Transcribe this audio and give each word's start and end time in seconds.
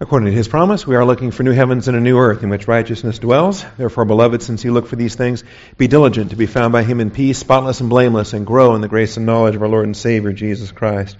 According 0.00 0.26
to 0.26 0.32
his 0.32 0.46
promise, 0.46 0.86
we 0.86 0.94
are 0.94 1.04
looking 1.04 1.32
for 1.32 1.42
new 1.42 1.50
heavens 1.50 1.88
and 1.88 1.96
a 1.96 2.00
new 2.00 2.18
earth 2.18 2.44
in 2.44 2.50
which 2.50 2.68
righteousness 2.68 3.18
dwells. 3.18 3.64
Therefore, 3.76 4.04
beloved, 4.04 4.42
since 4.42 4.62
you 4.62 4.72
look 4.72 4.86
for 4.86 4.94
these 4.94 5.16
things, 5.16 5.42
be 5.76 5.88
diligent 5.88 6.30
to 6.30 6.36
be 6.36 6.46
found 6.46 6.72
by 6.72 6.84
him 6.84 7.00
in 7.00 7.10
peace, 7.10 7.38
spotless 7.38 7.80
and 7.80 7.90
blameless, 7.90 8.32
and 8.32 8.46
grow 8.46 8.76
in 8.76 8.80
the 8.80 8.86
grace 8.86 9.16
and 9.16 9.26
knowledge 9.26 9.56
of 9.56 9.62
our 9.62 9.68
Lord 9.68 9.86
and 9.86 9.96
Savior, 9.96 10.32
Jesus 10.32 10.70
Christ. 10.70 11.16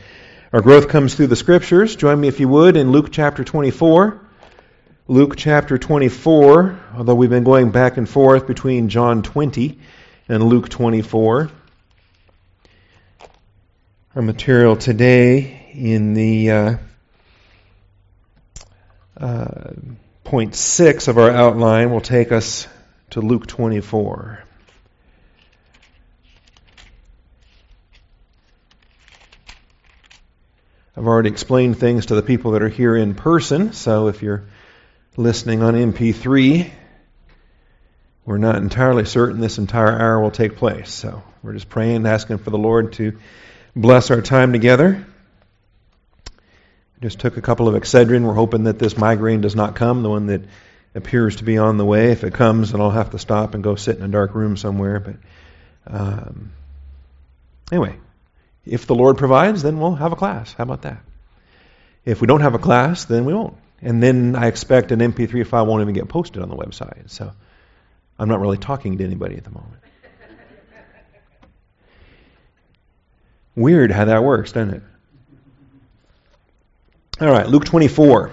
Our 0.52 0.60
growth 0.60 0.88
comes 0.88 1.16
through 1.16 1.26
the 1.26 1.34
Scriptures. 1.34 1.96
Join 1.96 2.20
me, 2.20 2.28
if 2.28 2.38
you 2.38 2.46
would, 2.46 2.76
in 2.76 2.92
Luke 2.92 3.08
chapter 3.10 3.42
24. 3.42 4.20
Luke 5.08 5.34
chapter 5.36 5.76
24, 5.76 6.78
although 6.94 7.16
we've 7.16 7.30
been 7.30 7.42
going 7.42 7.72
back 7.72 7.96
and 7.96 8.08
forth 8.08 8.46
between 8.46 8.90
John 8.90 9.24
20 9.24 9.76
and 10.28 10.44
Luke 10.44 10.68
24. 10.68 11.50
Our 14.14 14.22
material 14.22 14.76
today 14.76 15.72
in 15.74 16.14
the 16.14 16.50
uh, 16.52 16.76
uh, 19.20 19.72
point 20.24 20.54
six 20.54 21.08
of 21.08 21.18
our 21.18 21.30
outline 21.30 21.90
will 21.90 22.00
take 22.00 22.32
us 22.32 22.66
to 23.10 23.20
Luke 23.20 23.46
24. 23.46 24.44
I've 30.96 31.06
already 31.06 31.30
explained 31.30 31.78
things 31.78 32.06
to 32.06 32.14
the 32.14 32.22
people 32.22 32.52
that 32.52 32.62
are 32.62 32.68
here 32.68 32.96
in 32.96 33.14
person, 33.14 33.72
so 33.72 34.08
if 34.08 34.22
you're 34.22 34.44
listening 35.16 35.62
on 35.62 35.74
MP3, 35.74 36.70
we're 38.24 38.38
not 38.38 38.56
entirely 38.56 39.04
certain 39.04 39.40
this 39.40 39.58
entire 39.58 39.98
hour 39.98 40.20
will 40.20 40.30
take 40.30 40.56
place. 40.56 40.92
So 40.92 41.22
we're 41.42 41.54
just 41.54 41.68
praying, 41.68 42.06
asking 42.06 42.38
for 42.38 42.50
the 42.50 42.58
Lord 42.58 42.92
to 42.94 43.18
bless 43.74 44.10
our 44.10 44.20
time 44.20 44.52
together. 44.52 45.06
Just 47.00 47.20
took 47.20 47.36
a 47.36 47.40
couple 47.42 47.68
of 47.68 47.74
Excedrin. 47.74 48.24
We're 48.24 48.34
hoping 48.34 48.64
that 48.64 48.78
this 48.78 48.96
migraine 48.96 49.40
does 49.40 49.54
not 49.54 49.76
come, 49.76 50.02
the 50.02 50.10
one 50.10 50.26
that 50.26 50.42
appears 50.94 51.36
to 51.36 51.44
be 51.44 51.58
on 51.58 51.76
the 51.76 51.84
way. 51.84 52.10
If 52.10 52.24
it 52.24 52.34
comes, 52.34 52.72
then 52.72 52.80
I'll 52.80 52.90
have 52.90 53.10
to 53.10 53.18
stop 53.18 53.54
and 53.54 53.62
go 53.62 53.76
sit 53.76 53.96
in 53.96 54.02
a 54.02 54.08
dark 54.08 54.34
room 54.34 54.56
somewhere. 54.56 54.98
But 54.98 55.16
um, 55.86 56.52
anyway, 57.70 57.96
if 58.66 58.86
the 58.86 58.94
Lord 58.94 59.16
provides, 59.16 59.62
then 59.62 59.78
we'll 59.78 59.94
have 59.94 60.12
a 60.12 60.16
class. 60.16 60.52
How 60.52 60.64
about 60.64 60.82
that? 60.82 61.00
If 62.04 62.20
we 62.20 62.26
don't 62.26 62.40
have 62.40 62.54
a 62.54 62.58
class, 62.58 63.04
then 63.04 63.24
we 63.24 63.34
won't. 63.34 63.56
And 63.80 64.02
then 64.02 64.34
I 64.34 64.48
expect 64.48 64.90
an 64.90 64.98
MP3 64.98 65.46
file 65.46 65.66
won't 65.66 65.82
even 65.82 65.94
get 65.94 66.08
posted 66.08 66.42
on 66.42 66.48
the 66.48 66.56
website. 66.56 67.10
So 67.10 67.30
I'm 68.18 68.28
not 68.28 68.40
really 68.40 68.58
talking 68.58 68.98
to 68.98 69.04
anybody 69.04 69.36
at 69.36 69.44
the 69.44 69.50
moment. 69.50 69.74
Weird 73.54 73.90
how 73.90 74.04
that 74.04 74.22
works, 74.22 74.52
doesn't 74.52 74.74
it? 74.74 74.82
All 77.20 77.28
right, 77.28 77.48
Luke 77.48 77.64
24. 77.64 78.30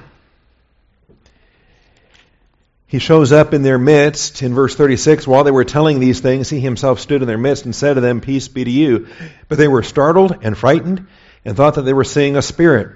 He 2.86 3.00
shows 3.00 3.31
up 3.31 3.55
in 3.55 3.64
their 3.64 3.80
midst 3.80 4.44
in 4.44 4.53
verse 4.53 4.75
36. 4.75 5.25
While 5.25 5.44
they 5.44 5.50
were 5.50 5.66
telling 5.66 6.00
these 6.00 6.19
things, 6.19 6.52
he 6.52 6.59
himself 6.59 7.00
stood 7.00 7.23
in 7.23 7.28
their 7.28 7.39
midst 7.39 7.66
and 7.66 7.75
said 7.75 7.95
to 7.95 8.02
them, 8.02 8.22
Peace 8.22 8.47
be 8.47 8.63
to 8.63 8.69
you. 8.69 9.08
But 9.47 9.58
they 9.58 9.67
were 9.67 9.81
startled 9.81 10.38
and 10.44 10.56
frightened 10.56 11.08
and 11.44 11.58
thought 11.58 11.75
that 11.75 11.81
they 11.81 11.94
were 11.94 12.03
seeing 12.03 12.38
a 12.38 12.44
spirit. 12.44 12.91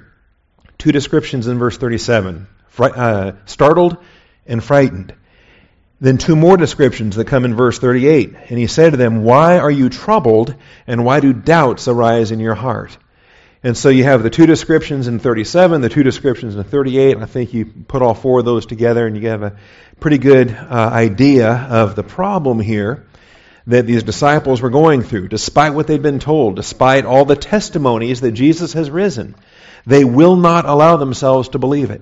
Two 0.78 0.92
descriptions 0.92 1.48
in 1.48 1.58
verse 1.58 1.78
37 1.78 2.46
uh, 2.78 3.32
startled 3.46 3.98
and 4.46 4.64
frightened. 4.64 5.16
Then 6.00 6.20
two 6.20 6.36
more 6.36 6.56
descriptions 6.56 7.16
that 7.16 7.26
come 7.26 7.46
in 7.46 7.56
verse 7.56 7.80
38. 7.80 8.36
And 8.50 8.60
he 8.60 8.68
said 8.68 8.92
to 8.92 8.98
them, 8.98 9.24
Why 9.24 9.58
are 9.58 9.72
you 9.72 9.90
troubled, 9.90 10.54
and 10.86 11.04
why 11.04 11.20
do 11.20 11.34
doubts 11.34 11.88
arise 11.88 12.30
in 12.30 12.40
your 12.40 12.56
heart? 12.56 12.96
And 13.62 13.76
so 13.76 13.90
you 13.90 14.06
have 14.06 14.24
the 14.24 14.30
two 14.30 14.46
descriptions 14.46 15.08
in 15.08 15.20
37, 15.20 15.82
the 15.82 15.90
two 15.90 16.04
descriptions 16.04 16.56
in 16.56 16.64
38. 16.64 17.18
I 17.18 17.26
think 17.26 17.54
you 17.54 17.66
put 17.66 18.02
all 18.02 18.14
four 18.14 18.40
of 18.40 18.46
those 18.46 18.66
together 18.66 19.06
and 19.06 19.18
you 19.18 19.28
have 19.28 19.44
a 19.44 19.58
pretty 20.00 20.18
good 20.18 20.52
uh, 20.52 20.90
idea 20.94 21.52
of 21.52 21.96
the 21.96 22.04
problem 22.04 22.62
here 22.62 23.06
that 23.68 23.86
these 23.86 24.04
disciples 24.04 24.62
were 24.62 24.70
going 24.70 25.04
through, 25.04 25.28
despite 25.28 25.74
what 25.74 25.88
they'd 25.88 26.02
been 26.02 26.20
told, 26.20 26.56
despite 26.56 27.06
all 27.06 27.26
the 27.26 27.36
testimonies 27.36 28.22
that 28.22 28.32
Jesus 28.32 28.74
has 28.74 28.90
risen. 28.90 29.36
They 29.86 30.06
will 30.06 30.38
not 30.38 30.66
allow 30.66 30.96
themselves 30.96 31.50
to 31.50 31.60
believe 31.60 31.92
it. 31.92 32.02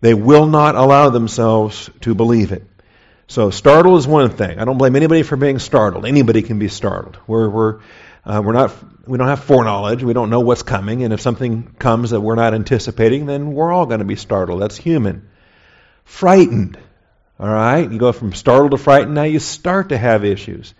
They 0.00 0.14
will 0.14 0.46
not 0.46 0.76
allow 0.76 1.10
themselves 1.10 1.90
to 2.00 2.14
believe 2.14 2.52
it. 2.52 2.64
So 3.26 3.50
startled 3.50 3.98
is 3.98 4.08
one 4.08 4.30
thing. 4.30 4.58
I 4.58 4.64
don't 4.64 4.78
blame 4.78 4.96
anybody 4.96 5.22
for 5.22 5.36
being 5.36 5.58
startled. 5.58 6.06
Anybody 6.06 6.42
can 6.42 6.58
be 6.58 6.68
startled. 6.68 7.18
We're, 7.26 7.48
we're 7.48 7.80
uh, 8.24 8.42
we're 8.44 8.52
not, 8.52 8.72
we 9.08 9.18
don't 9.18 9.28
have 9.28 9.44
foreknowledge. 9.44 10.02
We 10.02 10.12
don't 10.12 10.30
know 10.30 10.40
what's 10.40 10.62
coming. 10.62 11.02
And 11.04 11.12
if 11.12 11.20
something 11.20 11.74
comes 11.78 12.10
that 12.10 12.20
we're 12.20 12.34
not 12.34 12.54
anticipating, 12.54 13.26
then 13.26 13.52
we're 13.52 13.72
all 13.72 13.86
going 13.86 14.00
to 14.00 14.04
be 14.04 14.16
startled. 14.16 14.60
That's 14.60 14.76
human. 14.76 15.28
Frightened. 16.04 16.78
All 17.38 17.48
right? 17.48 17.90
You 17.90 17.98
go 17.98 18.12
from 18.12 18.34
startled 18.34 18.72
to 18.72 18.78
frightened. 18.78 19.14
Now 19.14 19.22
you 19.22 19.38
start 19.38 19.88
to 19.88 19.98
have 19.98 20.24
issues. 20.24 20.74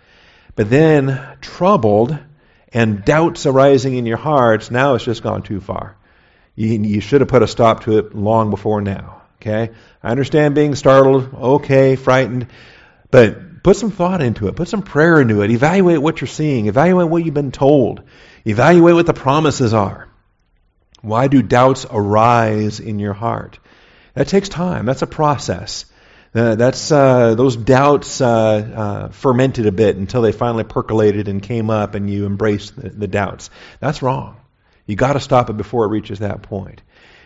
But 0.55 0.69
then 0.69 1.19
troubled 1.41 2.17
and 2.73 3.03
doubts 3.03 3.45
arising 3.45 3.95
in 3.95 4.05
your 4.05 4.17
hearts, 4.17 4.69
now 4.69 4.95
it's 4.95 5.03
just 5.03 5.23
gone 5.23 5.41
too 5.41 5.59
far. 5.59 5.97
You, 6.55 6.67
you 6.67 7.01
should 7.01 7.21
have 7.21 7.29
put 7.29 7.41
a 7.41 7.47
stop 7.47 7.85
to 7.85 7.97
it 7.97 8.15
long 8.15 8.49
before 8.49 8.81
now. 8.81 9.23
Okay? 9.41 9.73
I 10.03 10.11
understand 10.11 10.53
being 10.53 10.75
startled, 10.75 11.33
okay, 11.33 11.95
frightened, 11.95 12.47
but 13.09 13.39
put 13.63 13.77
some 13.77 13.91
thought 13.91 14.21
into 14.21 14.47
it. 14.47 14.55
Put 14.55 14.67
some 14.67 14.81
prayer 14.81 15.19
into 15.21 15.41
it. 15.41 15.51
Evaluate 15.51 16.01
what 16.01 16.21
you're 16.21 16.27
seeing. 16.27 16.67
Evaluate 16.67 17.09
what 17.09 17.23
you've 17.23 17.33
been 17.33 17.51
told. 17.51 18.01
Evaluate 18.45 18.95
what 18.95 19.05
the 19.05 19.13
promises 19.13 19.73
are. 19.73 20.07
Why 21.01 21.27
do 21.27 21.41
doubts 21.41 21.85
arise 21.89 22.79
in 22.79 22.99
your 22.99 23.13
heart? 23.13 23.59
That 24.13 24.27
takes 24.27 24.49
time. 24.49 24.85
That's 24.85 25.01
a 25.01 25.07
process. 25.07 25.85
Uh, 26.33 26.55
that's 26.55 26.91
uh, 26.91 27.35
those 27.35 27.57
doubts 27.57 28.21
uh, 28.21 28.27
uh 28.29 29.09
fermented 29.09 29.65
a 29.65 29.71
bit 29.71 29.97
until 29.97 30.21
they 30.21 30.31
finally 30.31 30.63
percolated 30.63 31.27
and 31.27 31.41
came 31.41 31.69
up, 31.69 31.93
and 31.93 32.09
you 32.09 32.25
embraced 32.25 32.75
the, 32.75 32.89
the 32.89 33.07
doubts. 33.07 33.49
That's 33.79 34.01
wrong. 34.01 34.37
You 34.85 34.95
got 34.95 35.13
to 35.13 35.19
stop 35.19 35.49
it 35.49 35.57
before 35.57 35.85
it 35.85 35.89
reaches 35.89 36.19
that 36.19 36.41
point. 36.41 36.81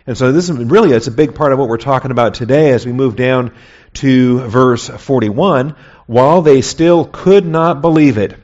And 0.06 0.16
so 0.16 0.30
this 0.32 0.48
is 0.48 0.56
really 0.56 0.92
it's 0.92 1.08
a 1.08 1.12
big 1.12 1.34
part 1.34 1.52
of 1.52 1.58
what 1.58 1.68
we're 1.68 1.78
talking 1.78 2.12
about 2.12 2.34
today 2.34 2.70
as 2.70 2.86
we 2.86 2.92
move 2.92 3.16
down 3.16 3.52
to 3.94 4.38
verse 4.40 4.88
41 4.88 5.74
while 6.06 6.42
they 6.42 6.62
still 6.62 7.04
could 7.04 7.44
not 7.44 7.80
believe 7.80 8.18
it, 8.18 8.34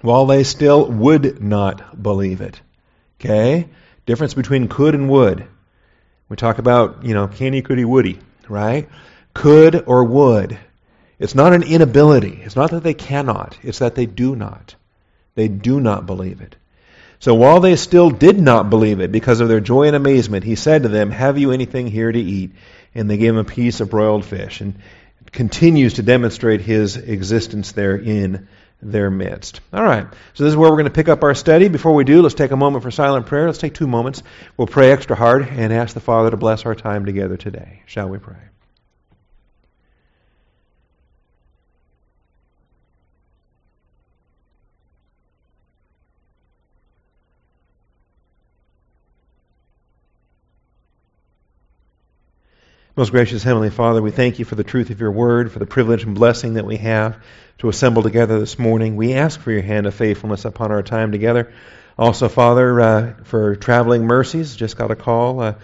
while 0.00 0.26
they 0.26 0.44
still 0.44 0.90
would 0.90 1.42
not 1.42 2.02
believe 2.02 2.40
it. 2.40 2.60
Okay? 3.20 3.68
Difference 4.06 4.34
between 4.34 4.68
could 4.68 4.94
and 4.94 5.08
would. 5.10 5.46
We 6.28 6.36
talk 6.36 6.58
about, 6.58 7.04
you 7.04 7.14
know, 7.14 7.26
canny, 7.26 7.62
couldy, 7.62 7.84
woody, 7.84 8.18
right? 8.48 8.88
Could 9.34 9.84
or 9.86 10.04
would. 10.04 10.58
It's 11.18 11.34
not 11.34 11.52
an 11.52 11.62
inability. 11.62 12.40
It's 12.42 12.56
not 12.56 12.70
that 12.70 12.82
they 12.82 12.94
cannot. 12.94 13.58
It's 13.62 13.80
that 13.80 13.94
they 13.94 14.06
do 14.06 14.36
not. 14.36 14.74
They 15.34 15.48
do 15.48 15.80
not 15.80 16.06
believe 16.06 16.40
it. 16.40 16.56
So 17.20 17.34
while 17.34 17.60
they 17.60 17.74
still 17.74 18.10
did 18.10 18.38
not 18.38 18.70
believe 18.70 19.00
it 19.00 19.10
because 19.10 19.40
of 19.40 19.48
their 19.48 19.60
joy 19.60 19.88
and 19.88 19.96
amazement, 19.96 20.44
he 20.44 20.54
said 20.54 20.84
to 20.84 20.88
them, 20.88 21.10
Have 21.10 21.38
you 21.38 21.50
anything 21.50 21.88
here 21.88 22.12
to 22.12 22.18
eat? 22.18 22.52
And 22.94 23.10
they 23.10 23.16
gave 23.16 23.30
him 23.30 23.38
a 23.38 23.44
piece 23.44 23.80
of 23.80 23.90
broiled 23.90 24.24
fish. 24.24 24.60
And 24.60 24.74
continues 25.32 25.94
to 25.94 26.02
demonstrate 26.02 26.60
his 26.60 26.96
existence 26.96 27.72
there 27.72 27.96
in 27.96 28.48
their 28.80 29.10
midst. 29.10 29.60
All 29.72 29.82
right, 29.82 30.06
so 30.34 30.44
this 30.44 30.52
is 30.52 30.56
where 30.56 30.70
we're 30.70 30.76
going 30.76 30.84
to 30.84 30.90
pick 30.90 31.08
up 31.08 31.22
our 31.22 31.34
study. 31.34 31.68
Before 31.68 31.94
we 31.94 32.04
do, 32.04 32.22
let's 32.22 32.34
take 32.34 32.52
a 32.52 32.56
moment 32.56 32.84
for 32.84 32.90
silent 32.90 33.26
prayer. 33.26 33.46
Let's 33.46 33.58
take 33.58 33.74
two 33.74 33.88
moments. 33.88 34.22
We'll 34.56 34.68
pray 34.68 34.92
extra 34.92 35.16
hard 35.16 35.48
and 35.48 35.72
ask 35.72 35.94
the 35.94 36.00
Father 36.00 36.30
to 36.30 36.36
bless 36.36 36.64
our 36.64 36.74
time 36.74 37.04
together 37.04 37.36
today. 37.36 37.82
Shall 37.86 38.08
we 38.08 38.18
pray? 38.18 38.36
Most 52.98 53.12
gracious 53.12 53.44
Heavenly 53.44 53.70
Father, 53.70 54.02
we 54.02 54.10
thank 54.10 54.40
you 54.40 54.44
for 54.44 54.56
the 54.56 54.64
truth 54.64 54.90
of 54.90 54.98
your 54.98 55.12
word, 55.12 55.52
for 55.52 55.60
the 55.60 55.66
privilege 55.66 56.02
and 56.02 56.16
blessing 56.16 56.54
that 56.54 56.66
we 56.66 56.78
have 56.78 57.22
to 57.58 57.68
assemble 57.68 58.02
together 58.02 58.40
this 58.40 58.58
morning. 58.58 58.96
We 58.96 59.14
ask 59.14 59.38
for 59.38 59.52
your 59.52 59.62
hand 59.62 59.86
of 59.86 59.94
faithfulness 59.94 60.44
upon 60.44 60.72
our 60.72 60.82
time 60.82 61.12
together. 61.12 61.52
Also, 61.96 62.28
Father, 62.28 62.80
uh, 62.80 63.14
for 63.22 63.54
traveling 63.54 64.02
mercies, 64.02 64.56
just 64.56 64.76
got 64.76 64.90
a 64.90 64.96
call. 64.96 65.38
Uh, 65.38 65.54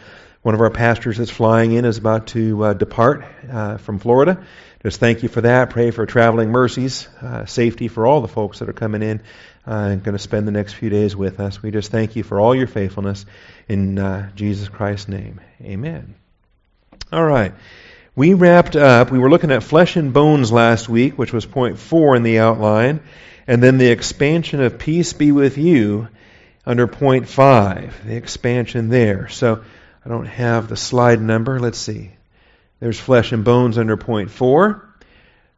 one 0.43 0.55
of 0.55 0.61
our 0.61 0.71
pastors 0.71 1.19
that's 1.19 1.29
flying 1.29 1.73
in 1.73 1.85
is 1.85 1.99
about 1.99 2.29
to 2.29 2.67
uh, 2.67 2.73
depart 2.73 3.25
uh, 3.51 3.79
from 3.79 3.99
Florida. 3.99 4.47
Just 4.85 5.01
thank 5.01 5.25
you 5.25 5.29
for 5.29 5.41
that. 5.41 5.71
Pray 5.71 5.91
for 5.91 6.07
traveling 6.07 6.51
mercies, 6.51 7.09
uh, 7.21 7.47
safety 7.47 7.89
for 7.89 8.07
all 8.07 8.21
the 8.21 8.29
folks 8.29 8.61
that 8.61 8.69
are 8.69 8.73
coming 8.73 9.03
in 9.03 9.23
uh, 9.67 9.73
and 9.91 10.05
going 10.05 10.17
to 10.17 10.23
spend 10.23 10.47
the 10.47 10.53
next 10.53 10.75
few 10.75 10.89
days 10.89 11.17
with 11.17 11.41
us. 11.41 11.61
We 11.61 11.73
just 11.73 11.91
thank 11.91 12.15
you 12.15 12.23
for 12.23 12.39
all 12.39 12.55
your 12.55 12.69
faithfulness 12.69 13.27
in 13.67 14.31
Jesus 14.37 14.69
Christ's 14.69 15.09
name. 15.09 15.41
Amen. 15.61 16.15
All 17.15 17.25
right. 17.25 17.55
We 18.17 18.35
wrapped 18.35 18.75
up, 18.75 19.13
we 19.13 19.21
were 19.21 19.31
looking 19.31 19.53
at 19.53 19.63
flesh 19.63 19.95
and 19.95 20.13
bones 20.13 20.51
last 20.51 20.89
week, 20.89 21.17
which 21.17 21.33
was 21.33 21.47
point 21.47 21.79
four 21.79 22.17
in 22.17 22.25
the 22.25 22.41
outline, 22.41 22.99
and 23.47 23.63
then 23.63 23.79
the 23.79 23.93
expansion 23.93 24.61
of 24.61 24.81
peace 24.81 25.13
be 25.13 25.31
with 25.31 25.57
you 25.57 26.09
under 26.67 26.89
point 26.89 27.29
five, 27.29 28.05
the 28.05 28.17
expansion 28.17 28.89
there. 28.89 29.29
So 29.29 29.63
I 30.05 30.09
don't 30.09 30.27
have 30.27 30.67
the 30.67 30.77
slide 30.77 31.21
number. 31.21 31.61
Let's 31.61 31.79
see. 31.79 32.11
There's 32.81 32.99
flesh 32.99 33.31
and 33.31 33.45
bones 33.45 33.79
under 33.79 33.97
point 33.97 34.33
four. 34.33 34.93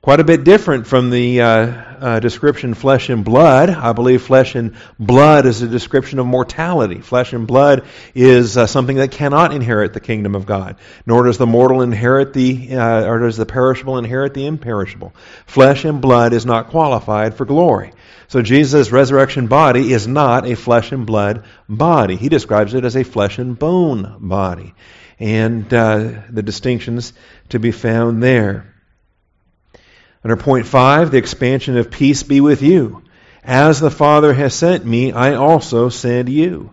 Quite 0.02 0.20
a 0.20 0.25
bit 0.25 0.44
different 0.44 0.87
from 0.87 1.10
the 1.10 1.40
uh, 1.40 1.48
uh, 1.48 2.20
description 2.20 2.75
flesh 2.75 3.08
and 3.08 3.25
blood. 3.25 3.70
I 3.70 3.93
believe 3.93 4.22
flesh 4.22 4.54
and 4.54 4.76
blood 5.00 5.46
is 5.46 5.62
a 5.62 5.69
description 5.69 6.20
of 6.20 6.26
mortality. 6.26 7.00
Flesh 7.00 7.32
and 7.32 7.44
blood 7.46 7.87
is 8.14 8.56
uh, 8.56 8.69
something 8.69 8.98
that 8.98 9.10
cannot 9.10 9.52
inherit 9.52 9.94
the 9.94 10.00
kingdom 10.00 10.37
of 10.37 10.46
God, 10.46 10.76
nor 11.06 11.25
does 11.25 11.38
the 11.38 11.46
mortal 11.46 11.82
inherit 11.82 12.34
the, 12.34 12.76
uh, 12.76 13.04
or 13.04 13.19
does 13.19 13.37
the 13.37 13.46
perishable 13.46 13.98
inherit 13.98 14.32
the 14.34 14.46
imperishable. 14.46 15.12
Flesh 15.46 15.84
and 15.84 16.00
blood 16.00 16.32
is 16.32 16.46
not 16.46 16.69
qualified 16.69 17.34
for 17.34 17.44
glory. 17.44 17.92
So 18.28 18.42
Jesus' 18.42 18.92
resurrection 18.92 19.49
body 19.49 19.92
is 19.92 20.06
not 20.06 20.46
a 20.46 20.54
flesh 20.54 20.92
and 20.92 21.04
blood 21.04 21.44
body. 21.69 22.14
He 22.16 22.28
describes 22.28 22.75
it 22.75 22.84
as 22.84 22.96
a 22.96 23.02
flesh 23.02 23.38
and 23.38 23.58
bone 23.58 24.19
body. 24.20 24.75
And 25.19 25.72
uh, 25.72 26.22
the 26.31 26.42
distinctions 26.42 27.12
to 27.49 27.58
be 27.58 27.72
found 27.72 28.22
there. 28.22 28.75
Under 30.26 30.37
point 30.37 30.67
five, 30.67 31.12
the 31.12 31.19
expansion 31.19 31.76
of 31.76 31.88
peace 31.88 32.25
be 32.25 32.40
with 32.40 32.61
you. 32.61 33.05
As 33.44 33.78
the 33.78 33.93
Father 33.93 34.34
has 34.34 34.56
sent 34.56 34.84
me, 34.84 35.12
I 35.12 35.34
also 35.34 35.88
send 35.88 36.28
you. 36.28 36.73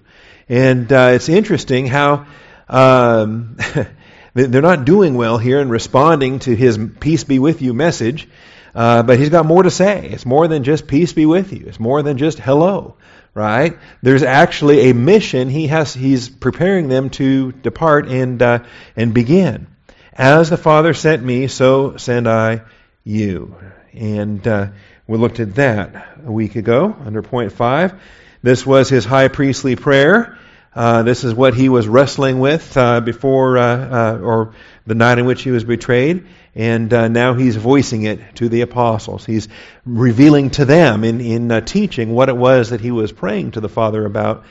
And 0.49 0.91
uh, 0.91 1.11
it's 1.13 1.29
interesting 1.29 1.85
how 1.85 2.25
um, 2.67 3.57
they're 4.33 4.63
not 4.63 4.85
doing 4.85 5.13
well 5.13 5.37
here 5.37 5.59
in 5.59 5.69
responding 5.69 6.39
to 6.39 6.55
his 6.55 6.79
peace 6.99 7.25
be 7.25 7.37
with 7.37 7.61
you 7.61 7.75
message. 7.75 8.27
Uh, 8.73 9.03
but 9.03 9.19
he's 9.19 9.29
got 9.29 9.45
more 9.45 9.61
to 9.61 9.69
say. 9.69 10.09
It's 10.09 10.25
more 10.25 10.47
than 10.47 10.63
just 10.63 10.87
peace 10.87 11.13
be 11.13 11.27
with 11.27 11.53
you. 11.53 11.65
It's 11.67 11.79
more 11.79 12.01
than 12.01 12.17
just 12.17 12.39
hello, 12.39 12.95
right? 13.35 13.77
There's 14.01 14.23
actually 14.23 14.89
a 14.89 14.95
mission 14.95 15.47
he 15.47 15.67
has. 15.67 15.93
He's 15.93 16.27
preparing 16.27 16.87
them 16.87 17.11
to 17.21 17.51
depart 17.51 18.07
and 18.07 18.41
uh, 18.41 18.63
and 18.95 19.13
begin. 19.13 19.67
As 20.11 20.49
the 20.49 20.57
Father 20.57 20.95
sent 20.95 21.23
me, 21.23 21.45
so 21.45 21.97
send 21.97 22.27
I 22.27 22.63
you. 23.03 23.55
And 23.93 24.45
uh, 24.47 24.67
we 25.07 25.17
looked 25.17 25.39
at 25.39 25.55
that 25.55 26.17
a 26.25 26.31
week 26.31 26.55
ago 26.55 26.95
under 27.05 27.21
point 27.21 27.51
five. 27.51 28.01
This 28.41 28.65
was 28.65 28.89
his 28.89 29.05
high 29.05 29.27
priestly 29.27 29.75
prayer. 29.75 30.37
Uh, 30.75 31.03
this 31.03 31.23
is 31.23 31.33
what 31.33 31.53
he 31.53 31.69
was 31.69 31.87
wrestling 31.87 32.39
with 32.39 32.75
uh, 32.77 32.99
before, 32.99 33.57
uh, 33.59 34.15
uh 34.15 34.19
or 34.19 34.53
the 34.87 34.95
night 34.95 35.19
in 35.19 35.25
which 35.25 35.43
he 35.43 35.51
was 35.51 35.63
betrayed, 35.63 36.25
and 36.55 36.91
uh, 36.91 37.07
now 37.07 37.35
he's 37.35 37.55
voicing 37.55 38.03
it 38.03 38.35
to 38.35 38.49
the 38.49 38.61
apostles. 38.61 39.23
He's 39.23 39.47
revealing 39.85 40.49
to 40.51 40.65
them 40.65 41.03
in, 41.03 41.21
in 41.21 41.63
teaching 41.63 42.11
what 42.11 42.29
it 42.29 42.35
was 42.35 42.71
that 42.71 42.81
he 42.81 42.89
was 42.89 43.11
praying 43.11 43.51
to 43.51 43.61
the 43.61 43.69
Father 43.69 44.03
about 44.03 44.45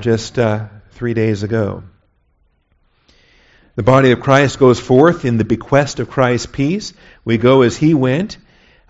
just 0.00 0.38
three 0.92 1.14
days 1.14 1.42
ago. 1.42 1.82
The 3.78 3.84
body 3.84 4.10
of 4.10 4.18
Christ 4.18 4.58
goes 4.58 4.80
forth 4.80 5.24
in 5.24 5.36
the 5.36 5.44
bequest 5.44 6.00
of 6.00 6.10
Christ's 6.10 6.46
peace. 6.46 6.92
We 7.24 7.38
go 7.38 7.62
as 7.62 7.76
he 7.76 7.94
went, 7.94 8.36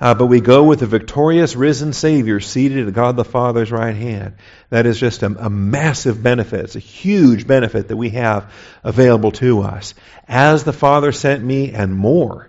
uh, 0.01 0.15
but 0.15 0.29
we 0.29 0.41
go 0.41 0.65
with 0.65 0.81
the 0.81 0.87
victorious 0.87 1.55
risen 1.55 1.93
Savior 1.93 2.41
seated 2.41 2.89
at 2.89 2.95
God 2.95 3.15
the 3.15 3.23
Father's 3.23 3.71
right 3.71 3.95
hand. 3.95 4.37
That 4.71 4.87
is 4.87 4.99
just 4.99 5.23
a, 5.23 5.27
a 5.27 5.51
massive 5.51 6.23
benefit. 6.23 6.61
It's 6.61 6.77
a 6.77 6.79
huge 6.79 7.47
benefit 7.47 7.89
that 7.89 7.99
we 7.99 8.09
have 8.11 8.51
available 8.83 9.33
to 9.33 9.61
us. 9.61 9.93
As 10.27 10.65
the 10.65 10.73
Father 10.73 11.13
sent 11.13 11.45
me 11.45 11.73
and 11.73 11.95
more. 11.95 12.48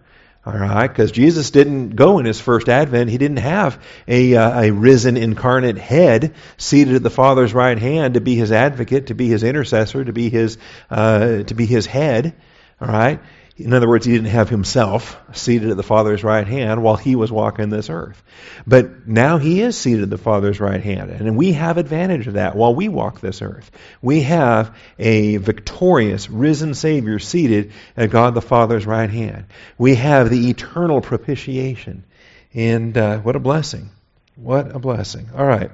All 0.49 0.57
right, 0.57 0.87
because 0.87 1.11
Jesus 1.11 1.51
didn't 1.51 1.89
go 1.89 2.17
in 2.17 2.25
his 2.25 2.41
first 2.41 2.69
advent. 2.69 3.11
He 3.11 3.19
didn't 3.19 3.37
have 3.37 3.79
a, 4.07 4.35
uh, 4.35 4.61
a 4.61 4.71
risen 4.71 5.15
incarnate 5.15 5.77
head 5.77 6.33
seated 6.57 6.95
at 6.95 7.03
the 7.03 7.11
Father's 7.11 7.53
right 7.53 7.77
hand 7.77 8.15
to 8.15 8.19
be 8.19 8.33
his 8.33 8.51
advocate, 8.51 9.07
to 9.07 9.13
be 9.13 9.27
his 9.27 9.43
intercessor, 9.43 10.03
to 10.03 10.11
be 10.11 10.31
his 10.31 10.57
uh, 10.89 11.43
to 11.43 11.53
be 11.53 11.67
his 11.67 11.85
head. 11.85 12.33
All 12.81 12.87
right, 12.87 13.19
in 13.59 13.73
other 13.73 13.89
words, 13.89 14.05
he 14.05 14.13
didn't 14.13 14.29
have 14.29 14.49
himself 14.49 15.19
seated 15.33 15.69
at 15.69 15.77
the 15.77 15.83
Father's 15.83 16.23
right 16.23 16.47
hand 16.47 16.81
while 16.81 16.95
he 16.95 17.15
was 17.15 17.31
walking 17.31 17.69
this 17.69 17.89
earth. 17.89 18.21
But 18.65 19.07
now 19.07 19.37
he 19.37 19.61
is 19.61 19.77
seated 19.77 20.03
at 20.03 20.09
the 20.09 20.17
Father's 20.17 20.59
right 20.61 20.81
hand. 20.81 21.11
And 21.11 21.35
we 21.35 21.53
have 21.53 21.77
advantage 21.77 22.27
of 22.27 22.35
that 22.35 22.55
while 22.55 22.73
we 22.73 22.87
walk 22.87 23.19
this 23.19 23.41
earth. 23.41 23.69
We 24.01 24.21
have 24.21 24.75
a 24.97 25.37
victorious, 25.37 26.29
risen 26.29 26.73
Savior 26.73 27.19
seated 27.19 27.73
at 27.97 28.11
God 28.11 28.33
the 28.33 28.41
Father's 28.41 28.85
right 28.85 29.09
hand. 29.09 29.45
We 29.77 29.95
have 29.95 30.29
the 30.29 30.49
eternal 30.49 31.01
propitiation. 31.01 32.05
And 32.53 32.97
uh, 32.97 33.19
what 33.19 33.35
a 33.35 33.39
blessing. 33.39 33.89
What 34.35 34.73
a 34.73 34.79
blessing. 34.79 35.29
All 35.35 35.45
right. 35.45 35.71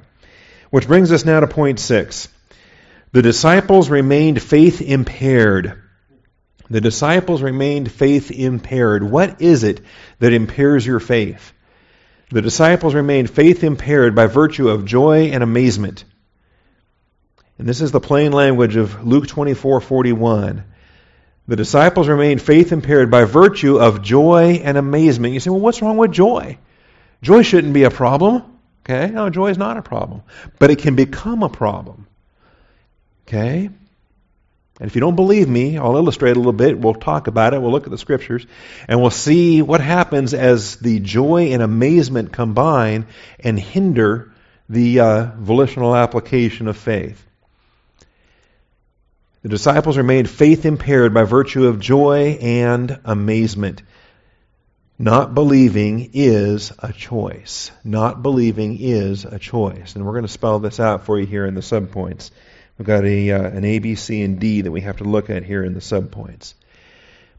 Which 0.71 0.87
brings 0.87 1.11
us 1.11 1.23
now 1.23 1.39
to 1.39 1.47
point 1.47 1.79
six. 1.79 2.27
The 3.11 3.21
disciples 3.21 3.89
remained 3.89 4.41
faith 4.41 4.81
impaired 4.81 5.81
the 6.69 6.81
disciples 6.81 7.41
remained 7.41 7.91
faith 7.91 8.31
impaired. 8.31 9.03
What 9.03 9.41
is 9.41 9.63
it 9.63 9.81
that 10.19 10.33
impairs 10.33 10.85
your 10.85 10.99
faith? 10.99 11.53
The 12.29 12.41
disciples 12.41 12.95
remained 12.95 13.29
faith 13.29 13.63
impaired 13.63 14.15
by 14.15 14.25
virtue 14.25 14.69
of 14.69 14.85
joy 14.85 15.25
and 15.31 15.43
amazement. 15.43 16.05
And 17.57 17.67
this 17.67 17.81
is 17.81 17.91
the 17.91 17.99
plain 17.99 18.31
language 18.31 18.75
of 18.75 19.05
Luke 19.05 19.27
24:41. 19.27 20.63
The 21.47 21.55
disciples 21.55 22.07
remained 22.07 22.41
faith 22.41 22.71
impaired 22.71 23.11
by 23.11 23.25
virtue 23.25 23.77
of 23.77 24.01
joy 24.01 24.61
and 24.63 24.77
amazement. 24.77 25.35
You 25.35 25.39
say, 25.39 25.51
well, 25.51 25.59
what's 25.59 25.81
wrong 25.81 25.97
with 25.97 26.11
joy? 26.11 26.57
Joy 27.21 27.43
shouldn't 27.43 27.73
be 27.73 27.83
a 27.83 27.91
problem. 27.91 28.41
Okay? 28.83 29.11
No, 29.11 29.29
joy 29.29 29.51
is 29.51 29.57
not 29.57 29.77
a 29.77 29.83
problem. 29.83 30.23
But 30.57 30.71
it 30.71 30.79
can 30.79 30.95
become 30.95 31.43
a 31.43 31.49
problem. 31.49 32.07
Okay? 33.27 33.69
And 34.79 34.87
if 34.87 34.95
you 34.95 35.01
don't 35.01 35.15
believe 35.15 35.47
me, 35.47 35.77
I'll 35.77 35.95
illustrate 35.95 36.35
a 36.35 36.39
little 36.39 36.51
bit. 36.51 36.77
We'll 36.77 36.95
talk 36.95 37.27
about 37.27 37.53
it. 37.53 37.61
We'll 37.61 37.71
look 37.71 37.85
at 37.85 37.91
the 37.91 37.97
scriptures. 37.97 38.45
And 38.89 38.99
we'll 38.99 39.09
see 39.09 39.61
what 39.61 39.79
happens 39.79 40.33
as 40.33 40.75
the 40.77 40.99
joy 40.99 41.53
and 41.53 41.61
amazement 41.61 42.33
combine 42.33 43.07
and 43.39 43.57
hinder 43.57 44.33
the 44.67 44.99
uh, 44.99 45.25
volitional 45.37 45.95
application 45.95 46.67
of 46.67 46.75
faith. 46.75 47.25
The 49.43 49.49
disciples 49.49 49.95
remained 49.95 50.29
faith 50.29 50.65
impaired 50.65 51.13
by 51.13 51.23
virtue 51.23 51.67
of 51.67 51.79
joy 51.79 52.37
and 52.41 52.99
amazement. 53.05 53.83
Not 54.97 55.33
believing 55.33 56.11
is 56.13 56.73
a 56.79 56.91
choice. 56.91 57.71
Not 57.83 58.23
believing 58.23 58.77
is 58.79 59.23
a 59.23 59.39
choice. 59.39 59.95
And 59.95 60.05
we're 60.05 60.13
going 60.13 60.23
to 60.25 60.29
spell 60.29 60.59
this 60.59 60.79
out 60.79 61.05
for 61.05 61.19
you 61.19 61.25
here 61.25 61.45
in 61.45 61.53
the 61.53 61.61
subpoints. 61.61 62.31
We've 62.77 62.85
got 62.85 63.05
a, 63.05 63.31
uh, 63.31 63.43
an 63.43 63.63
A, 63.63 63.79
B, 63.79 63.95
C, 63.95 64.21
and 64.21 64.39
D 64.39 64.61
that 64.61 64.71
we 64.71 64.81
have 64.81 64.97
to 64.97 65.05
look 65.05 65.29
at 65.29 65.43
here 65.43 65.63
in 65.63 65.73
the 65.73 65.79
subpoints. 65.79 66.53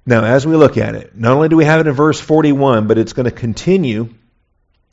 Now, 0.07 0.25
as 0.25 0.47
we 0.47 0.55
look 0.57 0.77
at 0.77 0.95
it, 0.95 1.17
not 1.17 1.33
only 1.33 1.49
do 1.49 1.57
we 1.57 1.65
have 1.65 1.81
it 1.81 1.87
in 1.89 1.93
verse 1.93 2.21
41, 2.21 2.87
but 2.87 2.97
it's 2.97 3.13
going 3.13 3.25
to 3.25 3.33
continue 3.33 4.15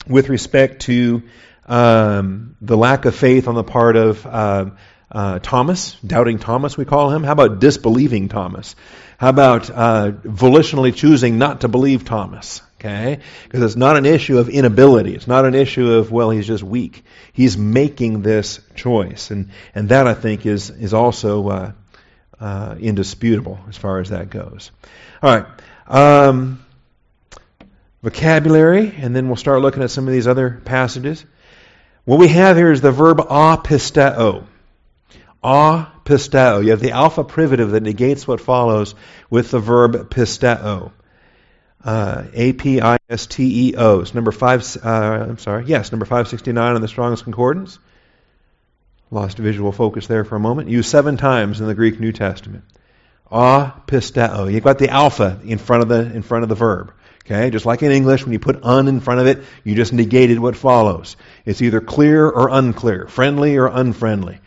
with 0.08 0.28
respect 0.28 0.82
to 0.82 1.22
um, 1.66 2.56
the 2.60 2.76
lack 2.76 3.04
of 3.04 3.14
faith 3.14 3.48
on 3.48 3.54
the 3.54 3.64
part 3.64 3.96
of 3.96 4.26
uh, 4.26 4.70
uh, 5.10 5.38
Thomas, 5.38 5.96
doubting 6.00 6.38
Thomas, 6.38 6.76
we 6.76 6.84
call 6.84 7.10
him. 7.10 7.22
How 7.22 7.32
about 7.32 7.60
disbelieving 7.60 8.28
Thomas? 8.28 8.74
How 9.18 9.28
about 9.28 9.70
uh, 9.70 10.10
volitionally 10.10 10.94
choosing 10.94 11.38
not 11.38 11.60
to 11.62 11.68
believe 11.68 12.04
Thomas? 12.04 12.60
Okay? 12.84 13.20
Because 13.44 13.62
it's 13.62 13.76
not 13.76 13.96
an 13.96 14.04
issue 14.04 14.38
of 14.38 14.50
inability. 14.50 15.14
It's 15.14 15.26
not 15.26 15.46
an 15.46 15.54
issue 15.54 15.94
of, 15.94 16.12
well, 16.12 16.28
he's 16.28 16.46
just 16.46 16.62
weak. 16.62 17.02
He's 17.32 17.56
making 17.56 18.20
this 18.20 18.60
choice. 18.74 19.30
And, 19.30 19.50
and 19.74 19.88
that, 19.88 20.06
I 20.06 20.12
think, 20.12 20.44
is, 20.44 20.68
is 20.68 20.92
also 20.92 21.48
uh, 21.48 21.72
uh, 22.38 22.76
indisputable 22.78 23.58
as 23.70 23.78
far 23.78 24.00
as 24.00 24.10
that 24.10 24.28
goes. 24.28 24.70
All 25.22 25.34
right. 25.34 25.46
Um, 25.86 26.62
vocabulary, 28.02 28.94
and 28.98 29.16
then 29.16 29.28
we'll 29.28 29.36
start 29.36 29.62
looking 29.62 29.82
at 29.82 29.90
some 29.90 30.06
of 30.06 30.12
these 30.12 30.26
other 30.26 30.60
passages. 30.66 31.24
What 32.04 32.18
we 32.18 32.28
have 32.28 32.58
here 32.58 32.70
is 32.70 32.82
the 32.82 32.92
verb 32.92 33.16
apisteo. 33.16 34.44
Apisteo. 35.42 36.62
You 36.62 36.72
have 36.72 36.80
the 36.80 36.90
alpha 36.90 37.24
privative 37.24 37.70
that 37.70 37.82
negates 37.82 38.28
what 38.28 38.42
follows 38.42 38.94
with 39.30 39.50
the 39.50 39.58
verb 39.58 40.10
pisteo. 40.10 40.92
Uh, 41.84 42.24
A-P-I-S-T-E-O. 42.32 44.00
It's 44.00 44.14
number 44.14 44.32
five, 44.32 44.64
uh, 44.82 44.88
I'm 44.88 45.38
sorry, 45.38 45.66
yes, 45.66 45.92
number 45.92 46.06
569 46.06 46.76
in 46.76 46.82
the 46.82 46.88
Strong's 46.88 47.20
Concordance. 47.20 47.78
Lost 49.10 49.36
visual 49.36 49.70
focus 49.70 50.06
there 50.06 50.24
for 50.24 50.36
a 50.36 50.40
moment. 50.40 50.70
Used 50.70 50.88
seven 50.88 51.18
times 51.18 51.60
in 51.60 51.66
the 51.66 51.74
Greek 51.74 52.00
New 52.00 52.10
Testament. 52.10 52.64
A 53.30 53.72
pisteo. 53.86 54.50
You've 54.50 54.64
got 54.64 54.78
the 54.78 54.88
alpha 54.88 55.40
in 55.44 55.58
front 55.58 55.82
of 55.82 55.88
the, 55.90 56.00
in 56.14 56.22
front 56.22 56.42
of 56.42 56.48
the 56.48 56.54
verb. 56.54 56.92
Okay, 57.26 57.50
just 57.50 57.64
like 57.64 57.82
in 57.82 57.90
English, 57.90 58.24
when 58.24 58.32
you 58.32 58.38
put 58.38 58.64
un 58.64 58.88
in 58.88 59.00
front 59.00 59.20
of 59.20 59.26
it, 59.26 59.44
you 59.62 59.74
just 59.74 59.92
negated 59.92 60.38
what 60.38 60.56
follows. 60.56 61.16
It's 61.46 61.62
either 61.62 61.80
clear 61.80 62.28
or 62.28 62.48
unclear, 62.48 63.06
friendly 63.08 63.56
or 63.56 63.66
unfriendly, 63.66 64.40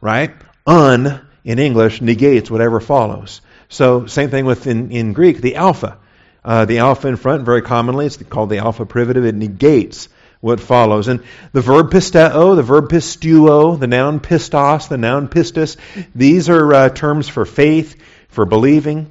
right? 0.00 0.32
Un 0.66 1.26
in 1.44 1.58
English 1.58 2.00
negates 2.00 2.50
whatever 2.50 2.78
follows. 2.80 3.40
So 3.68 4.06
same 4.06 4.30
thing 4.30 4.44
with 4.44 4.66
in, 4.66 4.90
in 4.90 5.12
Greek, 5.12 5.40
the 5.40 5.56
alpha. 5.56 5.98
Uh, 6.44 6.64
the 6.64 6.78
alpha 6.78 7.08
in 7.08 7.16
front, 7.16 7.44
very 7.44 7.62
commonly, 7.62 8.06
it's 8.06 8.16
called 8.16 8.50
the 8.50 8.58
alpha 8.58 8.86
privative. 8.86 9.24
It 9.24 9.34
negates 9.34 10.08
what 10.40 10.60
follows. 10.60 11.08
And 11.08 11.22
the 11.52 11.60
verb 11.60 11.90
pisteo, 11.90 12.56
the 12.56 12.62
verb 12.62 12.90
pistuo, 12.90 13.78
the 13.78 13.86
noun 13.86 14.20
pistos, 14.20 14.88
the 14.88 14.98
noun 14.98 15.28
pistis, 15.28 15.76
these 16.14 16.48
are 16.48 16.72
uh, 16.72 16.88
terms 16.88 17.28
for 17.28 17.44
faith, 17.44 17.96
for 18.28 18.46
believing. 18.46 19.10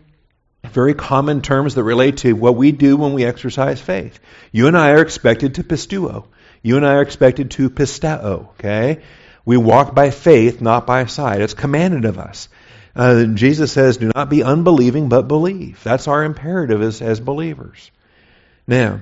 Very 0.63 0.93
common 0.93 1.41
terms 1.41 1.75
that 1.75 1.83
relate 1.83 2.17
to 2.17 2.33
what 2.33 2.55
we 2.55 2.71
do 2.71 2.97
when 2.97 3.13
we 3.13 3.25
exercise 3.25 3.79
faith. 3.79 4.19
You 4.51 4.67
and 4.67 4.77
I 4.77 4.91
are 4.91 5.01
expected 5.01 5.55
to 5.55 5.63
pistuo. 5.63 6.25
You 6.61 6.77
and 6.77 6.85
I 6.85 6.95
are 6.95 7.01
expected 7.01 7.51
to 7.51 7.69
pisteo, 7.69 8.49
okay? 8.49 9.01
We 9.45 9.57
walk 9.57 9.95
by 9.95 10.09
faith, 10.11 10.61
not 10.61 10.85
by 10.85 11.05
sight. 11.05 11.41
It's 11.41 11.53
commanded 11.53 12.05
of 12.05 12.19
us. 12.19 12.49
Uh, 12.95 13.25
Jesus 13.25 13.71
says, 13.71 13.97
do 13.97 14.11
not 14.13 14.29
be 14.29 14.43
unbelieving, 14.43 15.09
but 15.09 15.27
believe. 15.27 15.83
That's 15.83 16.07
our 16.07 16.23
imperative 16.23 16.81
as, 16.81 17.01
as 17.01 17.19
believers. 17.19 17.91
Now, 18.67 19.01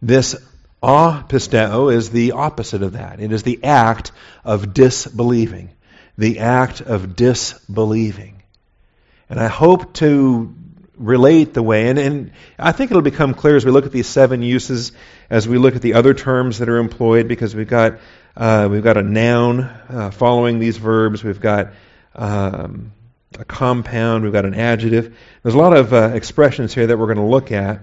this 0.00 0.36
apisteo 0.82 1.92
is 1.92 2.10
the 2.10 2.32
opposite 2.32 2.82
of 2.82 2.92
that. 2.92 3.20
It 3.20 3.32
is 3.32 3.42
the 3.42 3.64
act 3.64 4.12
of 4.44 4.74
disbelieving. 4.74 5.70
The 6.16 6.40
act 6.40 6.80
of 6.80 7.16
disbelieving. 7.16 8.42
And 9.28 9.40
I 9.40 9.48
hope 9.48 9.94
to 9.94 10.54
relate 10.96 11.54
the 11.54 11.62
way, 11.62 11.88
and, 11.88 11.98
and 11.98 12.30
I 12.58 12.72
think 12.72 12.90
it'll 12.90 13.02
become 13.02 13.34
clear 13.34 13.56
as 13.56 13.64
we 13.64 13.72
look 13.72 13.86
at 13.86 13.92
these 13.92 14.06
seven 14.06 14.42
uses, 14.42 14.92
as 15.28 15.48
we 15.48 15.58
look 15.58 15.74
at 15.74 15.82
the 15.82 15.94
other 15.94 16.14
terms 16.14 16.58
that 16.58 16.68
are 16.68 16.78
employed, 16.78 17.26
because 17.26 17.54
we've 17.54 17.68
got 17.68 17.98
uh, 18.36 18.68
we've 18.70 18.82
got 18.82 18.96
a 18.96 19.02
noun 19.02 19.60
uh, 19.60 20.10
following 20.10 20.58
these 20.58 20.76
verbs, 20.76 21.24
we've 21.24 21.40
got 21.40 21.72
um, 22.14 22.92
a 23.38 23.44
compound, 23.44 24.24
we've 24.24 24.32
got 24.32 24.44
an 24.44 24.54
adjective. 24.54 25.16
There's 25.42 25.54
a 25.54 25.58
lot 25.58 25.76
of 25.76 25.92
uh, 25.92 26.10
expressions 26.14 26.74
here 26.74 26.86
that 26.86 26.98
we're 26.98 27.06
going 27.06 27.18
to 27.18 27.24
look 27.24 27.52
at. 27.52 27.80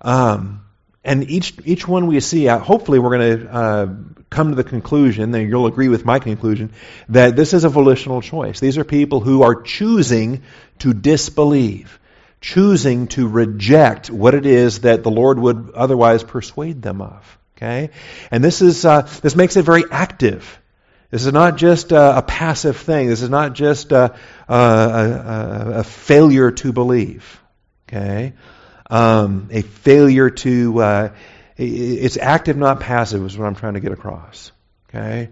Um, 0.00 0.64
and 1.04 1.28
each 1.30 1.54
each 1.64 1.86
one 1.86 2.06
we 2.06 2.18
see, 2.20 2.48
uh, 2.48 2.58
hopefully, 2.58 2.98
we're 2.98 3.18
going 3.18 3.38
to 3.38 3.52
uh, 3.52 3.86
come 4.30 4.50
to 4.50 4.54
the 4.54 4.64
conclusion, 4.64 5.34
and 5.34 5.48
you'll 5.50 5.66
agree 5.66 5.88
with 5.88 6.04
my 6.04 6.18
conclusion, 6.18 6.72
that 7.10 7.36
this 7.36 7.52
is 7.52 7.64
a 7.64 7.68
volitional 7.68 8.22
choice. 8.22 8.58
These 8.58 8.78
are 8.78 8.84
people 8.84 9.20
who 9.20 9.42
are 9.42 9.62
choosing 9.62 10.42
to 10.78 10.94
disbelieve, 10.94 12.00
choosing 12.40 13.08
to 13.08 13.28
reject 13.28 14.10
what 14.10 14.34
it 14.34 14.46
is 14.46 14.80
that 14.80 15.02
the 15.02 15.10
Lord 15.10 15.38
would 15.38 15.72
otherwise 15.74 16.24
persuade 16.24 16.80
them 16.80 17.02
of. 17.02 17.38
Okay, 17.56 17.90
and 18.30 18.42
this 18.42 18.62
is 18.62 18.86
uh, 18.86 19.02
this 19.20 19.36
makes 19.36 19.56
it 19.56 19.62
very 19.62 19.84
active. 19.90 20.58
This 21.14 21.26
is 21.26 21.32
not 21.32 21.56
just 21.56 21.92
a, 21.92 22.18
a 22.18 22.22
passive 22.22 22.76
thing. 22.76 23.08
This 23.08 23.22
is 23.22 23.30
not 23.30 23.52
just 23.52 23.92
a, 23.92 24.16
a, 24.48 25.72
a 25.76 25.84
failure 25.84 26.50
to 26.50 26.72
believe. 26.72 27.40
Okay, 27.86 28.32
um, 28.90 29.48
a 29.52 29.62
failure 29.62 30.28
to, 30.30 30.80
uh, 30.80 31.08
it's 31.56 32.16
active, 32.16 32.56
not 32.56 32.80
passive, 32.80 33.24
is 33.24 33.38
what 33.38 33.46
I'm 33.46 33.54
trying 33.54 33.74
to 33.74 33.80
get 33.80 33.92
across. 33.92 34.50
Okay? 34.88 35.28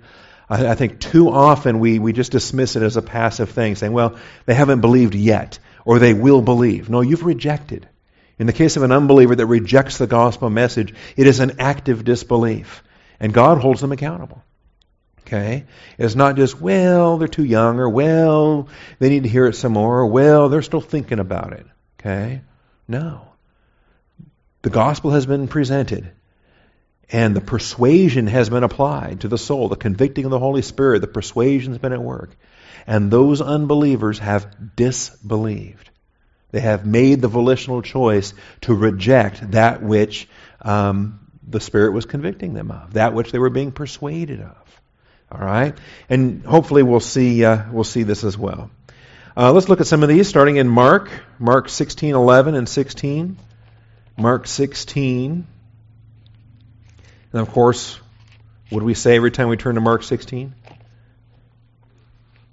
I, 0.48 0.68
I 0.68 0.74
think 0.76 1.00
too 1.00 1.30
often 1.30 1.80
we, 1.80 1.98
we 1.98 2.12
just 2.12 2.30
dismiss 2.30 2.76
it 2.76 2.84
as 2.84 2.96
a 2.96 3.02
passive 3.02 3.50
thing, 3.50 3.74
saying, 3.74 3.92
well, 3.92 4.16
they 4.46 4.54
haven't 4.54 4.82
believed 4.82 5.16
yet, 5.16 5.58
or 5.84 5.98
they 5.98 6.14
will 6.14 6.42
believe. 6.42 6.90
No, 6.90 7.00
you've 7.00 7.24
rejected. 7.24 7.88
In 8.38 8.46
the 8.46 8.52
case 8.52 8.76
of 8.76 8.84
an 8.84 8.92
unbeliever 8.92 9.34
that 9.34 9.46
rejects 9.46 9.98
the 9.98 10.06
gospel 10.06 10.48
message, 10.48 10.94
it 11.16 11.26
is 11.26 11.40
an 11.40 11.56
active 11.58 12.04
disbelief. 12.04 12.84
And 13.18 13.34
God 13.34 13.58
holds 13.58 13.80
them 13.80 13.90
accountable. 13.90 14.44
Okay? 15.26 15.64
It's 15.98 16.14
not 16.14 16.36
just, 16.36 16.60
well, 16.60 17.18
they're 17.18 17.28
too 17.28 17.44
young, 17.44 17.78
or 17.78 17.88
well, 17.88 18.68
they 18.98 19.08
need 19.08 19.22
to 19.22 19.28
hear 19.28 19.46
it 19.46 19.54
some 19.54 19.72
more, 19.72 20.00
or 20.00 20.06
well, 20.06 20.48
they're 20.48 20.62
still 20.62 20.80
thinking 20.80 21.18
about 21.18 21.52
it. 21.52 21.66
Okay? 21.98 22.42
No. 22.88 23.28
The 24.62 24.70
gospel 24.70 25.12
has 25.12 25.26
been 25.26 25.48
presented, 25.48 26.10
and 27.10 27.34
the 27.34 27.40
persuasion 27.40 28.26
has 28.26 28.48
been 28.48 28.64
applied 28.64 29.20
to 29.20 29.28
the 29.28 29.38
soul, 29.38 29.68
the 29.68 29.76
convicting 29.76 30.24
of 30.24 30.30
the 30.30 30.38
Holy 30.38 30.62
Spirit, 30.62 31.00
the 31.00 31.06
persuasion 31.06 31.72
has 31.72 31.78
been 31.78 31.92
at 31.92 32.02
work. 32.02 32.36
And 32.86 33.10
those 33.10 33.40
unbelievers 33.40 34.18
have 34.18 34.74
disbelieved. 34.76 35.90
They 36.50 36.60
have 36.60 36.84
made 36.84 37.20
the 37.20 37.28
volitional 37.28 37.80
choice 37.80 38.34
to 38.62 38.74
reject 38.74 39.52
that 39.52 39.82
which 39.82 40.28
um, 40.60 41.20
the 41.46 41.60
Spirit 41.60 41.92
was 41.92 42.04
convicting 42.04 42.54
them 42.54 42.70
of, 42.70 42.94
that 42.94 43.14
which 43.14 43.32
they 43.32 43.38
were 43.38 43.50
being 43.50 43.72
persuaded 43.72 44.40
of. 44.40 44.81
All 45.32 45.40
right, 45.40 45.74
and 46.10 46.44
hopefully 46.44 46.82
we'll 46.82 47.00
see 47.00 47.44
uh, 47.44 47.70
we'll 47.72 47.84
see 47.84 48.02
this 48.02 48.22
as 48.22 48.36
well. 48.36 48.70
Uh, 49.34 49.50
let's 49.52 49.70
look 49.70 49.80
at 49.80 49.86
some 49.86 50.02
of 50.02 50.10
these, 50.10 50.28
starting 50.28 50.56
in 50.56 50.68
Mark, 50.68 51.10
Mark 51.38 51.70
sixteen 51.70 52.14
eleven 52.14 52.54
and 52.54 52.68
16. 52.68 53.38
Mark 54.16 54.46
16. 54.46 55.46
And 57.32 57.40
of 57.40 57.50
course, 57.50 57.98
what 58.70 58.80
do 58.80 58.84
we 58.84 58.94
say 58.94 59.16
every 59.16 59.30
time 59.30 59.48
we 59.48 59.56
turn 59.56 59.74
to 59.76 59.80
Mark 59.80 60.02
16? 60.02 60.54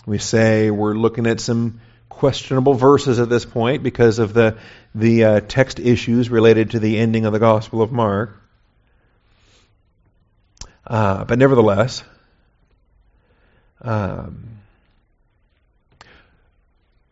We 0.06 0.18
say 0.18 0.72
we're 0.72 0.94
looking 0.94 1.28
at 1.28 1.40
some 1.40 1.82
questionable 2.08 2.74
verses 2.74 3.20
at 3.20 3.30
this 3.30 3.46
point 3.46 3.84
because 3.84 4.20
of 4.20 4.34
the 4.34 4.58
the 4.96 5.24
uh, 5.24 5.40
text 5.42 5.80
issues 5.80 6.30
related 6.30 6.72
to 6.72 6.80
the 6.80 6.98
ending 6.98 7.26
of 7.26 7.34
the 7.34 7.40
Gospel 7.40 7.82
of 7.82 7.92
Mark. 7.92 8.42
Uh, 10.88 11.24
but 11.26 11.38
nevertheless, 11.38 12.04
um, 13.82 14.60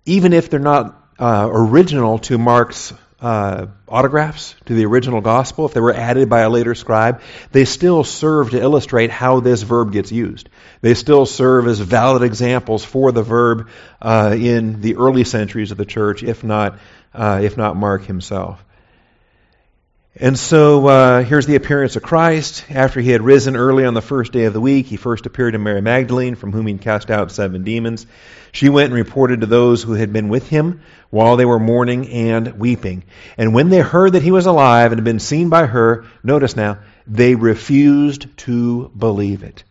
even 0.06 0.34
if 0.34 0.50
they're 0.50 0.60
not 0.60 0.96
uh, 1.20 1.48
original 1.52 2.20
to 2.20 2.38
Mark's 2.38 2.94
uh, 3.20 3.66
autographs 3.88 4.56
to 4.66 4.76
the 4.76 4.86
original 4.86 5.22
gospel, 5.22 5.66
if 5.66 5.74
they 5.74 5.80
were 5.80 5.94
added 5.94 6.30
by 6.30 6.42
a 6.42 6.50
later 6.50 6.76
scribe, 6.76 7.22
they 7.52 7.66
still 7.66 8.04
serve 8.04 8.52
to 8.52 8.62
illustrate 8.62 9.10
how 9.10 9.40
this 9.40 9.64
verb 9.64 9.92
gets 9.92 10.12
used. 10.12 10.50
They 10.82 10.94
still 10.94 11.26
serve 11.26 11.68
as 11.68 11.80
valid 11.80 12.22
examples 12.22 12.86
for 12.86 13.12
the 13.12 13.24
verb 13.24 13.70
uh, 14.02 14.36
in 14.38 14.82
the 14.82 14.98
early 14.98 15.24
centuries 15.24 15.72
of 15.72 15.78
the 15.78 15.86
church, 15.86 16.22
if 16.24 16.44
not, 16.44 16.80
uh, 17.14 17.40
if 17.42 17.58
not 17.58 17.76
Mark 17.76 18.04
himself. 18.06 18.64
And 20.20 20.38
so 20.38 20.88
uh, 20.88 21.24
here's 21.24 21.46
the 21.46 21.56
appearance 21.56 21.96
of 21.96 22.02
Christ. 22.02 22.66
After 22.72 23.00
he 23.00 23.12
had 23.12 23.22
risen 23.22 23.56
early 23.56 23.86
on 23.86 23.94
the 23.94 24.02
first 24.02 24.32
day 24.32 24.46
of 24.46 24.54
the 24.54 24.62
week, 24.62 24.88
he 24.88 24.98
first 24.98 25.28
appeared 25.28 25.54
to 25.54 25.60
Mary 25.60 25.82
Magdalene, 25.82 26.34
from 26.34 26.52
whom 26.52 26.66
he 26.66 26.76
cast 26.80 27.12
out 27.12 27.32
seven 27.32 27.64
demons. 27.64 28.08
She 28.52 28.70
went 28.70 28.88
and 28.88 28.96
reported 28.96 29.42
to 29.42 29.48
those 29.48 29.84
who 29.84 29.94
had 29.94 30.12
been 30.12 30.30
with 30.30 30.48
him 30.50 30.82
while 31.12 31.36
they 31.36 31.46
were 31.46 31.60
mourning 31.60 32.10
and 32.10 32.58
weeping. 32.58 33.04
And 33.38 33.54
when 33.54 33.70
they 33.70 33.80
heard 33.80 34.14
that 34.14 34.24
he 34.24 34.32
was 34.32 34.48
alive 34.48 34.92
and 34.92 35.00
had 35.00 35.06
been 35.06 35.20
seen 35.20 35.50
by 35.50 35.68
her, 35.68 36.06
notice 36.24 36.56
now, 36.56 36.80
they 37.06 37.36
refused 37.36 38.36
to 38.38 38.90
believe 38.98 39.44
it. 39.44 39.64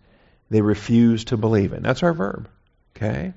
They 0.49 0.61
refused 0.61 1.29
to 1.29 1.37
believe 1.37 1.73
it. 1.73 1.83
That's 1.83 2.05
our 2.05 2.13
verb. 2.13 2.49
Okay? 2.97 3.33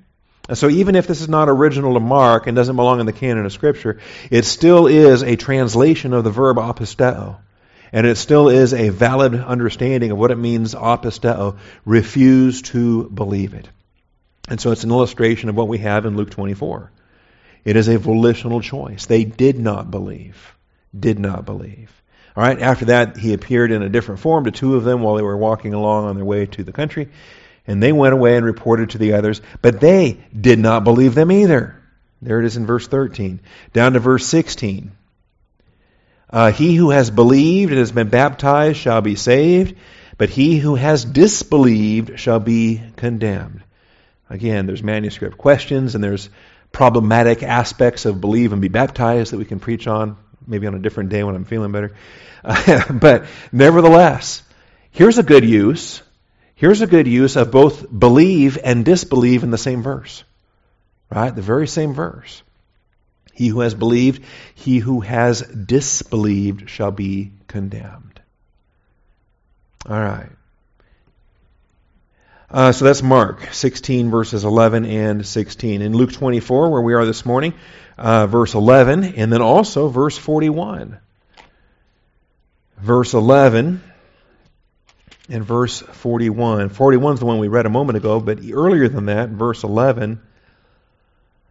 And 0.50 0.58
so 0.58 0.68
even 0.68 0.96
if 0.96 1.06
this 1.06 1.22
is 1.22 1.29
not 1.29 1.48
original 1.48 1.94
to 1.94 2.00
Mark 2.00 2.48
and 2.48 2.56
doesn't 2.56 2.75
belong 2.75 3.00
in 3.00 3.06
the 3.06 3.13
canon 3.13 3.46
of 3.46 3.53
Scripture, 3.53 4.00
it 4.32 4.46
still 4.46 4.88
is 4.88 5.22
a 5.22 5.36
translation 5.36 6.12
of 6.12 6.24
the 6.24 6.32
verb 6.32 6.58
apisteo. 6.58 7.38
And 7.94 8.08
it 8.08 8.18
still 8.18 8.50
is 8.50 8.74
a 8.74 8.89
valid 8.89 9.36
understanding 9.36 10.10
of 10.10 10.18
what 10.18 10.32
it 10.32 10.38
means 10.38 10.74
apisteo, 10.74 11.60
refuse 11.86 12.63
to 12.63 13.08
believe 13.10 13.53
it. 13.53 13.70
And 14.48 14.60
so 14.60 14.72
it's 14.72 14.84
an 14.84 14.89
illustration 14.89 15.50
of 15.50 15.56
what 15.56 15.68
we 15.68 15.77
have 15.77 16.08
in 16.08 16.18
Luke 16.18 16.32
24. 16.32 16.91
It 17.63 17.75
is 17.75 17.88
a 17.88 18.00
volitional 18.00 18.60
choice. 18.60 19.06
They 19.06 19.25
did 19.25 19.60
not 19.60 19.91
believe. 19.91 20.56
Did 21.00 21.20
not 21.20 21.46
believe. 21.46 21.91
All 22.36 22.44
right, 22.44 22.60
after 22.60 22.86
that, 22.86 23.18
he 23.18 23.34
appeared 23.34 23.72
in 23.72 23.84
a 23.84 23.89
different 23.89 24.22
form 24.22 24.46
to 24.46 24.51
two 24.51 24.75
of 24.75 24.84
them 24.84 25.01
while 25.01 25.13
they 25.13 25.22
were 25.22 25.38
walking 25.38 25.75
along 25.75 26.06
on 26.06 26.15
their 26.15 26.25
way 26.25 26.48
to 26.48 26.63
the 26.63 26.72
country. 26.72 27.10
And 27.69 27.83
they 27.83 27.91
went 27.91 28.15
away 28.15 28.35
and 28.35 28.43
reported 28.43 28.89
to 28.89 28.97
the 28.97 29.13
others, 29.13 29.43
but 29.61 29.79
they 29.79 30.25
did 30.35 30.57
not 30.57 30.83
believe 30.83 31.13
them 31.13 31.31
either. 31.31 31.79
There 32.19 32.39
it 32.39 32.45
is 32.47 32.57
in 32.57 32.65
verse 32.65 32.88
13. 32.88 33.41
Down 33.73 33.93
to 33.93 33.99
verse 33.99 34.25
16. 34.25 34.91
Uh, 36.31 36.51
he 36.51 36.73
who 36.73 36.89
has 36.89 37.11
believed 37.11 37.71
and 37.71 37.77
has 37.77 37.91
been 37.91 38.09
baptized 38.09 38.79
shall 38.79 39.01
be 39.01 39.13
saved, 39.13 39.75
but 40.17 40.31
he 40.31 40.57
who 40.57 40.73
has 40.73 41.05
disbelieved 41.05 42.19
shall 42.19 42.39
be 42.39 42.81
condemned. 42.95 43.61
Again, 44.31 44.65
there's 44.65 44.81
manuscript 44.81 45.38
questions 45.38 45.93
and 45.93 46.03
there's 46.03 46.31
problematic 46.71 47.43
aspects 47.43 48.05
of 48.05 48.19
believe 48.19 48.51
and 48.51 48.63
be 48.63 48.69
baptized 48.69 49.31
that 49.31 49.38
we 49.38 49.45
can 49.45 49.59
preach 49.59 49.85
on, 49.85 50.17
maybe 50.47 50.65
on 50.65 50.73
a 50.73 50.79
different 50.79 51.11
day 51.11 51.23
when 51.23 51.35
I'm 51.35 51.45
feeling 51.45 51.71
better. 51.71 51.95
Uh, 52.43 52.93
but 52.99 53.27
nevertheless, 53.51 54.41
here's 54.89 55.19
a 55.19 55.23
good 55.23 55.45
use 55.45 56.01
Here's 56.60 56.82
a 56.82 56.88
good 56.88 57.08
use 57.08 57.38
of 57.38 57.51
both 57.51 57.86
believe 57.89 58.58
and 58.62 58.84
disbelieve 58.84 59.44
in 59.44 59.50
the 59.50 59.58
same 59.58 59.82
verse. 59.82 60.25
Right? 61.10 61.34
The 61.34 61.42
very 61.42 61.68
same 61.68 61.94
verse. 61.94 62.44
He 63.32 63.48
who 63.48 63.62
has 63.62 63.74
believed, 63.74 64.25
he 64.56 64.80
who 64.80 65.00
has 65.00 65.42
disbelieved 65.42 66.70
shall 66.70 66.92
be 66.92 67.32
condemned. 67.48 68.20
All 69.88 69.98
right. 69.98 70.32
Uh, 72.51 72.74
so 72.74 72.84
that's 72.84 73.01
Mark 73.01 73.54
16, 73.54 74.12
verses 74.12 74.44
11 74.44 74.84
and 74.84 75.25
16. 75.25 75.82
In 75.82 75.94
Luke 75.94 76.12
24, 76.12 76.72
where 76.72 76.82
we 76.82 76.94
are 76.94 77.06
this 77.06 77.25
morning, 77.25 77.54
uh, 77.98 78.28
verse 78.28 78.54
11, 78.54 79.06
and 79.06 79.32
then 79.32 79.42
also 79.42 79.88
verse 79.88 80.18
41. 80.18 81.00
verse 82.80 83.13
11 83.13 83.82
and 85.29 85.45
verse 85.45 85.79
41. 85.81 86.69
41 86.69 87.13
is 87.13 87.19
the 87.19 87.25
one 87.25 87.38
we 87.39 87.48
read 87.48 87.65
a 87.65 87.69
moment 87.69 87.98
ago, 87.98 88.19
but 88.19 88.39
earlier 88.51 88.88
than 88.88 89.05
that, 89.05 89.29
verse 89.29 89.63
11, 89.63 90.19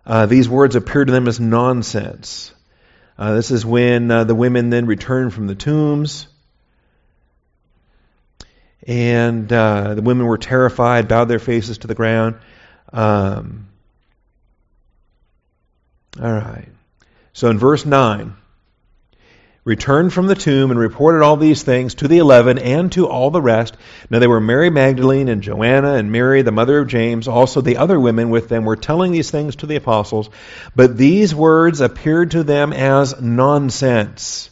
uh, 0.04 0.26
these 0.26 0.48
words 0.48 0.74
appear 0.74 1.04
to 1.04 1.12
them 1.12 1.28
as 1.28 1.38
nonsense. 1.38 2.52
Uh, 3.16 3.34
this 3.34 3.50
is 3.50 3.64
when 3.64 4.10
uh, 4.10 4.24
the 4.24 4.34
women 4.34 4.70
then 4.70 4.86
return 4.86 5.30
from 5.30 5.46
the 5.46 5.54
tombs. 5.54 6.28
And 8.86 9.52
uh, 9.52 9.94
the 9.94 10.02
women 10.02 10.26
were 10.26 10.38
terrified, 10.38 11.08
bowed 11.08 11.26
their 11.26 11.38
faces 11.38 11.78
to 11.78 11.86
the 11.86 11.94
ground. 11.94 12.36
Um, 12.92 13.68
all 16.20 16.32
right. 16.32 16.68
So 17.32 17.50
in 17.50 17.58
verse 17.58 17.84
9, 17.84 18.34
returned 19.68 20.14
from 20.14 20.26
the 20.26 20.34
tomb 20.34 20.70
and 20.70 20.80
reported 20.80 21.22
all 21.22 21.36
these 21.36 21.62
things 21.62 21.94
to 21.96 22.08
the 22.08 22.16
eleven 22.16 22.58
and 22.58 22.90
to 22.92 23.06
all 23.06 23.30
the 23.30 23.42
rest. 23.42 23.76
Now 24.08 24.18
they 24.18 24.26
were 24.26 24.40
Mary 24.40 24.70
Magdalene 24.70 25.28
and 25.28 25.42
Joanna 25.42 25.92
and 25.92 26.10
Mary, 26.10 26.40
the 26.40 26.50
mother 26.50 26.78
of 26.78 26.88
James. 26.88 27.28
Also 27.28 27.60
the 27.60 27.76
other 27.76 28.00
women 28.00 28.30
with 28.30 28.48
them 28.48 28.64
were 28.64 28.76
telling 28.76 29.12
these 29.12 29.30
things 29.30 29.56
to 29.56 29.66
the 29.66 29.76
apostles. 29.76 30.30
But 30.74 30.96
these 30.96 31.34
words 31.34 31.82
appeared 31.82 32.30
to 32.30 32.44
them 32.44 32.72
as 32.72 33.20
nonsense. 33.20 34.48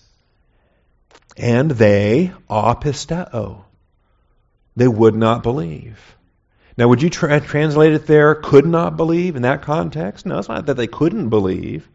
And 1.38 1.70
they, 1.70 2.32
apisteo, 2.50 3.64
they 4.76 4.88
would 4.88 5.14
not 5.14 5.42
believe. 5.42 5.99
Now, 6.76 6.88
would 6.88 7.00
you 7.00 7.08
tra- 7.08 7.40
translate 7.40 7.94
it 7.94 8.06
there, 8.06 8.35
could 8.35 8.66
not 8.66 8.99
believe 8.99 9.35
in 9.35 9.42
that 9.42 9.62
context? 9.62 10.26
No, 10.26 10.38
it's 10.38 10.49
not 10.49 10.66
that 10.66 10.76
they 10.76 10.87
couldn't 10.87 11.30
believe. 11.30 11.88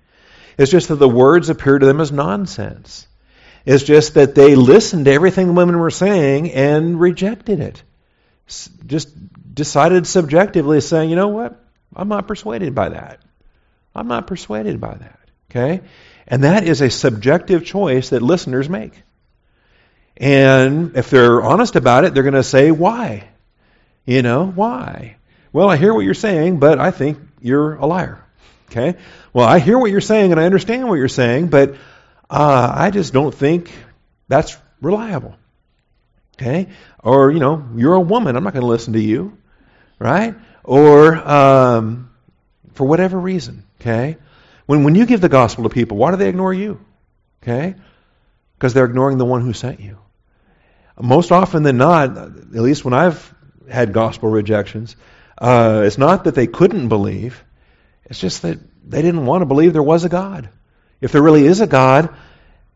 It's 0.57 0.71
just 0.71 0.87
that 0.87 0.95
the 0.95 1.07
words 1.07 1.49
appear 1.49 1.77
to 1.77 1.85
them 1.85 2.01
as 2.01 2.11
nonsense. 2.11 3.07
It's 3.65 3.83
just 3.83 4.15
that 4.15 4.35
they 4.35 4.55
listened 4.55 5.05
to 5.05 5.11
everything 5.11 5.47
the 5.47 5.53
women 5.53 5.77
were 5.77 5.91
saying 5.91 6.51
and 6.51 6.99
rejected 6.99 7.59
it. 7.59 7.83
Just 8.85 9.11
decided 9.53 10.07
subjectively, 10.07 10.81
saying, 10.81 11.09
you 11.09 11.15
know 11.15 11.29
what? 11.29 11.63
I'm 11.95 12.07
not 12.07 12.27
persuaded 12.27 12.73
by 12.73 12.89
that. 12.89 13.19
I'm 13.93 14.07
not 14.07 14.27
persuaded 14.27 14.79
by 14.79 14.95
that. 14.95 15.19
Okay? 15.49 15.81
And 16.27 16.43
that 16.43 16.63
is 16.63 16.81
a 16.81 16.89
subjective 16.89 17.65
choice 17.65 18.09
that 18.09 18.21
listeners 18.21 18.69
make. 18.69 18.93
And 20.17 20.95
if 20.95 21.09
they're 21.09 21.41
honest 21.41 21.75
about 21.75 22.05
it, 22.05 22.13
they're 22.13 22.23
going 22.23 22.33
to 22.35 22.43
say, 22.43 22.71
why? 22.71 23.27
You 24.05 24.21
know, 24.21 24.45
why? 24.47 25.17
Well, 25.53 25.69
I 25.69 25.77
hear 25.77 25.93
what 25.93 26.05
you're 26.05 26.13
saying, 26.13 26.59
but 26.59 26.79
I 26.79 26.91
think 26.91 27.19
you're 27.41 27.75
a 27.75 27.85
liar. 27.85 28.23
Okay? 28.69 28.97
Well, 29.33 29.47
I 29.47 29.59
hear 29.59 29.77
what 29.77 29.91
you're 29.91 29.99
saying 29.99 30.31
and 30.31 30.39
I 30.39 30.45
understand 30.45 30.87
what 30.87 30.95
you're 30.95 31.09
saying, 31.09 31.47
but 31.47 31.75
uh, 32.31 32.73
I 32.73 32.91
just 32.91 33.11
don't 33.11 33.35
think 33.35 33.71
that's 34.27 34.57
reliable. 34.81 35.35
Okay? 36.35 36.69
Or, 37.03 37.29
you 37.29 37.39
know, 37.39 37.67
you're 37.75 37.93
a 37.93 37.99
woman. 37.99 38.35
I'm 38.35 38.43
not 38.43 38.53
going 38.53 38.61
to 38.61 38.67
listen 38.67 38.93
to 38.93 39.01
you. 39.01 39.37
Right? 39.99 40.33
Or 40.63 41.15
um, 41.15 42.09
for 42.73 42.87
whatever 42.87 43.19
reason. 43.19 43.65
Okay? 43.79 44.17
When, 44.65 44.83
when 44.83 44.95
you 44.95 45.05
give 45.05 45.19
the 45.19 45.29
gospel 45.29 45.65
to 45.65 45.69
people, 45.69 45.97
why 45.97 46.11
do 46.11 46.17
they 46.17 46.29
ignore 46.29 46.53
you? 46.53 46.79
Okay? 47.43 47.75
Because 48.55 48.73
they're 48.73 48.85
ignoring 48.85 49.17
the 49.17 49.25
one 49.25 49.41
who 49.41 49.53
sent 49.53 49.81
you. 49.81 49.97
Most 50.99 51.31
often 51.31 51.63
than 51.63 51.77
not, 51.77 52.17
at 52.17 52.53
least 52.53 52.85
when 52.85 52.93
I've 52.93 53.33
had 53.69 53.91
gospel 53.91 54.29
rejections, 54.29 54.95
uh, 55.37 55.83
it's 55.85 55.97
not 55.97 56.23
that 56.25 56.35
they 56.35 56.47
couldn't 56.47 56.87
believe, 56.87 57.43
it's 58.05 58.19
just 58.19 58.43
that 58.43 58.59
they 58.87 59.01
didn't 59.01 59.25
want 59.25 59.41
to 59.41 59.45
believe 59.45 59.73
there 59.73 59.83
was 59.83 60.03
a 60.03 60.09
God. 60.09 60.49
If 61.01 61.11
there 61.11 61.21
really 61.21 61.45
is 61.45 61.59
a 61.59 61.67
God, 61.67 62.15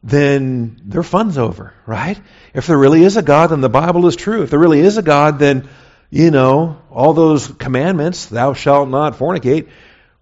then 0.03 0.81
their 0.83 1.03
fun's 1.03 1.37
over, 1.37 1.73
right? 1.85 2.19
If 2.53 2.67
there 2.67 2.77
really 2.77 3.03
is 3.03 3.17
a 3.17 3.21
God, 3.21 3.47
then 3.47 3.61
the 3.61 3.69
Bible 3.69 4.05
is 4.07 4.15
true. 4.15 4.43
If 4.43 4.49
there 4.49 4.59
really 4.59 4.79
is 4.79 4.97
a 4.97 5.01
God, 5.01 5.39
then, 5.39 5.69
you 6.09 6.31
know, 6.31 6.81
all 6.91 7.13
those 7.13 7.47
commandments, 7.47 8.25
thou 8.25 8.53
shalt 8.53 8.89
not 8.89 9.17
fornicate, 9.17 9.69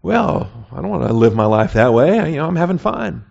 well, 0.02 0.52
I 0.72 0.82
don't 0.82 0.90
want 0.90 1.08
to 1.08 1.14
live 1.14 1.34
my 1.34 1.46
life 1.46 1.74
that 1.74 1.94
way. 1.94 2.32
You 2.32 2.38
know, 2.38 2.46
I'm 2.46 2.58
having 2.58 2.78
fun. 2.78 3.26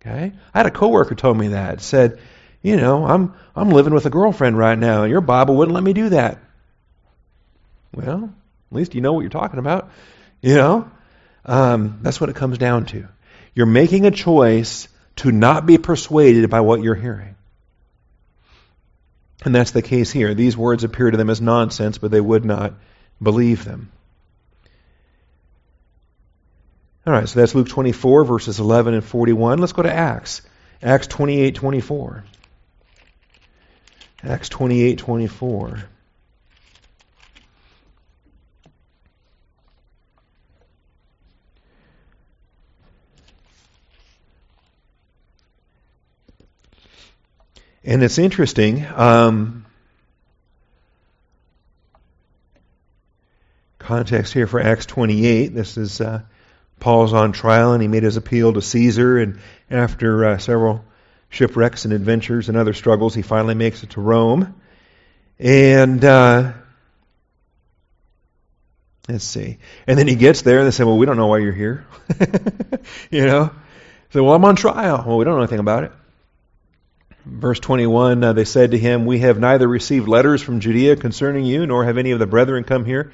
Okay? 0.00 0.32
I 0.54 0.58
had 0.58 0.66
a 0.66 0.70
coworker 0.70 1.14
told 1.14 1.38
me 1.38 1.48
that. 1.48 1.80
Said, 1.80 2.18
you 2.62 2.76
know, 2.76 3.06
I'm 3.06 3.34
I'm 3.54 3.70
living 3.70 3.94
with 3.94 4.06
a 4.06 4.10
girlfriend 4.10 4.58
right 4.58 4.78
now, 4.78 5.04
and 5.04 5.10
your 5.10 5.20
Bible 5.20 5.56
wouldn't 5.56 5.74
let 5.74 5.84
me 5.84 5.92
do 5.92 6.08
that. 6.10 6.38
Well, 7.94 8.34
at 8.70 8.76
least 8.76 8.94
you 8.94 9.00
know 9.00 9.12
what 9.12 9.20
you're 9.20 9.30
talking 9.30 9.60
about. 9.60 9.90
You 10.42 10.54
know? 10.54 10.90
Um, 11.44 12.00
that's 12.02 12.20
what 12.20 12.28
it 12.28 12.36
comes 12.36 12.58
down 12.58 12.86
to. 12.86 13.08
You're 13.54 13.66
making 13.66 14.06
a 14.06 14.10
choice 14.10 14.88
to 15.16 15.32
not 15.32 15.66
be 15.66 15.78
persuaded 15.78 16.48
by 16.50 16.60
what 16.60 16.82
you're 16.82 16.94
hearing. 16.94 17.34
And 19.44 19.54
that's 19.54 19.70
the 19.70 19.82
case 19.82 20.10
here. 20.10 20.34
These 20.34 20.56
words 20.56 20.84
appear 20.84 21.10
to 21.10 21.16
them 21.16 21.30
as 21.30 21.40
nonsense, 21.40 21.98
but 21.98 22.10
they 22.10 22.20
would 22.20 22.44
not 22.44 22.74
believe 23.22 23.64
them. 23.64 23.90
All 27.06 27.12
right, 27.14 27.28
so 27.28 27.40
that's 27.40 27.54
Luke 27.54 27.68
24, 27.68 28.24
verses 28.24 28.60
11 28.60 28.94
and 28.94 29.04
41. 29.04 29.58
Let's 29.58 29.72
go 29.72 29.82
to 29.82 29.92
Acts. 29.92 30.42
Acts 30.82 31.06
28, 31.06 31.54
24. 31.54 32.24
Acts 34.22 34.48
28, 34.50 34.98
24. 34.98 35.82
And 47.84 48.02
it's 48.02 48.18
interesting. 48.18 48.84
Um, 48.86 49.64
context 53.78 54.34
here 54.34 54.46
for 54.46 54.60
Acts 54.60 54.86
28. 54.86 55.54
This 55.54 55.78
is 55.78 56.00
uh, 56.00 56.22
Paul's 56.78 57.14
on 57.14 57.32
trial 57.32 57.72
and 57.72 57.80
he 57.80 57.88
made 57.88 58.02
his 58.02 58.16
appeal 58.16 58.52
to 58.52 58.60
Caesar. 58.60 59.18
And 59.18 59.40
after 59.70 60.26
uh, 60.26 60.38
several 60.38 60.84
shipwrecks 61.30 61.86
and 61.86 61.94
adventures 61.94 62.48
and 62.48 62.58
other 62.58 62.74
struggles, 62.74 63.14
he 63.14 63.22
finally 63.22 63.54
makes 63.54 63.82
it 63.82 63.90
to 63.90 64.00
Rome. 64.02 64.54
And 65.38 66.04
uh, 66.04 66.52
let's 69.08 69.24
see. 69.24 69.56
And 69.86 69.98
then 69.98 70.06
he 70.06 70.16
gets 70.16 70.42
there 70.42 70.58
and 70.58 70.66
they 70.66 70.70
say, 70.70 70.84
Well, 70.84 70.98
we 70.98 71.06
don't 71.06 71.16
know 71.16 71.28
why 71.28 71.38
you're 71.38 71.52
here. 71.52 71.86
you 73.10 73.24
know? 73.24 73.50
So, 74.10 74.22
well, 74.22 74.34
I'm 74.34 74.44
on 74.44 74.56
trial. 74.56 75.02
Well, 75.06 75.16
we 75.16 75.24
don't 75.24 75.36
know 75.36 75.40
anything 75.40 75.60
about 75.60 75.84
it. 75.84 75.92
Verse 77.24 77.60
21, 77.60 78.24
uh, 78.24 78.32
they 78.32 78.44
said 78.44 78.70
to 78.70 78.78
him, 78.78 79.04
We 79.04 79.18
have 79.20 79.38
neither 79.38 79.68
received 79.68 80.08
letters 80.08 80.42
from 80.42 80.60
Judea 80.60 80.96
concerning 80.96 81.44
you, 81.44 81.66
nor 81.66 81.84
have 81.84 81.98
any 81.98 82.12
of 82.12 82.18
the 82.18 82.26
brethren 82.26 82.64
come 82.64 82.84
here 82.84 83.12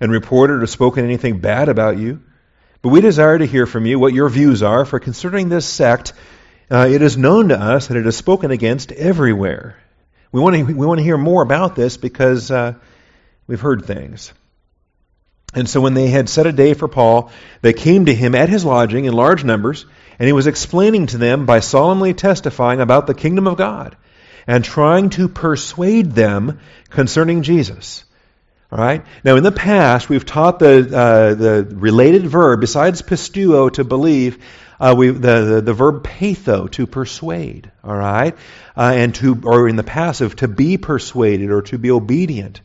and 0.00 0.10
reported 0.10 0.62
or 0.62 0.66
spoken 0.66 1.04
anything 1.04 1.38
bad 1.38 1.68
about 1.68 1.96
you. 1.96 2.22
But 2.82 2.88
we 2.88 3.00
desire 3.00 3.38
to 3.38 3.46
hear 3.46 3.66
from 3.66 3.86
you 3.86 3.98
what 3.98 4.12
your 4.12 4.28
views 4.28 4.62
are, 4.62 4.84
for 4.84 4.98
concerning 4.98 5.48
this 5.48 5.66
sect, 5.66 6.12
uh, 6.70 6.88
it 6.90 7.02
is 7.02 7.16
known 7.16 7.48
to 7.48 7.60
us 7.60 7.86
that 7.86 7.96
it 7.96 8.06
is 8.06 8.16
spoken 8.16 8.50
against 8.50 8.90
everywhere. 8.92 9.76
We 10.32 10.40
want 10.40 10.56
to, 10.56 10.64
we 10.64 10.86
want 10.86 10.98
to 10.98 11.04
hear 11.04 11.16
more 11.16 11.42
about 11.42 11.76
this 11.76 11.96
because 11.96 12.50
uh, 12.50 12.74
we've 13.46 13.60
heard 13.60 13.84
things. 13.84 14.32
And 15.54 15.68
so 15.68 15.80
when 15.80 15.94
they 15.94 16.08
had 16.08 16.28
set 16.28 16.46
a 16.46 16.52
day 16.52 16.74
for 16.74 16.88
Paul, 16.88 17.30
they 17.62 17.72
came 17.72 18.06
to 18.06 18.14
him 18.14 18.34
at 18.34 18.48
his 18.48 18.64
lodging 18.64 19.04
in 19.04 19.12
large 19.14 19.44
numbers 19.44 19.86
and 20.18 20.26
he 20.26 20.32
was 20.32 20.46
explaining 20.46 21.06
to 21.06 21.18
them 21.18 21.46
by 21.46 21.60
solemnly 21.60 22.14
testifying 22.14 22.80
about 22.80 23.06
the 23.06 23.14
kingdom 23.14 23.46
of 23.46 23.56
God 23.56 23.96
and 24.46 24.64
trying 24.64 25.10
to 25.10 25.28
persuade 25.28 26.12
them 26.12 26.60
concerning 26.90 27.42
Jesus. 27.42 28.04
All 28.70 28.78
right. 28.78 29.04
Now, 29.22 29.36
in 29.36 29.44
the 29.44 29.52
past, 29.52 30.08
we've 30.08 30.26
taught 30.26 30.58
the 30.58 30.78
uh, 30.78 31.34
the 31.34 31.68
related 31.70 32.26
verb 32.26 32.60
besides 32.60 33.02
pisteuo 33.02 33.72
to 33.74 33.84
believe. 33.84 34.42
Uh, 34.78 34.94
we, 34.94 35.08
the, 35.08 35.40
the, 35.40 35.60
the 35.62 35.72
verb 35.72 36.04
peitho 36.04 36.70
to 36.72 36.86
persuade. 36.86 37.70
All 37.82 37.96
right, 37.96 38.34
uh, 38.76 38.92
and 38.94 39.14
to 39.14 39.40
or 39.44 39.68
in 39.68 39.76
the 39.76 39.84
passive 39.84 40.36
to 40.36 40.48
be 40.48 40.76
persuaded 40.76 41.50
or 41.50 41.62
to 41.62 41.78
be 41.78 41.90
obedient. 41.90 42.60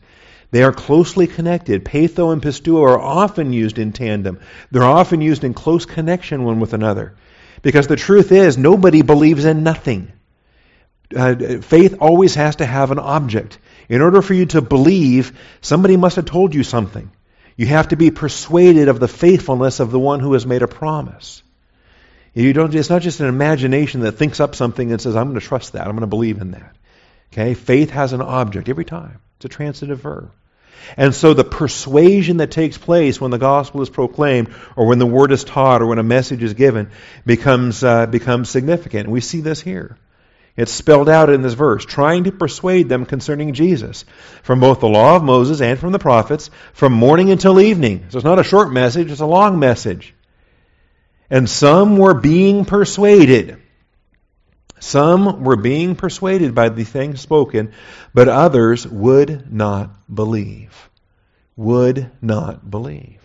They 0.50 0.62
are 0.64 0.72
closely 0.72 1.26
connected. 1.26 1.84
Peitho 1.84 2.32
and 2.32 2.42
pisteuo 2.42 2.82
are 2.82 3.00
often 3.00 3.54
used 3.54 3.78
in 3.78 3.92
tandem. 3.92 4.40
They're 4.70 4.84
often 4.84 5.22
used 5.22 5.44
in 5.44 5.54
close 5.54 5.86
connection 5.86 6.44
one 6.44 6.60
with 6.60 6.74
another. 6.74 7.14
Because 7.62 7.86
the 7.86 7.96
truth 7.96 8.32
is, 8.32 8.58
nobody 8.58 9.02
believes 9.02 9.44
in 9.44 9.62
nothing. 9.62 10.12
Uh, 11.14 11.60
faith 11.60 11.96
always 12.00 12.34
has 12.34 12.56
to 12.56 12.66
have 12.66 12.90
an 12.90 12.98
object. 12.98 13.58
In 13.88 14.00
order 14.00 14.22
for 14.22 14.34
you 14.34 14.46
to 14.46 14.60
believe, 14.60 15.38
somebody 15.60 15.96
must 15.96 16.16
have 16.16 16.24
told 16.24 16.54
you 16.54 16.64
something. 16.64 17.10
You 17.56 17.66
have 17.66 17.88
to 17.88 17.96
be 17.96 18.10
persuaded 18.10 18.88
of 18.88 18.98
the 18.98 19.08
faithfulness 19.08 19.78
of 19.80 19.90
the 19.90 19.98
one 19.98 20.20
who 20.20 20.32
has 20.32 20.46
made 20.46 20.62
a 20.62 20.68
promise. 20.68 21.42
You 22.34 22.52
don't, 22.52 22.74
it's 22.74 22.88
not 22.88 23.02
just 23.02 23.20
an 23.20 23.28
imagination 23.28 24.00
that 24.00 24.12
thinks 24.12 24.40
up 24.40 24.54
something 24.54 24.90
and 24.90 25.00
says, 25.00 25.16
I'm 25.16 25.28
going 25.28 25.40
to 25.40 25.46
trust 25.46 25.74
that, 25.74 25.86
I'm 25.86 25.92
going 25.92 26.00
to 26.00 26.06
believe 26.06 26.40
in 26.40 26.52
that. 26.52 26.74
Okay? 27.32 27.54
Faith 27.54 27.90
has 27.90 28.14
an 28.14 28.22
object 28.22 28.68
every 28.68 28.86
time. 28.86 29.20
It's 29.36 29.44
a 29.44 29.48
transitive 29.48 30.00
verb. 30.00 30.32
And 30.96 31.14
so 31.14 31.34
the 31.34 31.44
persuasion 31.44 32.38
that 32.38 32.50
takes 32.50 32.78
place 32.78 33.20
when 33.20 33.30
the 33.30 33.38
gospel 33.38 33.82
is 33.82 33.90
proclaimed 33.90 34.54
or 34.76 34.86
when 34.86 34.98
the 34.98 35.06
word 35.06 35.32
is 35.32 35.44
taught 35.44 35.82
or 35.82 35.86
when 35.86 35.98
a 35.98 36.02
message 36.02 36.42
is 36.42 36.54
given 36.54 36.90
becomes, 37.24 37.82
uh, 37.82 38.06
becomes 38.06 38.50
significant. 38.50 39.08
We 39.08 39.20
see 39.20 39.40
this 39.40 39.60
here. 39.60 39.96
It's 40.54 40.72
spelled 40.72 41.08
out 41.08 41.30
in 41.30 41.40
this 41.40 41.54
verse, 41.54 41.84
trying 41.84 42.24
to 42.24 42.32
persuade 42.32 42.88
them 42.88 43.06
concerning 43.06 43.54
Jesus 43.54 44.04
from 44.42 44.60
both 44.60 44.80
the 44.80 44.88
law 44.88 45.16
of 45.16 45.24
Moses 45.24 45.62
and 45.62 45.78
from 45.78 45.92
the 45.92 45.98
prophets, 45.98 46.50
from 46.74 46.92
morning 46.92 47.30
until 47.30 47.58
evening. 47.58 48.06
So 48.10 48.18
it's 48.18 48.24
not 48.24 48.38
a 48.38 48.44
short 48.44 48.70
message, 48.70 49.10
it's 49.10 49.22
a 49.22 49.26
long 49.26 49.58
message. 49.58 50.14
And 51.30 51.48
some 51.48 51.96
were 51.96 52.12
being 52.12 52.66
persuaded. 52.66 53.61
Some 54.82 55.44
were 55.44 55.54
being 55.54 55.94
persuaded 55.94 56.56
by 56.56 56.68
the 56.68 56.82
things 56.82 57.20
spoken, 57.20 57.72
but 58.12 58.28
others 58.28 58.84
would 58.84 59.52
not 59.52 59.92
believe. 60.12 60.90
Would 61.54 62.10
not 62.20 62.68
believe. 62.68 63.20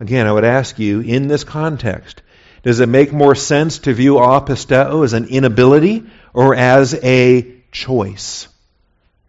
Again, 0.00 0.26
I 0.26 0.32
would 0.32 0.44
ask 0.44 0.78
you, 0.78 1.00
in 1.00 1.28
this 1.28 1.44
context, 1.44 2.20
does 2.62 2.80
it 2.80 2.90
make 2.90 3.10
more 3.10 3.34
sense 3.34 3.78
to 3.80 3.94
view 3.94 4.16
apisteo 4.16 5.02
as 5.02 5.14
an 5.14 5.28
inability 5.28 6.04
or 6.34 6.54
as 6.54 6.92
a 6.92 7.50
choice? 7.72 8.46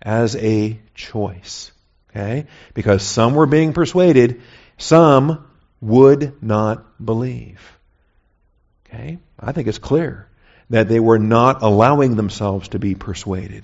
As 0.02 0.36
a 0.36 0.78
choice. 0.96 1.72
Okay? 2.10 2.46
Because 2.74 3.04
some 3.04 3.36
were 3.36 3.46
being 3.46 3.72
persuaded, 3.72 4.42
some 4.78 5.46
would 5.80 6.44
not 6.44 7.04
believe. 7.04 7.62
Okay? 8.86 9.18
I 9.40 9.54
think 9.54 9.70
it's 9.70 9.78
clear 9.78 10.28
that 10.70 10.88
they 10.88 11.00
were 11.00 11.20
not 11.20 11.62
allowing 11.62 12.16
themselves 12.16 12.70
to 12.70 12.80
be 12.80 12.96
persuaded. 12.96 13.64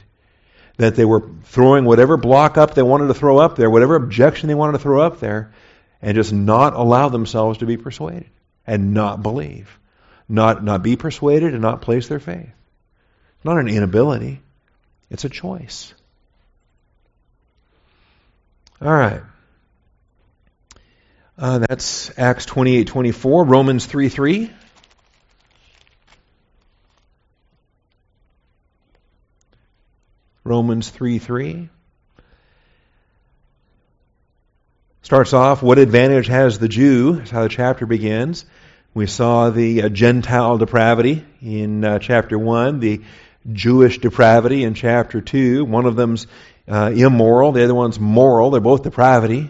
That 0.77 0.95
they 0.95 1.05
were 1.05 1.27
throwing 1.43 1.85
whatever 1.85 2.17
block 2.17 2.57
up 2.57 2.73
they 2.73 2.83
wanted 2.83 3.07
to 3.07 3.13
throw 3.13 3.37
up 3.37 3.55
there, 3.55 3.69
whatever 3.69 3.95
objection 3.95 4.47
they 4.47 4.55
wanted 4.55 4.73
to 4.73 4.79
throw 4.79 5.01
up 5.01 5.19
there, 5.19 5.53
and 6.01 6.15
just 6.15 6.33
not 6.33 6.73
allow 6.73 7.09
themselves 7.09 7.59
to 7.59 7.65
be 7.65 7.77
persuaded 7.77 8.29
and 8.65 8.93
not 8.93 9.21
believe. 9.21 9.77
Not, 10.29 10.63
not 10.63 10.81
be 10.81 10.95
persuaded 10.95 11.53
and 11.53 11.61
not 11.61 11.81
place 11.81 12.07
their 12.07 12.19
faith. 12.19 12.49
It's 13.35 13.45
not 13.45 13.57
an 13.57 13.67
inability, 13.67 14.41
it's 15.09 15.25
a 15.25 15.29
choice. 15.29 15.93
All 18.81 18.91
right. 18.91 19.21
Uh, 21.37 21.59
that's 21.59 22.17
Acts 22.17 22.45
28 22.45 22.87
24. 22.87 23.45
Romans 23.45 23.85
3 23.85 24.09
3. 24.09 24.51
Romans 30.51 30.89
3 30.89 31.17
3. 31.17 31.69
Starts 35.01 35.31
off, 35.31 35.63
what 35.63 35.79
advantage 35.79 36.27
has 36.27 36.59
the 36.59 36.67
Jew? 36.67 37.13
That's 37.13 37.31
how 37.31 37.43
the 37.43 37.47
chapter 37.47 37.85
begins. 37.85 38.43
We 38.93 39.07
saw 39.07 39.49
the 39.49 39.83
uh, 39.83 39.87
Gentile 39.87 40.57
depravity 40.57 41.23
in 41.41 41.85
uh, 41.85 41.99
chapter 41.99 42.37
1, 42.37 42.81
the 42.81 42.99
Jewish 43.53 43.99
depravity 43.99 44.65
in 44.65 44.73
chapter 44.73 45.21
2. 45.21 45.63
One 45.63 45.85
of 45.85 45.95
them's 45.95 46.27
uh, 46.67 46.91
immoral, 46.93 47.53
the 47.53 47.63
other 47.63 47.73
one's 47.73 47.97
moral. 47.97 48.51
They're 48.51 48.59
both 48.59 48.83
depravity. 48.83 49.49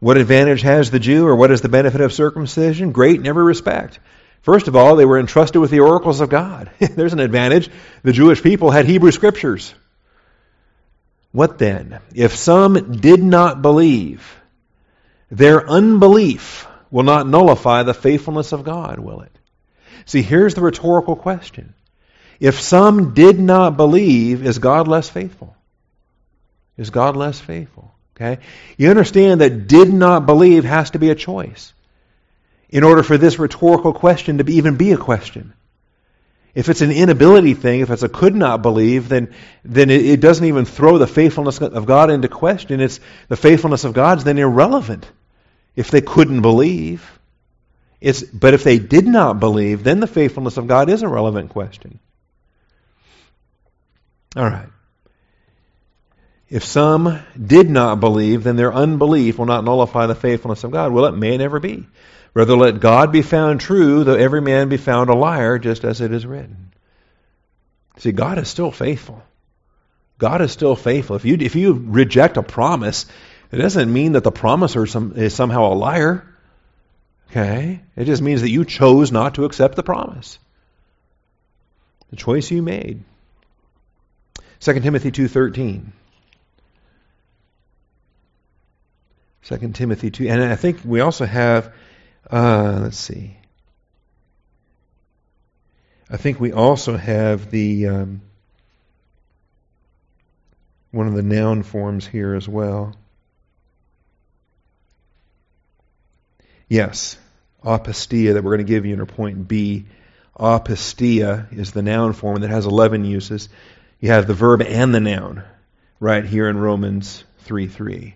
What 0.00 0.16
advantage 0.16 0.62
has 0.62 0.90
the 0.90 0.98
Jew, 0.98 1.24
or 1.24 1.36
what 1.36 1.52
is 1.52 1.60
the 1.60 1.68
benefit 1.68 2.00
of 2.00 2.12
circumcision? 2.12 2.90
Great 2.90 3.20
in 3.20 3.28
every 3.28 3.44
respect. 3.44 4.00
First 4.42 4.68
of 4.68 4.76
all, 4.76 4.96
they 4.96 5.04
were 5.04 5.18
entrusted 5.18 5.60
with 5.60 5.70
the 5.70 5.80
oracles 5.80 6.20
of 6.20 6.28
God. 6.28 6.70
There's 6.78 7.12
an 7.12 7.20
advantage. 7.20 7.70
The 8.02 8.12
Jewish 8.12 8.42
people 8.42 8.70
had 8.70 8.86
Hebrew 8.86 9.10
scriptures. 9.10 9.74
What 11.32 11.58
then? 11.58 12.00
If 12.14 12.36
some 12.36 12.92
did 12.92 13.22
not 13.22 13.60
believe, 13.60 14.36
their 15.30 15.68
unbelief 15.68 16.66
will 16.90 17.02
not 17.02 17.28
nullify 17.28 17.82
the 17.82 17.94
faithfulness 17.94 18.52
of 18.52 18.64
God, 18.64 18.98
will 18.98 19.20
it? 19.20 19.32
See, 20.06 20.22
here's 20.22 20.54
the 20.54 20.62
rhetorical 20.62 21.16
question. 21.16 21.74
If 22.40 22.60
some 22.60 23.12
did 23.14 23.38
not 23.38 23.76
believe, 23.76 24.46
is 24.46 24.58
God 24.58 24.88
less 24.88 25.10
faithful? 25.10 25.54
Is 26.78 26.90
God 26.90 27.16
less 27.16 27.40
faithful? 27.40 27.92
Okay? 28.16 28.42
You 28.76 28.90
understand 28.90 29.40
that 29.40 29.68
did 29.68 29.92
not 29.92 30.26
believe 30.26 30.64
has 30.64 30.90
to 30.92 30.98
be 30.98 31.10
a 31.10 31.14
choice 31.14 31.72
in 32.70 32.84
order 32.84 33.02
for 33.02 33.16
this 33.16 33.38
rhetorical 33.38 33.92
question 33.92 34.38
to 34.38 34.44
be, 34.44 34.56
even 34.56 34.76
be 34.76 34.92
a 34.92 34.96
question. 34.96 35.52
If 36.54 36.68
it's 36.68 36.80
an 36.80 36.90
inability 36.90 37.54
thing, 37.54 37.80
if 37.80 37.90
it's 37.90 38.02
a 38.02 38.08
could 38.08 38.34
not 38.34 38.62
believe, 38.62 39.08
then, 39.08 39.32
then 39.64 39.90
it, 39.90 40.04
it 40.04 40.20
doesn't 40.20 40.44
even 40.44 40.64
throw 40.64 40.98
the 40.98 41.06
faithfulness 41.06 41.60
of 41.60 41.86
God 41.86 42.10
into 42.10 42.28
question. 42.28 42.80
It's 42.80 43.00
the 43.28 43.36
faithfulness 43.36 43.84
of 43.84 43.92
God's 43.92 44.24
then 44.24 44.38
irrelevant 44.38 45.06
if 45.76 45.90
they 45.90 46.00
couldn't 46.00 46.42
believe. 46.42 47.18
It's, 48.00 48.22
but 48.22 48.54
if 48.54 48.64
they 48.64 48.78
did 48.78 49.06
not 49.06 49.40
believe, 49.40 49.84
then 49.84 50.00
the 50.00 50.06
faithfulness 50.06 50.56
of 50.56 50.66
God 50.66 50.88
is 50.90 51.02
a 51.02 51.08
relevant 51.08 51.50
question. 51.50 52.00
All 54.36 54.44
right. 54.44 54.68
If 56.48 56.64
some 56.64 57.20
did 57.40 57.68
not 57.68 58.00
believe, 58.00 58.42
then 58.42 58.56
their 58.56 58.72
unbelief 58.72 59.38
will 59.38 59.46
not 59.46 59.64
nullify 59.64 60.06
the 60.06 60.14
faithfulness 60.14 60.64
of 60.64 60.70
God. 60.70 60.92
Well, 60.92 61.04
it 61.04 61.16
may 61.16 61.36
never 61.36 61.60
be. 61.60 61.86
Rather, 62.38 62.56
let 62.56 62.78
God 62.78 63.10
be 63.10 63.22
found 63.22 63.60
true, 63.60 64.04
though 64.04 64.14
every 64.14 64.40
man 64.40 64.68
be 64.68 64.76
found 64.76 65.10
a 65.10 65.12
liar, 65.12 65.58
just 65.58 65.82
as 65.82 66.00
it 66.00 66.12
is 66.12 66.24
written. 66.24 66.70
See, 67.96 68.12
God 68.12 68.38
is 68.38 68.46
still 68.46 68.70
faithful. 68.70 69.24
God 70.18 70.40
is 70.40 70.52
still 70.52 70.76
faithful. 70.76 71.16
If 71.16 71.24
you, 71.24 71.36
if 71.40 71.56
you 71.56 71.72
reject 71.72 72.36
a 72.36 72.44
promise, 72.44 73.06
it 73.50 73.56
doesn't 73.56 73.92
mean 73.92 74.12
that 74.12 74.22
the 74.22 74.30
promiser 74.30 74.86
some, 74.86 75.14
is 75.16 75.34
somehow 75.34 75.72
a 75.72 75.74
liar. 75.74 76.32
Okay? 77.32 77.80
It 77.96 78.04
just 78.04 78.22
means 78.22 78.42
that 78.42 78.50
you 78.50 78.64
chose 78.64 79.10
not 79.10 79.34
to 79.34 79.44
accept 79.44 79.74
the 79.74 79.82
promise. 79.82 80.38
The 82.10 82.16
choice 82.16 82.52
you 82.52 82.62
made. 82.62 83.02
2 84.60 84.78
Timothy 84.78 85.10
2.13. 85.10 85.86
2 89.42 89.68
Timothy 89.72 90.12
2. 90.12 90.28
And 90.28 90.40
I 90.40 90.54
think 90.54 90.82
we 90.84 91.00
also 91.00 91.26
have 91.26 91.72
uh, 92.30 92.80
let's 92.82 92.98
see. 92.98 93.36
I 96.10 96.16
think 96.16 96.40
we 96.40 96.52
also 96.52 96.96
have 96.96 97.50
the 97.50 97.88
um, 97.88 98.22
one 100.90 101.06
of 101.06 101.14
the 101.14 101.22
noun 101.22 101.62
forms 101.62 102.06
here 102.06 102.34
as 102.34 102.48
well. 102.48 102.94
Yes, 106.68 107.16
apistia 107.64 108.34
that 108.34 108.44
we're 108.44 108.56
going 108.56 108.66
to 108.66 108.72
give 108.72 108.86
you 108.86 108.92
under 108.92 109.06
point 109.06 109.48
B. 109.48 109.86
Apistia 110.38 111.52
is 111.52 111.72
the 111.72 111.82
noun 111.82 112.12
form 112.12 112.42
that 112.42 112.50
has 112.50 112.66
11 112.66 113.04
uses. 113.04 113.48
You 114.00 114.10
have 114.10 114.26
the 114.26 114.34
verb 114.34 114.62
and 114.62 114.94
the 114.94 115.00
noun 115.00 115.42
right 115.98 116.24
here 116.24 116.48
in 116.48 116.56
Romans 116.56 117.24
3 117.40 117.66
3. 117.66 118.14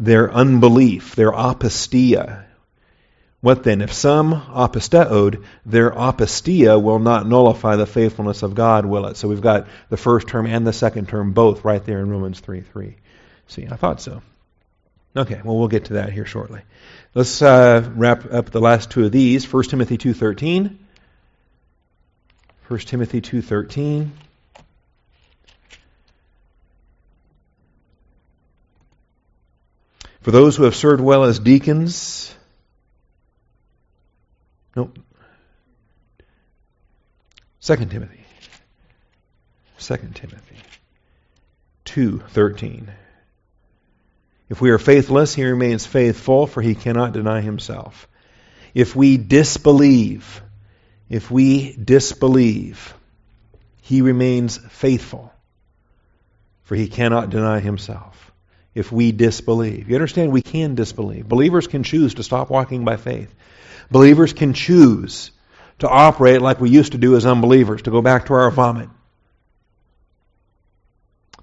Their 0.00 0.32
unbelief, 0.32 1.14
their 1.16 1.32
apistia, 1.32 2.44
what 3.40 3.62
then? 3.62 3.82
If 3.82 3.92
some 3.92 4.32
aposteod, 4.32 5.44
their 5.64 5.92
apistia 5.92 6.82
will 6.82 6.98
not 6.98 7.26
nullify 7.26 7.76
the 7.76 7.86
faithfulness 7.86 8.42
of 8.42 8.56
God, 8.56 8.84
will 8.84 9.06
it? 9.06 9.16
So 9.16 9.28
we've 9.28 9.40
got 9.40 9.68
the 9.90 9.96
first 9.96 10.26
term 10.26 10.46
and 10.46 10.66
the 10.66 10.72
second 10.72 11.08
term 11.08 11.32
both 11.32 11.64
right 11.64 11.84
there 11.84 12.00
in 12.00 12.10
Romans 12.10 12.40
3 12.40 12.62
3. 12.62 12.96
See, 13.46 13.66
I 13.70 13.76
thought 13.76 14.00
so. 14.00 14.22
Okay, 15.16 15.40
well, 15.44 15.56
we'll 15.56 15.68
get 15.68 15.86
to 15.86 15.94
that 15.94 16.12
here 16.12 16.26
shortly. 16.26 16.62
Let's 17.14 17.40
uh, 17.40 17.88
wrap 17.94 18.32
up 18.32 18.50
the 18.50 18.60
last 18.60 18.90
two 18.90 19.04
of 19.04 19.12
these. 19.12 19.50
1 19.50 19.64
Timothy 19.64 19.98
2.13. 19.98 20.76
1 22.66 22.80
Timothy 22.80 23.20
2.13. 23.20 24.10
For 30.20 30.30
those 30.32 30.56
who 30.56 30.64
have 30.64 30.76
served 30.76 31.00
well 31.00 31.24
as 31.24 31.38
deacons 31.38 32.34
Nope. 34.76 34.98
Second 37.60 37.90
Timothy. 37.90 38.24
Second 39.78 40.14
Timothy. 40.14 40.56
2.13. 41.86 42.88
If 44.48 44.60
we 44.60 44.70
are 44.70 44.78
faithless, 44.78 45.34
he 45.34 45.44
remains 45.44 45.86
faithful, 45.86 46.46
for 46.46 46.62
he 46.62 46.74
cannot 46.74 47.12
deny 47.12 47.40
himself. 47.40 48.08
If 48.74 48.94
we 48.94 49.16
disbelieve, 49.16 50.42
if 51.08 51.30
we 51.30 51.72
disbelieve, 51.72 52.94
he 53.82 54.02
remains 54.02 54.58
faithful, 54.58 55.32
for 56.62 56.76
he 56.76 56.88
cannot 56.88 57.30
deny 57.30 57.60
himself. 57.60 58.27
If 58.74 58.92
we 58.92 59.12
disbelieve. 59.12 59.88
You 59.88 59.96
understand, 59.96 60.30
we 60.30 60.42
can 60.42 60.74
disbelieve. 60.74 61.28
Believers 61.28 61.66
can 61.66 61.82
choose 61.82 62.14
to 62.14 62.22
stop 62.22 62.50
walking 62.50 62.84
by 62.84 62.96
faith. 62.96 63.34
Believers 63.90 64.32
can 64.32 64.52
choose 64.52 65.30
to 65.78 65.88
operate 65.88 66.42
like 66.42 66.60
we 66.60 66.70
used 66.70 66.92
to 66.92 66.98
do 66.98 67.16
as 67.16 67.26
unbelievers, 67.26 67.82
to 67.82 67.90
go 67.90 68.02
back 68.02 68.26
to 68.26 68.34
our 68.34 68.50
vomit. 68.50 68.88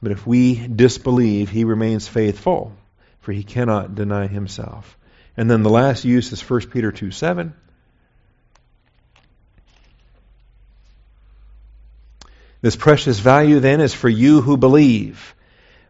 But 0.02 0.12
if 0.12 0.28
we 0.28 0.68
disbelieve, 0.68 1.50
he 1.50 1.64
remains 1.64 2.08
faithful, 2.08 2.74
for 3.22 3.32
he 3.32 3.44
cannot 3.44 3.96
deny 3.96 4.28
himself. 4.28 4.98
And 5.38 5.50
then 5.50 5.64
the 5.64 5.70
last 5.70 6.06
use 6.06 6.32
is 6.32 6.48
1 6.48 6.68
Peter 6.70 6.92
2 6.92 7.12
7. 7.12 7.54
This 12.62 12.76
precious 12.76 13.20
value 13.20 13.60
then 13.60 13.80
is 13.80 13.94
for 13.94 14.10
you 14.10 14.42
who 14.42 14.58
believe. 14.58 15.35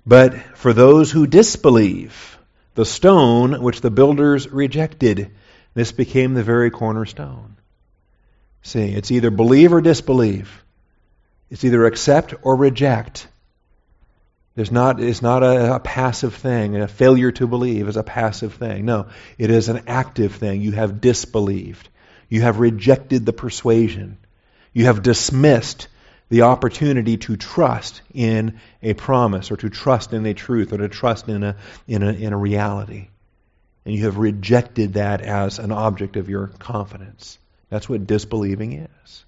But 0.05 0.35
for 0.57 0.73
those 0.73 1.11
who 1.11 1.25
disbelieve, 1.25 2.37
the 2.75 2.85
stone 2.85 3.61
which 3.61 3.81
the 3.81 3.89
builders 3.89 4.47
rejected, 4.47 5.31
this 5.73 5.91
became 5.91 6.33
the 6.33 6.43
very 6.43 6.69
cornerstone. 6.69 7.57
See, 8.61 8.93
it's 8.93 9.11
either 9.11 9.31
believe 9.31 9.73
or 9.73 9.81
disbelieve. 9.81 10.63
It's 11.49 11.63
either 11.63 11.85
accept 11.85 12.33
or 12.43 12.55
reject. 12.55 13.27
There's 14.55 14.71
not, 14.71 14.99
it's 14.99 15.21
not 15.21 15.43
a, 15.43 15.75
a, 15.75 15.79
passive 15.79 16.35
thing. 16.35 16.77
A 16.77 16.87
failure 16.87 17.31
to 17.33 17.47
believe 17.47 17.87
is 17.87 17.97
a 17.97 18.03
passive 18.03 18.53
thing. 18.53 18.85
No, 18.85 19.07
it 19.37 19.51
is 19.51 19.69
an 19.69 19.83
active 19.87 20.35
thing. 20.35 20.61
You 20.61 20.71
have 20.71 21.01
disbelieved. 21.01 21.89
You 22.29 22.41
have 22.41 22.59
rejected 22.59 23.25
the 23.25 23.33
persuasion. 23.33 24.17
You 24.73 24.85
have 24.85 25.03
dismissed 25.03 25.87
the 26.29 26.43
opportunity 26.43 27.17
to 27.17 27.37
trust 27.37 28.01
in 28.13 28.59
a 28.81 28.93
promise 28.93 29.51
or 29.51 29.57
to 29.57 29.69
trust 29.69 30.13
in 30.13 30.25
a 30.25 30.33
truth 30.33 30.73
or 30.73 30.77
to 30.77 30.89
trust 30.89 31.27
in 31.27 31.43
a, 31.43 31.55
in 31.87 32.03
a, 32.03 32.11
in 32.11 32.33
a 32.33 32.37
reality. 32.37 33.09
And 33.85 33.93
you 33.93 34.05
have 34.05 34.17
rejected 34.17 34.93
that 34.93 35.21
as 35.21 35.59
an 35.59 35.71
object 35.71 36.15
of 36.15 36.27
your 36.27 36.47
confidence. 36.47 37.37
That's 37.69 37.87
what 37.87 38.07
disbelieving 38.07 38.73
is. 38.73 39.25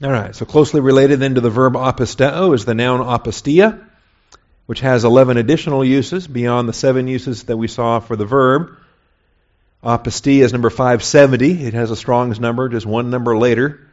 All 0.00 0.12
right, 0.12 0.34
so 0.34 0.44
closely 0.44 0.80
related 0.80 1.18
then 1.18 1.34
to 1.34 1.40
the 1.40 1.50
verb 1.50 1.72
apisteo 1.72 2.54
is 2.54 2.64
the 2.64 2.74
noun 2.74 3.00
apistia, 3.00 3.84
which 4.66 4.80
has 4.80 5.04
11 5.04 5.38
additional 5.38 5.84
uses 5.84 6.28
beyond 6.28 6.68
the 6.68 6.72
seven 6.72 7.08
uses 7.08 7.44
that 7.44 7.56
we 7.56 7.66
saw 7.66 7.98
for 7.98 8.14
the 8.14 8.24
verb. 8.24 8.76
Apistia 9.82 10.42
is 10.42 10.52
number 10.52 10.70
570. 10.70 11.64
It 11.64 11.74
has 11.74 11.90
a 11.90 11.96
Strong's 11.96 12.38
number, 12.38 12.68
just 12.68 12.86
one 12.86 13.10
number 13.10 13.36
later. 13.36 13.87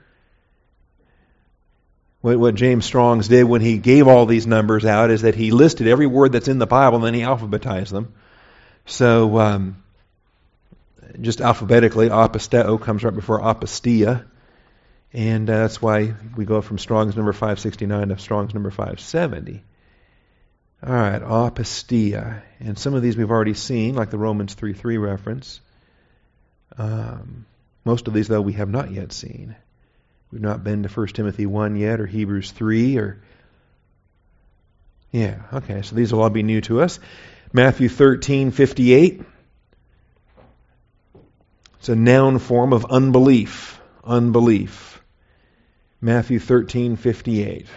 What, 2.26 2.40
what 2.40 2.56
James 2.56 2.86
Strong's 2.86 3.28
did 3.28 3.44
when 3.44 3.62
he 3.62 3.78
gave 3.78 4.08
all 4.08 4.26
these 4.26 4.48
numbers 4.48 4.84
out 4.84 5.12
is 5.12 5.22
that 5.22 5.36
he 5.36 5.52
listed 5.52 5.86
every 5.86 6.08
word 6.08 6.32
that's 6.32 6.48
in 6.48 6.58
the 6.58 6.66
Bible 6.66 6.96
and 6.96 7.06
then 7.06 7.14
he 7.14 7.22
alphabetized 7.22 7.92
them. 7.92 8.16
So, 8.88 9.38
um, 9.38 9.84
just 11.22 11.40
alphabetically, 11.40 12.10
apisteo 12.10 12.82
comes 12.82 13.04
right 13.04 13.14
before 13.14 13.42
apistia. 13.42 14.26
And 15.14 15.48
uh, 15.48 15.60
that's 15.60 15.80
why 15.80 16.16
we 16.36 16.46
go 16.46 16.64
from 16.64 16.80
Strong's 16.80 17.16
number 17.16 17.32
569 17.32 18.08
to 18.08 18.18
Strong's 18.18 18.56
number 18.56 18.72
570. 18.72 19.64
All 20.82 20.92
right, 20.92 21.22
apistia. 21.22 22.42
And 22.60 22.76
some 22.76 22.96
of 22.96 23.04
these 23.04 23.16
we've 23.16 23.30
already 23.30 23.54
seen, 23.54 23.94
like 23.94 24.10
the 24.10 24.18
Romans 24.18 24.56
3 24.56 24.74
3 24.74 24.98
reference. 24.98 25.62
Um, 26.76 27.46
most 27.84 28.08
of 28.08 28.16
these, 28.16 28.28
though, 28.28 28.42
we 28.42 28.54
have 28.54 28.70
not 28.70 28.90
yet 28.90 29.12
seen. 29.14 29.56
We've 30.36 30.42
not 30.42 30.66
been 30.66 30.84
to 30.84 30.90
1 30.90 31.08
Timothy 31.14 31.46
1 31.46 31.78
yet, 31.78 32.02
or 32.02 32.06
Hebrews 32.06 32.52
3, 32.52 32.98
or. 32.98 33.22
Yeah, 35.10 35.38
okay, 35.54 35.82
so 35.82 35.96
these 35.96 36.12
will 36.12 36.24
all 36.24 36.30
be 36.30 36.44
new 36.44 36.60
to 36.60 36.82
us. 36.82 37.00
Matthew 37.54 37.88
13 37.88 38.52
58. 38.52 39.24
It's 41.80 41.88
a 41.88 41.96
noun 41.96 42.40
form 42.40 42.74
of 42.74 42.84
unbelief. 42.84 43.80
Unbelief. 44.04 45.02
Matthew 46.02 46.40
13:58. 46.40 47.68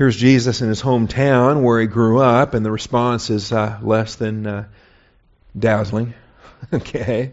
Here's 0.00 0.16
Jesus 0.16 0.62
in 0.62 0.70
his 0.70 0.80
hometown 0.80 1.60
where 1.60 1.78
he 1.78 1.86
grew 1.86 2.20
up, 2.20 2.54
and 2.54 2.64
the 2.64 2.70
response 2.70 3.28
is 3.28 3.52
uh, 3.52 3.78
less 3.82 4.14
than 4.14 4.46
uh, 4.46 4.64
dazzling. 5.54 6.14
okay. 6.72 7.32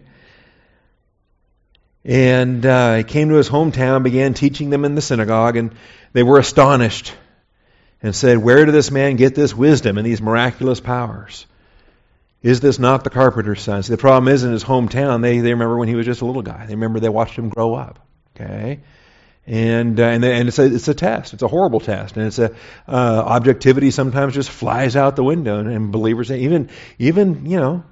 And 2.04 2.66
uh, 2.66 2.96
he 2.96 3.04
came 3.04 3.30
to 3.30 3.36
his 3.36 3.48
hometown, 3.48 4.02
began 4.02 4.34
teaching 4.34 4.68
them 4.68 4.84
in 4.84 4.94
the 4.94 5.00
synagogue, 5.00 5.56
and 5.56 5.74
they 6.12 6.22
were 6.22 6.38
astonished 6.38 7.14
and 8.02 8.14
said, 8.14 8.36
Where 8.36 8.66
did 8.66 8.74
this 8.74 8.90
man 8.90 9.16
get 9.16 9.34
this 9.34 9.54
wisdom 9.54 9.96
and 9.96 10.06
these 10.06 10.20
miraculous 10.20 10.78
powers? 10.78 11.46
Is 12.42 12.60
this 12.60 12.78
not 12.78 13.02
the 13.02 13.08
carpenter's 13.08 13.62
son? 13.62 13.82
See, 13.82 13.94
the 13.94 13.96
problem 13.96 14.30
is 14.30 14.44
in 14.44 14.52
his 14.52 14.62
hometown, 14.62 15.22
they, 15.22 15.38
they 15.38 15.54
remember 15.54 15.78
when 15.78 15.88
he 15.88 15.94
was 15.94 16.04
just 16.04 16.20
a 16.20 16.26
little 16.26 16.42
guy. 16.42 16.66
They 16.66 16.74
remember 16.74 17.00
they 17.00 17.08
watched 17.08 17.38
him 17.38 17.48
grow 17.48 17.72
up. 17.72 18.06
Okay? 18.36 18.80
And, 19.48 19.98
uh, 19.98 20.02
and, 20.02 20.22
and 20.22 20.48
it's, 20.48 20.58
a, 20.58 20.66
it's 20.66 20.88
a 20.88 20.94
test. 20.94 21.32
It's 21.32 21.42
a 21.42 21.48
horrible 21.48 21.80
test. 21.80 22.18
And 22.18 22.26
it's 22.26 22.38
a, 22.38 22.54
uh, 22.86 23.22
objectivity 23.26 23.90
sometimes 23.90 24.34
just 24.34 24.50
flies 24.50 24.94
out 24.94 25.16
the 25.16 25.24
window. 25.24 25.58
And, 25.58 25.70
and 25.70 25.90
believers, 25.90 26.30
even, 26.30 26.68
even, 26.98 27.46
you 27.46 27.56
know, 27.56 27.82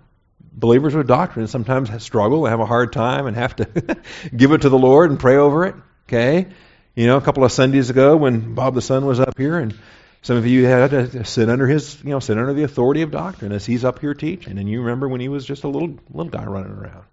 believers 0.52 0.94
with 0.94 1.06
doctrine 1.06 1.46
sometimes 1.46 1.90
struggle, 2.02 2.44
and 2.44 2.50
have 2.50 2.60
a 2.60 2.66
hard 2.66 2.92
time, 2.92 3.26
and 3.26 3.36
have 3.36 3.56
to 3.56 3.64
give 4.36 4.52
it 4.52 4.62
to 4.62 4.68
the 4.68 4.78
Lord 4.78 5.08
and 5.10 5.18
pray 5.18 5.36
over 5.36 5.64
it. 5.64 5.74
Okay? 6.06 6.46
You 6.94 7.06
know, 7.06 7.16
a 7.16 7.22
couple 7.22 7.42
of 7.42 7.50
Sundays 7.50 7.88
ago 7.88 8.18
when 8.18 8.54
Bob 8.54 8.74
the 8.74 8.82
Son 8.82 9.06
was 9.06 9.18
up 9.18 9.38
here 9.38 9.58
and 9.58 9.74
some 10.20 10.36
of 10.36 10.46
you 10.46 10.66
had 10.66 10.90
to 10.90 11.24
sit 11.24 11.48
under 11.48 11.66
his, 11.66 12.02
you 12.02 12.10
know, 12.10 12.20
sit 12.20 12.36
under 12.36 12.52
the 12.52 12.64
authority 12.64 13.00
of 13.00 13.10
doctrine 13.10 13.52
as 13.52 13.64
he's 13.64 13.84
up 13.84 14.00
here 14.00 14.12
teaching. 14.12 14.58
And 14.58 14.68
you 14.68 14.80
remember 14.80 15.08
when 15.08 15.20
he 15.20 15.28
was 15.28 15.46
just 15.46 15.64
a 15.64 15.68
little 15.68 15.98
little 16.12 16.30
guy 16.30 16.44
running 16.44 16.72
around. 16.72 17.04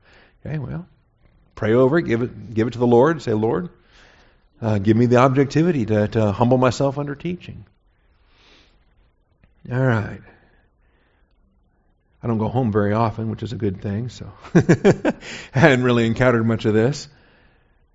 Okay, 0.46 0.58
well, 0.58 0.86
pray 1.56 1.74
over 1.74 2.00
it, 2.00 2.04
give 2.04 2.24
it, 2.24 2.54
give 2.54 2.68
it 2.68 2.72
to 2.72 2.80
the 2.80 2.88
Lord. 2.88 3.12
and 3.12 3.22
Say, 3.22 3.34
Lord, 3.34 3.70
uh, 4.64 4.78
give 4.78 4.96
me 4.96 5.08
the 5.08 5.18
objectivity 5.18 5.86
to, 5.86 6.08
to 6.08 6.32
humble 6.32 6.58
myself 6.58 6.98
under 6.98 7.16
teaching. 7.16 7.66
All 9.70 9.78
right. 9.78 10.22
I 12.22 12.28
don't 12.28 12.38
go 12.38 12.48
home 12.48 12.72
very 12.72 12.94
often, 12.94 13.30
which 13.30 13.44
is 13.44 13.52
a 13.52 13.58
good 13.58 13.82
thing. 13.82 14.08
So 14.08 14.32
I 14.56 15.60
hadn't 15.60 15.84
really 15.84 16.08
encountered 16.08 16.46
much 16.46 16.64
of 16.64 16.74
this. 16.74 17.10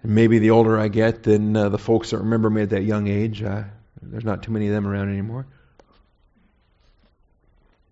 And 0.02 0.14
maybe 0.14 0.40
the 0.40 0.50
older 0.50 0.78
I 0.78 0.88
get, 0.88 1.22
then 1.22 1.56
uh, 1.56 1.70
the 1.70 1.78
folks 1.78 2.10
that 2.10 2.18
remember 2.18 2.50
me 2.50 2.62
at 2.62 2.70
that 2.70 2.82
young 2.82 3.08
age, 3.08 3.42
uh, 3.42 3.64
there's 4.02 4.24
not 4.24 4.42
too 4.42 4.52
many 4.52 4.66
of 4.68 4.74
them 4.74 4.86
around 4.86 5.08
anymore. 5.08 5.46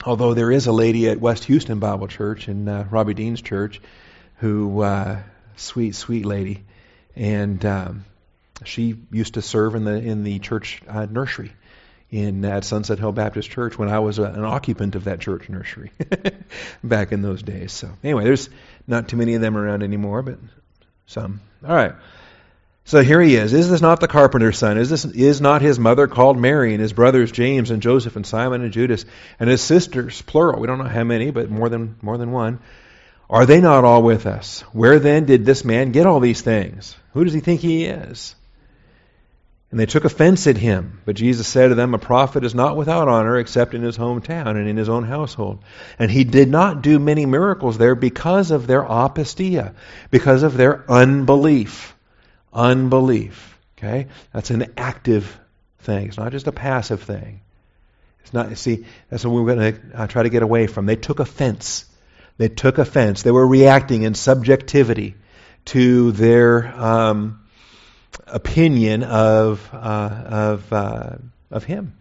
Although 0.04 0.34
there 0.34 0.52
is 0.52 0.66
a 0.66 0.72
lady 0.72 1.08
at 1.08 1.18
West 1.18 1.44
Houston 1.44 1.78
Bible 1.78 2.08
Church 2.08 2.46
and 2.46 2.68
uh, 2.68 2.84
Robbie 2.90 3.14
Dean's 3.14 3.40
church, 3.40 3.80
who 4.36 4.82
uh, 4.82 5.22
sweet 5.56 5.94
sweet 5.94 6.26
lady, 6.26 6.64
and 7.16 7.64
um, 7.64 8.04
she 8.64 8.96
used 9.10 9.34
to 9.34 9.42
serve 9.42 9.74
in 9.74 9.84
the 9.84 9.94
in 9.94 10.24
the 10.24 10.38
church 10.38 10.80
uh, 10.88 11.06
nursery 11.06 11.52
in 12.10 12.44
at 12.44 12.64
Sunset 12.64 12.98
Hill 12.98 13.12
Baptist 13.12 13.50
Church 13.50 13.78
when 13.78 13.88
I 13.88 13.98
was 13.98 14.18
a, 14.18 14.24
an 14.24 14.44
occupant 14.44 14.94
of 14.94 15.04
that 15.04 15.20
church 15.20 15.48
nursery 15.48 15.90
back 16.84 17.12
in 17.12 17.22
those 17.22 17.42
days. 17.42 17.72
So 17.72 17.90
anyway, 18.02 18.24
there's 18.24 18.48
not 18.86 19.08
too 19.08 19.16
many 19.16 19.34
of 19.34 19.40
them 19.40 19.56
around 19.56 19.82
anymore, 19.82 20.22
but 20.22 20.38
some. 21.06 21.40
All 21.66 21.74
right. 21.74 21.94
So 22.84 23.02
here 23.02 23.20
he 23.20 23.34
is. 23.34 23.52
Is 23.52 23.68
this 23.68 23.80
not 23.80 23.98
the 23.98 24.06
carpenter's 24.06 24.58
son? 24.58 24.78
Is 24.78 24.88
this 24.88 25.04
is 25.04 25.40
not 25.40 25.60
his 25.60 25.78
mother 25.78 26.06
called 26.06 26.38
Mary 26.38 26.72
and 26.72 26.80
his 26.80 26.92
brothers 26.92 27.32
James 27.32 27.72
and 27.72 27.82
Joseph 27.82 28.14
and 28.14 28.24
Simon 28.24 28.62
and 28.62 28.72
Judas 28.72 29.04
and 29.40 29.50
his 29.50 29.60
sisters 29.60 30.22
plural? 30.22 30.60
We 30.60 30.68
don't 30.68 30.78
know 30.78 30.84
how 30.84 31.02
many, 31.02 31.32
but 31.32 31.50
more 31.50 31.68
than 31.68 31.96
more 32.00 32.16
than 32.16 32.30
one. 32.30 32.60
Are 33.28 33.44
they 33.44 33.60
not 33.60 33.82
all 33.82 34.04
with 34.04 34.24
us? 34.26 34.60
Where 34.72 35.00
then 35.00 35.24
did 35.24 35.44
this 35.44 35.64
man 35.64 35.90
get 35.90 36.06
all 36.06 36.20
these 36.20 36.42
things? 36.42 36.96
Who 37.12 37.24
does 37.24 37.32
he 37.32 37.40
think 37.40 37.60
he 37.60 37.86
is? 37.86 38.36
And 39.76 39.80
they 39.82 39.92
took 39.92 40.06
offense 40.06 40.46
at 40.46 40.56
him. 40.56 41.02
But 41.04 41.16
Jesus 41.16 41.46
said 41.46 41.68
to 41.68 41.74
them, 41.74 41.92
A 41.92 41.98
prophet 41.98 42.44
is 42.44 42.54
not 42.54 42.78
without 42.78 43.08
honor 43.08 43.36
except 43.36 43.74
in 43.74 43.82
his 43.82 43.98
hometown 43.98 44.56
and 44.56 44.66
in 44.66 44.78
his 44.78 44.88
own 44.88 45.04
household. 45.04 45.62
And 45.98 46.10
he 46.10 46.24
did 46.24 46.48
not 46.48 46.80
do 46.80 46.98
many 46.98 47.26
miracles 47.26 47.76
there 47.76 47.94
because 47.94 48.52
of 48.52 48.66
their 48.66 48.82
apistia, 48.82 49.74
because 50.10 50.44
of 50.44 50.56
their 50.56 50.90
unbelief. 50.90 51.94
Unbelief. 52.54 53.58
Okay? 53.76 54.06
That's 54.32 54.48
an 54.48 54.72
active 54.78 55.38
thing. 55.80 56.08
It's 56.08 56.16
not 56.16 56.32
just 56.32 56.46
a 56.46 56.52
passive 56.52 57.02
thing. 57.02 57.42
It's 58.22 58.32
not, 58.32 58.56
see, 58.56 58.86
that's 59.10 59.26
what 59.26 59.34
we're 59.34 59.54
going 59.54 59.74
to 59.74 59.80
uh, 59.94 60.06
try 60.06 60.22
to 60.22 60.30
get 60.30 60.42
away 60.42 60.68
from. 60.68 60.86
They 60.86 60.96
took 60.96 61.20
offense. 61.20 61.84
They 62.38 62.48
took 62.48 62.78
offense. 62.78 63.22
They 63.22 63.30
were 63.30 63.46
reacting 63.46 64.04
in 64.04 64.14
subjectivity 64.14 65.16
to 65.66 66.12
their 66.12 66.66
um, 66.66 67.45
opinion 68.26 69.02
of, 69.02 69.68
uh, 69.72 69.76
of, 70.26 70.72
uh, 70.72 71.16
of 71.50 71.64
him. 71.64 71.96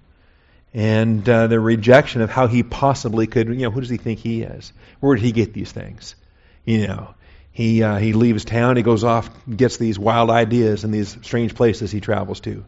And 0.73 1.28
uh, 1.30 1.47
the 1.47 1.60
rejection 1.60 2.21
of 2.21 2.30
how 2.30 2.47
he 2.47 2.63
possibly 2.63 3.28
could, 3.28 3.47
you 3.47 3.56
know, 3.56 3.71
who 3.71 3.80
does 3.80 3.89
he 3.89 3.97
think 3.97 4.19
he 4.19 4.41
is? 4.41 4.73
Where 4.99 5.15
did 5.15 5.23
he 5.23 5.32
get 5.32 5.54
these 5.54 5.71
things? 5.71 6.15
You 6.65 6.88
know, 6.88 7.15
he, 7.51 7.82
uh, 7.82 7.97
he 7.97 8.12
leaves 8.12 8.43
town, 8.43 8.75
he 8.75 8.84
goes 8.84 9.04
off, 9.04 9.30
gets 9.49 9.78
these 9.78 9.97
wild 9.97 10.30
ideas 10.30 10.84
in 10.84 10.91
these 10.91 11.17
strange 11.21 11.56
places 11.56 11.91
he 11.91 12.01
travels 12.01 12.41
to. 12.41 12.65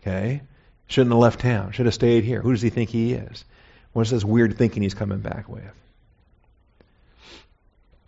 Okay? 0.00 0.40
Shouldn't 0.86 1.12
have 1.12 1.20
left 1.20 1.40
town. 1.40 1.72
Should 1.72 1.86
have 1.86 1.94
stayed 1.94 2.24
here. 2.24 2.40
Who 2.40 2.52
does 2.52 2.62
he 2.62 2.70
think 2.70 2.90
he 2.90 3.12
is? 3.12 3.44
What's 3.92 4.10
this 4.10 4.24
weird 4.24 4.56
thinking 4.56 4.82
he's 4.82 4.94
coming 4.94 5.20
back 5.20 5.48
with? 5.48 5.62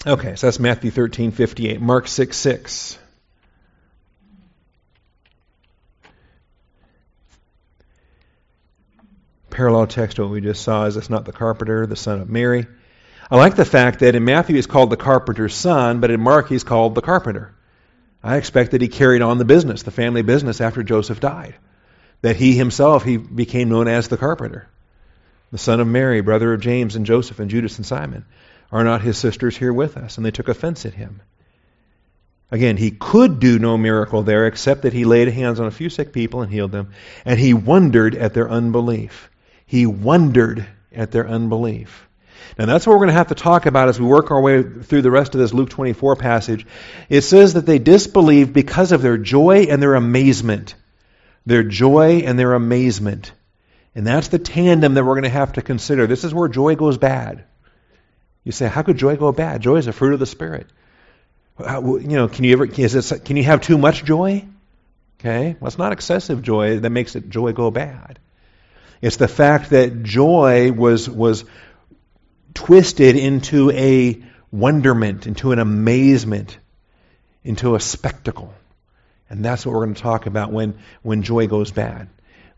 Okay, 0.07 0.37
so 0.37 0.47
that's 0.47 0.61
Matthew 0.61 0.91
13, 0.91 1.33
58. 1.33 1.81
Mark 1.81 2.09
6, 2.09 2.37
6. 2.37 2.99
Parallel 9.57 9.87
text 9.87 10.17
to 10.17 10.23
what 10.23 10.31
we 10.31 10.43
just 10.43 10.63
saw 10.63 10.85
is 10.85 10.99
it's 10.99 11.09
not 11.09 11.25
the 11.25 11.33
carpenter, 11.33 11.87
the 11.87 11.97
son 11.97 12.21
of 12.21 12.29
Mary. 12.29 12.67
I 13.31 13.37
like 13.37 13.57
the 13.57 13.65
fact 13.65 14.01
that 14.01 14.15
in 14.15 14.23
Matthew 14.23 14.55
he's 14.55 14.67
called 14.67 14.91
the 14.91 14.99
carpenter's 14.99 15.55
son, 15.55 16.01
but 16.01 16.11
in 16.11 16.21
Mark 16.21 16.51
he's 16.51 16.63
called 16.63 16.95
the 16.95 17.01
carpenter. 17.01 17.55
I 18.23 18.37
expect 18.37 18.73
that 18.73 18.83
he 18.83 18.89
carried 18.89 19.23
on 19.23 19.39
the 19.39 19.47
business, 19.47 19.83
the 19.83 19.91
family 19.91 20.21
business, 20.21 20.61
after 20.61 20.83
Joseph 20.83 21.21
died. 21.21 21.55
That 22.21 22.37
he 22.37 22.53
himself 22.53 23.03
he 23.03 23.17
became 23.17 23.71
known 23.71 23.89
as 23.89 24.09
the 24.09 24.19
carpenter. 24.19 24.69
The 25.53 25.59
son 25.59 25.81
of 25.81 25.87
Mary, 25.87 26.21
brother 26.21 26.53
of 26.53 26.61
James 26.61 26.95
and 26.95 27.07
Joseph 27.07 27.41
and 27.41 27.49
Judas 27.49 27.79
and 27.79 27.87
Simon. 27.87 28.27
Are 28.71 28.85
not 28.85 29.01
his 29.01 29.17
sisters 29.17 29.57
here 29.57 29.73
with 29.73 29.97
us? 29.97 30.19
And 30.19 30.27
they 30.27 30.33
took 30.33 30.49
offense 30.49 30.85
at 30.85 30.93
him. 30.93 31.23
Again, 32.51 32.77
he 32.77 32.91
could 32.91 33.41
do 33.41 33.59
no 33.59 33.79
miracle 33.79 34.23
there 34.23 34.47
except 34.47 34.83
that 34.83 34.93
he 34.93 35.07
laid 35.07 35.29
hands 35.29 35.61
on 35.61 35.67
a 35.67 35.71
few 35.71 35.89
sick 35.89 36.13
people 36.13 36.43
and 36.43 36.53
healed 36.53 36.73
them. 36.73 36.91
And 37.25 37.41
he 37.41 37.55
wondered 37.55 38.15
at 38.15 38.35
their 38.35 38.51
unbelief. 38.51 39.31
He 39.67 39.85
wondered 39.87 40.67
at 40.93 41.11
their 41.11 41.29
unbelief. 41.29 42.09
Now 42.59 42.67
that's 42.67 42.87
what 42.87 42.93
we're 42.93 43.01
going 43.01 43.09
to 43.09 43.15
have 43.15 43.29
to 43.29 43.35
talk 43.35 43.67
about 43.67 43.89
as 43.89 44.01
we 44.01 44.07
work 44.07 44.31
our 44.31 44.41
way 44.41 44.63
through 44.63 45.03
the 45.03 45.11
rest 45.11 45.35
of 45.35 45.41
this 45.41 45.53
Luke 45.53 45.69
24 45.69 46.17
passage. 46.17 46.67
It 47.09 47.23
says 47.23 47.55
that 47.55 47.67
they 47.67 47.79
disbelieved 47.79 48.53
because 48.53 48.93
of 48.93 49.03
their 49.03 49.19
joy 49.19 49.67
and 49.69 49.83
their 49.83 49.95
amazement. 49.95 50.75
Their 51.45 51.63
joy 51.63 52.23
and 52.25 52.39
their 52.39 52.55
amazement. 52.55 53.33
And 53.95 54.07
that's 54.07 54.29
the 54.29 54.39
tandem 54.39 54.95
that 54.95 55.05
we're 55.05 55.15
going 55.15 55.25
to 55.25 55.31
have 55.31 55.55
to 55.55 55.63
consider. 55.63 56.07
This 56.07 56.25
is 56.25 56.33
where 56.33 56.49
joy 56.49 56.77
goes 56.77 56.99
bad. 56.99 57.45
You 58.45 58.53
say, 58.53 58.69
how 58.69 58.83
could 58.83 58.97
joy 58.97 59.17
go 59.17 59.33
bad? 59.33 59.61
Joy 59.61 59.77
is 59.77 59.87
a 59.87 59.93
fruit 59.93 60.13
of 60.13 60.21
the 60.21 60.27
Spirit. 60.27 60.69
You 61.59 62.01
know, 62.03 62.29
can 62.29 62.45
you 62.45 62.53
ever 62.53 62.67
can 62.67 63.37
you 63.37 63.45
have 63.45 63.63
too 63.63 63.79
much 63.79 64.05
joy? 64.05 64.47
Okay, 65.19 65.57
well, 65.59 65.69
it's 65.69 65.79
not 65.79 65.93
excessive 65.93 66.43
joy 66.43 66.79
that 66.81 66.91
makes 66.91 67.17
it 67.17 67.31
joy 67.31 67.53
go 67.53 67.71
bad. 67.71 68.19
It's 69.01 69.17
the 69.17 69.29
fact 69.29 69.71
that 69.71 70.03
joy 70.03 70.73
was 70.73 71.09
was 71.09 71.45
twisted 72.55 73.17
into 73.17 73.71
a 73.71 74.23
wonderment, 74.51 75.27
into 75.27 75.53
an 75.53 75.59
amazement, 75.59 76.59
into 77.45 77.75
a 77.75 77.81
spectacle. 77.81 78.55
And 79.29 79.45
that's 79.45 79.67
what 79.67 79.73
we're 79.75 79.85
going 79.85 79.95
to 79.95 80.03
talk 80.03 80.27
about 80.27 80.53
when, 80.53 80.79
when 81.03 81.23
joy 81.23 81.49
goes 81.49 81.71
bad. 81.73 82.09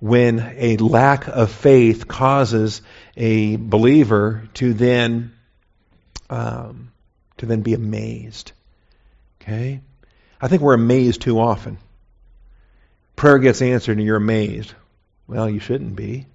When 0.01 0.39
a 0.57 0.77
lack 0.77 1.27
of 1.27 1.51
faith 1.51 2.07
causes 2.07 2.83
a 3.17 3.57
believer 3.57 4.49
to 4.55 4.73
then 4.73 5.33
um, 6.31 6.93
to 7.39 7.47
then 7.47 7.63
be 7.63 7.75
amazed. 7.75 8.53
Okay? 9.41 9.81
I 10.41 10.49
think 10.49 10.63
we're 10.63 10.75
amazed 10.75 11.23
too 11.23 11.41
often. 11.41 11.79
Prayer 13.17 13.39
gets 13.39 13.63
answered 13.63 13.97
and 13.97 14.07
you're 14.07 14.17
amazed. 14.17 14.75
Well, 15.29 15.49
you 15.49 15.61
shouldn't 15.61 15.95
be. 15.95 16.27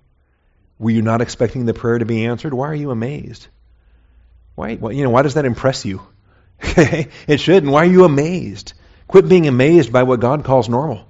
Were 0.80 0.92
you 0.92 1.02
not 1.02 1.22
expecting 1.22 1.66
the 1.66 1.74
prayer 1.74 1.98
to 1.98 2.06
be 2.06 2.26
answered? 2.26 2.54
Why 2.54 2.68
are 2.68 2.76
you 2.76 2.92
amazed? 2.92 3.48
Why, 4.56 4.70
you 4.70 5.04
know, 5.04 5.10
why 5.10 5.24
does 5.24 5.34
that 5.34 5.46
impress 5.46 5.84
you? 5.84 6.02
It 7.28 7.40
shouldn't. 7.40 7.72
Why 7.72 7.82
are 7.82 7.92
you 7.92 8.06
amazed? 8.06 8.74
Quit 9.08 9.28
being 9.28 9.48
amazed 9.48 9.92
by 9.92 10.04
what 10.04 10.20
God 10.20 10.46
calls 10.46 10.70
normal, 10.70 11.08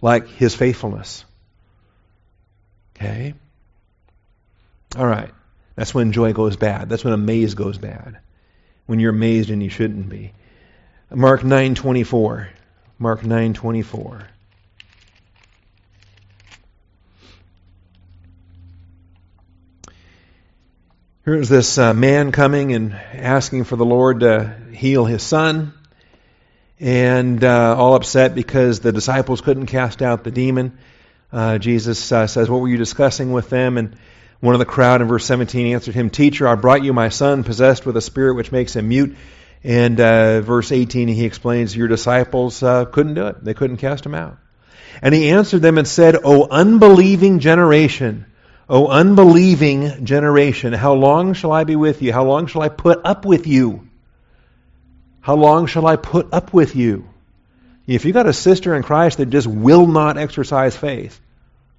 like 0.00 0.28
His 0.28 0.54
faithfulness. 0.54 1.24
Okay? 2.96 3.34
All 4.96 5.06
right. 5.06 5.30
That's 5.76 5.94
when 5.94 6.12
joy 6.12 6.32
goes 6.32 6.56
bad. 6.56 6.88
That's 6.88 7.04
when 7.04 7.14
amaze 7.14 7.54
goes 7.54 7.78
bad. 7.78 8.18
When 8.86 8.98
you're 8.98 9.10
amazed 9.10 9.50
and 9.50 9.62
you 9.62 9.70
shouldn't 9.70 10.08
be. 10.08 10.32
Mark 11.10 11.42
9:24. 11.42 12.48
Mark 12.98 13.22
9:24. 13.22 14.26
Here's 21.24 21.48
this 21.48 21.78
uh, 21.78 21.94
man 21.94 22.32
coming 22.32 22.72
and 22.72 22.94
asking 22.94 23.62
for 23.62 23.76
the 23.76 23.84
Lord 23.84 24.20
to 24.20 24.56
heal 24.72 25.04
his 25.04 25.22
son, 25.22 25.72
and 26.80 27.44
uh, 27.44 27.76
all 27.78 27.94
upset 27.94 28.34
because 28.34 28.80
the 28.80 28.90
disciples 28.90 29.40
couldn't 29.40 29.66
cast 29.66 30.02
out 30.02 30.24
the 30.24 30.32
demon. 30.32 30.76
Uh, 31.32 31.58
Jesus 31.58 32.10
uh, 32.10 32.26
says, 32.26 32.50
What 32.50 32.60
were 32.60 32.66
you 32.66 32.76
discussing 32.76 33.30
with 33.30 33.50
them? 33.50 33.78
And 33.78 33.94
one 34.40 34.56
of 34.56 34.58
the 34.58 34.64
crowd 34.64 35.00
in 35.00 35.06
verse 35.06 35.24
17 35.24 35.72
answered 35.72 35.94
him, 35.94 36.10
Teacher, 36.10 36.48
I 36.48 36.56
brought 36.56 36.82
you 36.82 36.92
my 36.92 37.08
son, 37.08 37.44
possessed 37.44 37.86
with 37.86 37.96
a 37.96 38.00
spirit 38.00 38.34
which 38.34 38.50
makes 38.50 38.74
him 38.74 38.88
mute. 38.88 39.16
And 39.62 40.00
uh, 40.00 40.40
verse 40.40 40.72
18, 40.72 41.06
he 41.06 41.24
explains, 41.24 41.76
Your 41.76 41.86
disciples 41.86 42.64
uh, 42.64 42.86
couldn't 42.86 43.14
do 43.14 43.28
it. 43.28 43.44
They 43.44 43.54
couldn't 43.54 43.76
cast 43.76 44.04
him 44.04 44.16
out. 44.16 44.38
And 45.00 45.14
he 45.14 45.30
answered 45.30 45.62
them 45.62 45.78
and 45.78 45.86
said, 45.86 46.16
O 46.24 46.48
unbelieving 46.50 47.38
generation, 47.38 48.26
O 48.68 48.88
unbelieving 48.88 50.04
generation, 50.04 50.72
how 50.72 50.94
long 50.94 51.34
shall 51.34 51.52
I 51.52 51.64
be 51.64 51.76
with 51.76 52.02
you? 52.02 52.12
How 52.12 52.24
long 52.24 52.46
shall 52.46 52.62
I 52.62 52.68
put 52.68 53.00
up 53.04 53.24
with 53.24 53.46
you? 53.46 53.88
How 55.20 55.34
long 55.34 55.66
shall 55.66 55.86
I 55.86 55.96
put 55.96 56.32
up 56.32 56.52
with 56.52 56.76
you? 56.76 57.08
If 57.86 58.04
you've 58.04 58.14
got 58.14 58.26
a 58.26 58.32
sister 58.32 58.74
in 58.74 58.82
Christ 58.82 59.18
that 59.18 59.30
just 59.30 59.46
will 59.46 59.86
not 59.86 60.16
exercise 60.16 60.76
faith, 60.76 61.20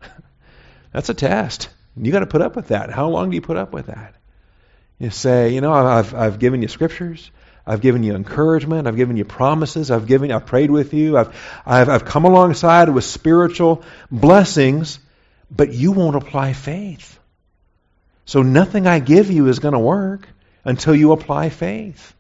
that's 0.91 1.09
a 1.09 1.13
test. 1.13 1.69
You 1.95 2.11
got 2.11 2.19
to 2.19 2.25
put 2.25 2.41
up 2.41 2.55
with 2.55 2.69
that. 2.69 2.89
How 2.89 3.07
long 3.07 3.29
do 3.29 3.35
you 3.35 3.41
put 3.41 3.57
up 3.57 3.71
with 3.71 3.87
that? 3.87 4.15
You 4.99 5.09
say, 5.09 5.53
you 5.53 5.61
know, 5.61 5.73
I've, 5.73 6.13
I've 6.13 6.39
given 6.39 6.61
you 6.61 6.67
scriptures. 6.67 7.31
I've 7.65 7.81
given 7.81 8.03
you 8.03 8.15
encouragement. 8.15 8.87
I've 8.87 8.95
given 8.95 9.15
you 9.15 9.25
promises. 9.25 9.91
I've 9.91 10.07
given, 10.07 10.31
I've 10.31 10.45
prayed 10.45 10.71
with 10.71 10.93
you. 10.93 11.17
I've, 11.17 11.35
I've, 11.65 11.89
I've 11.89 12.05
come 12.05 12.25
alongside 12.25 12.89
with 12.89 13.03
spiritual 13.03 13.83
blessings, 14.11 14.99
but 15.55 15.73
you 15.73 15.91
won't 15.91 16.15
apply 16.15 16.53
faith. 16.53 17.19
So 18.25 18.41
nothing 18.41 18.87
I 18.87 18.99
give 18.99 19.29
you 19.29 19.47
is 19.47 19.59
going 19.59 19.73
to 19.73 19.79
work 19.79 20.27
until 20.63 20.95
you 20.95 21.11
apply 21.11 21.49
faith. 21.49 22.13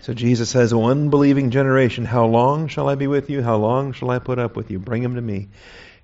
So 0.00 0.14
Jesus 0.14 0.50
says, 0.50 0.72
unbelieving 0.72 1.50
generation, 1.50 2.04
how 2.04 2.26
long 2.26 2.68
shall 2.68 2.88
I 2.88 2.94
be 2.94 3.06
with 3.06 3.30
you? 3.30 3.42
How 3.42 3.56
long 3.56 3.92
shall 3.92 4.10
I 4.10 4.18
put 4.18 4.38
up 4.38 4.56
with 4.56 4.70
you? 4.70 4.78
Bring 4.78 5.02
him 5.02 5.14
to 5.14 5.20
me 5.20 5.48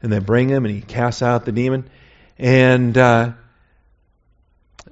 and 0.03 0.13
they 0.13 0.19
bring 0.19 0.49
him 0.49 0.65
and 0.65 0.75
he 0.75 0.81
casts 0.81 1.23
out 1.23 1.45
the 1.45 1.53
demon. 1.53 1.89
And 2.39 2.97
uh, 2.97 3.33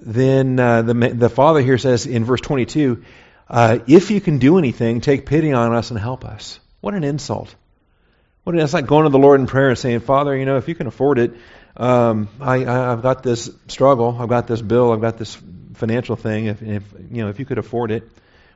then 0.01 0.59
uh, 0.59 0.83
the, 0.83 0.95
the 0.95 1.29
father 1.29 1.61
here 1.61 1.79
says 1.79 2.07
in 2.07 2.25
verse 2.25 2.41
22, 2.41 3.05
uh, 3.49 3.79
if 3.87 4.11
you 4.11 4.21
can 4.21 4.39
do 4.39 4.59
anything, 4.59 5.01
take 5.01 5.27
pity 5.27 5.53
on 5.53 5.75
us 5.75 5.91
and 5.91 5.99
help 5.99 6.25
us. 6.25 6.61
What 6.81 6.95
an 6.95 7.05
insult. 7.05 7.55
What 8.55 8.73
like 8.73 8.87
going 8.87 9.05
to 9.05 9.11
the 9.11 9.19
Lord 9.19 9.41
in 9.41 9.47
prayer 9.47 9.71
and 9.71 9.79
saying, 9.79 10.01
Father, 10.01 10.37
you 10.37 10.45
know, 10.45 10.57
if 10.57 10.69
you 10.69 10.75
can 10.75 10.87
afford 10.87 11.19
it, 11.19 11.33
um, 11.77 12.29
I, 12.41 12.59
have 12.59 13.03
got 13.03 13.23
this 13.23 13.51
struggle, 13.69 14.17
I've 14.19 14.29
got 14.29 14.47
this 14.47 14.61
bill, 14.61 14.93
I've 14.93 15.01
got 15.01 15.19
this 15.19 15.37
financial 15.75 16.17
thing. 16.17 16.47
If, 16.47 16.63
if 16.63 16.83
you 17.11 17.23
know, 17.23 17.29
if 17.29 17.39
you 17.39 17.45
could 17.45 17.59
afford 17.59 17.91
it, 17.91 18.09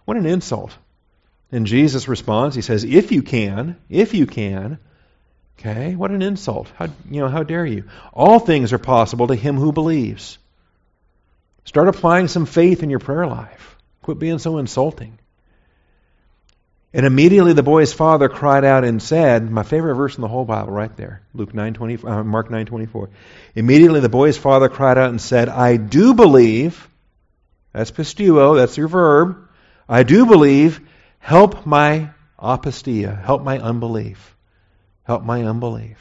what 0.05 0.17
an 0.17 0.27
insult. 0.27 0.77
And 1.53 1.67
Jesus 1.67 2.09
responds. 2.09 2.57
He 2.57 2.63
says, 2.63 2.85
"If 2.85 3.13
you 3.13 3.23
can, 3.23 3.77
if 3.89 4.15
you 4.15 4.27
can, 4.27 4.79
Okay, 5.59 5.95
what 5.95 6.11
an 6.11 6.23
insult. 6.23 6.71
How, 6.77 6.89
you 7.09 7.21
know, 7.21 7.29
how 7.29 7.43
dare 7.43 7.65
you? 7.65 7.85
All 8.13 8.39
things 8.39 8.73
are 8.73 8.79
possible 8.79 9.29
to 9.29 9.35
him 9.35 9.57
who 9.57 9.73
believes. 9.73 10.39
Start 11.65 11.89
applying 11.89 12.29
some 12.29 12.47
faith 12.47 12.83
in 12.83 12.91
your 12.91 12.99
prayer 12.99 13.27
life. 13.27 13.77
Quit 14.03 14.19
being 14.19 14.39
so 14.39 14.59
insulting. 14.59 15.19
And 16.95 17.05
immediately 17.05 17.55
the 17.55 17.65
boy's 17.65 17.93
father 17.93 18.29
cried 18.29 18.65
out 18.65 18.85
and 18.85 19.03
said, 19.03 19.51
my 19.51 19.65
favorite 19.65 19.97
verse 19.97 20.15
in 20.15 20.23
the 20.23 20.29
whole 20.29 20.45
Bible 20.45 20.71
right 20.71 20.97
there, 20.97 21.23
Luke 21.35 21.53
9:20 21.53 22.05
uh, 22.05 22.23
Mark 22.23 22.51
9:24. 22.51 23.09
Immediately 23.57 23.99
the 23.99 24.09
boy's 24.09 24.39
father 24.39 24.69
cried 24.69 24.97
out 24.97 25.11
and 25.11 25.21
said, 25.21 25.49
"I 25.49 25.77
do 25.77 26.15
believe." 26.15 26.89
That's 27.73 27.91
pisteuo, 27.91 28.57
that's 28.57 28.77
your 28.77 28.87
verb. 28.87 29.49
I 29.89 30.05
do 30.05 30.25
believe, 30.25 30.81
help 31.19 31.67
my 31.67 32.11
apistia, 32.41 33.21
help 33.21 33.43
my 33.43 33.59
unbelief. 33.59 34.37
Help 35.03 35.25
my 35.25 35.43
unbelief. 35.43 35.99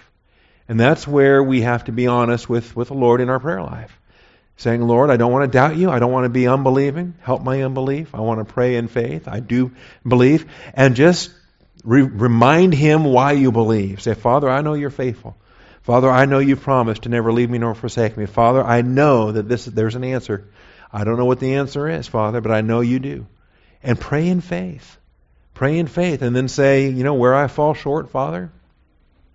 And 0.69 0.79
that's 0.79 1.07
where 1.07 1.41
we 1.43 1.61
have 1.61 1.85
to 1.85 1.91
be 1.91 2.05
honest 2.05 2.47
with, 2.47 2.75
with 2.75 2.89
the 2.89 2.93
Lord 2.93 3.19
in 3.19 3.29
our 3.29 3.39
prayer 3.39 3.63
life. 3.63 3.99
Saying, 4.57 4.81
Lord, 4.81 5.09
I 5.09 5.17
don't 5.17 5.31
want 5.31 5.51
to 5.51 5.57
doubt 5.57 5.77
you. 5.77 5.89
I 5.89 5.99
don't 5.99 6.11
want 6.11 6.25
to 6.25 6.29
be 6.29 6.47
unbelieving. 6.47 7.15
Help 7.21 7.43
my 7.43 7.63
unbelief. 7.63 8.13
I 8.13 8.21
want 8.21 8.39
to 8.39 8.53
pray 8.53 8.75
in 8.75 8.87
faith. 8.87 9.27
I 9.27 9.39
do 9.39 9.71
believe. 10.07 10.45
And 10.73 10.95
just 10.95 11.31
re- 11.83 12.01
remind 12.01 12.73
Him 12.73 13.03
why 13.03 13.31
you 13.31 13.51
believe. 13.51 14.01
Say, 14.01 14.13
Father, 14.13 14.49
I 14.49 14.61
know 14.61 14.73
you're 14.73 14.89
faithful. 14.89 15.35
Father, 15.81 16.09
I 16.09 16.25
know 16.25 16.39
you 16.39 16.55
promised 16.55 17.03
to 17.03 17.09
never 17.09 17.33
leave 17.33 17.49
me 17.49 17.57
nor 17.57 17.75
forsake 17.75 18.15
me. 18.15 18.25
Father, 18.25 18.63
I 18.63 18.81
know 18.81 19.31
that 19.31 19.49
this 19.49 19.65
there's 19.65 19.95
an 19.95 20.03
answer. 20.03 20.47
I 20.91 21.03
don't 21.03 21.17
know 21.17 21.25
what 21.25 21.39
the 21.39 21.55
answer 21.55 21.89
is, 21.89 22.07
Father, 22.07 22.39
but 22.39 22.51
I 22.51 22.61
know 22.61 22.81
you 22.81 22.99
do. 22.99 23.25
And 23.81 23.99
pray 23.99 24.27
in 24.27 24.39
faith. 24.39 24.97
Pray 25.53 25.77
in 25.77 25.87
faith. 25.87 26.21
And 26.21 26.35
then 26.35 26.47
say, 26.47 26.89
you 26.89 27.03
know, 27.03 27.15
where 27.15 27.35
I 27.35 27.47
fall 27.47 27.73
short, 27.73 28.11
Father, 28.11 28.51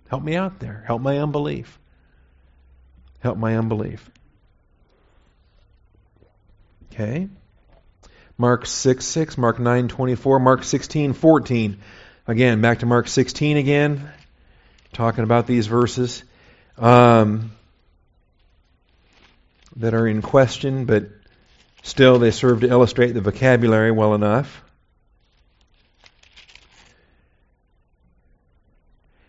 Help 0.09 0.23
me 0.23 0.35
out 0.35 0.59
there. 0.59 0.83
Help 0.87 1.01
my 1.01 1.19
unbelief. 1.19 1.79
Help 3.19 3.37
my 3.37 3.55
unbelief. 3.55 4.09
Okay. 6.99 7.29
Mark 8.37 8.65
6 8.65 9.05
6, 9.05 9.37
Mark 9.37 9.57
9 9.57 9.87
24, 9.87 10.39
Mark 10.41 10.65
16 10.65 11.13
14. 11.13 11.79
Again, 12.27 12.59
back 12.59 12.79
to 12.79 12.85
Mark 12.85 13.07
16 13.07 13.55
again, 13.55 14.11
talking 14.91 15.23
about 15.23 15.47
these 15.47 15.67
verses. 15.67 16.23
Um, 16.77 17.51
that 19.77 19.93
are 19.93 20.05
in 20.07 20.21
question, 20.21 20.83
but 20.83 21.09
still 21.83 22.19
they 22.19 22.31
serve 22.31 22.61
to 22.61 22.67
illustrate 22.67 23.13
the 23.13 23.21
vocabulary 23.21 23.91
well 23.91 24.13
enough. 24.13 24.61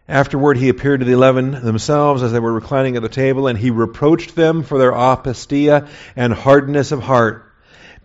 Afterward, 0.08 0.56
he 0.56 0.70
appeared 0.70 1.00
to 1.00 1.06
the 1.06 1.12
eleven 1.12 1.52
themselves 1.52 2.24
as 2.24 2.32
they 2.32 2.40
were 2.40 2.52
reclining 2.52 2.96
at 2.96 3.02
the 3.02 3.08
table, 3.08 3.46
and 3.46 3.56
he 3.56 3.70
reproached 3.70 4.34
them 4.34 4.64
for 4.64 4.76
their 4.76 4.90
apistia 4.90 5.88
and 6.16 6.32
hardness 6.32 6.90
of 6.90 7.00
heart, 7.00 7.49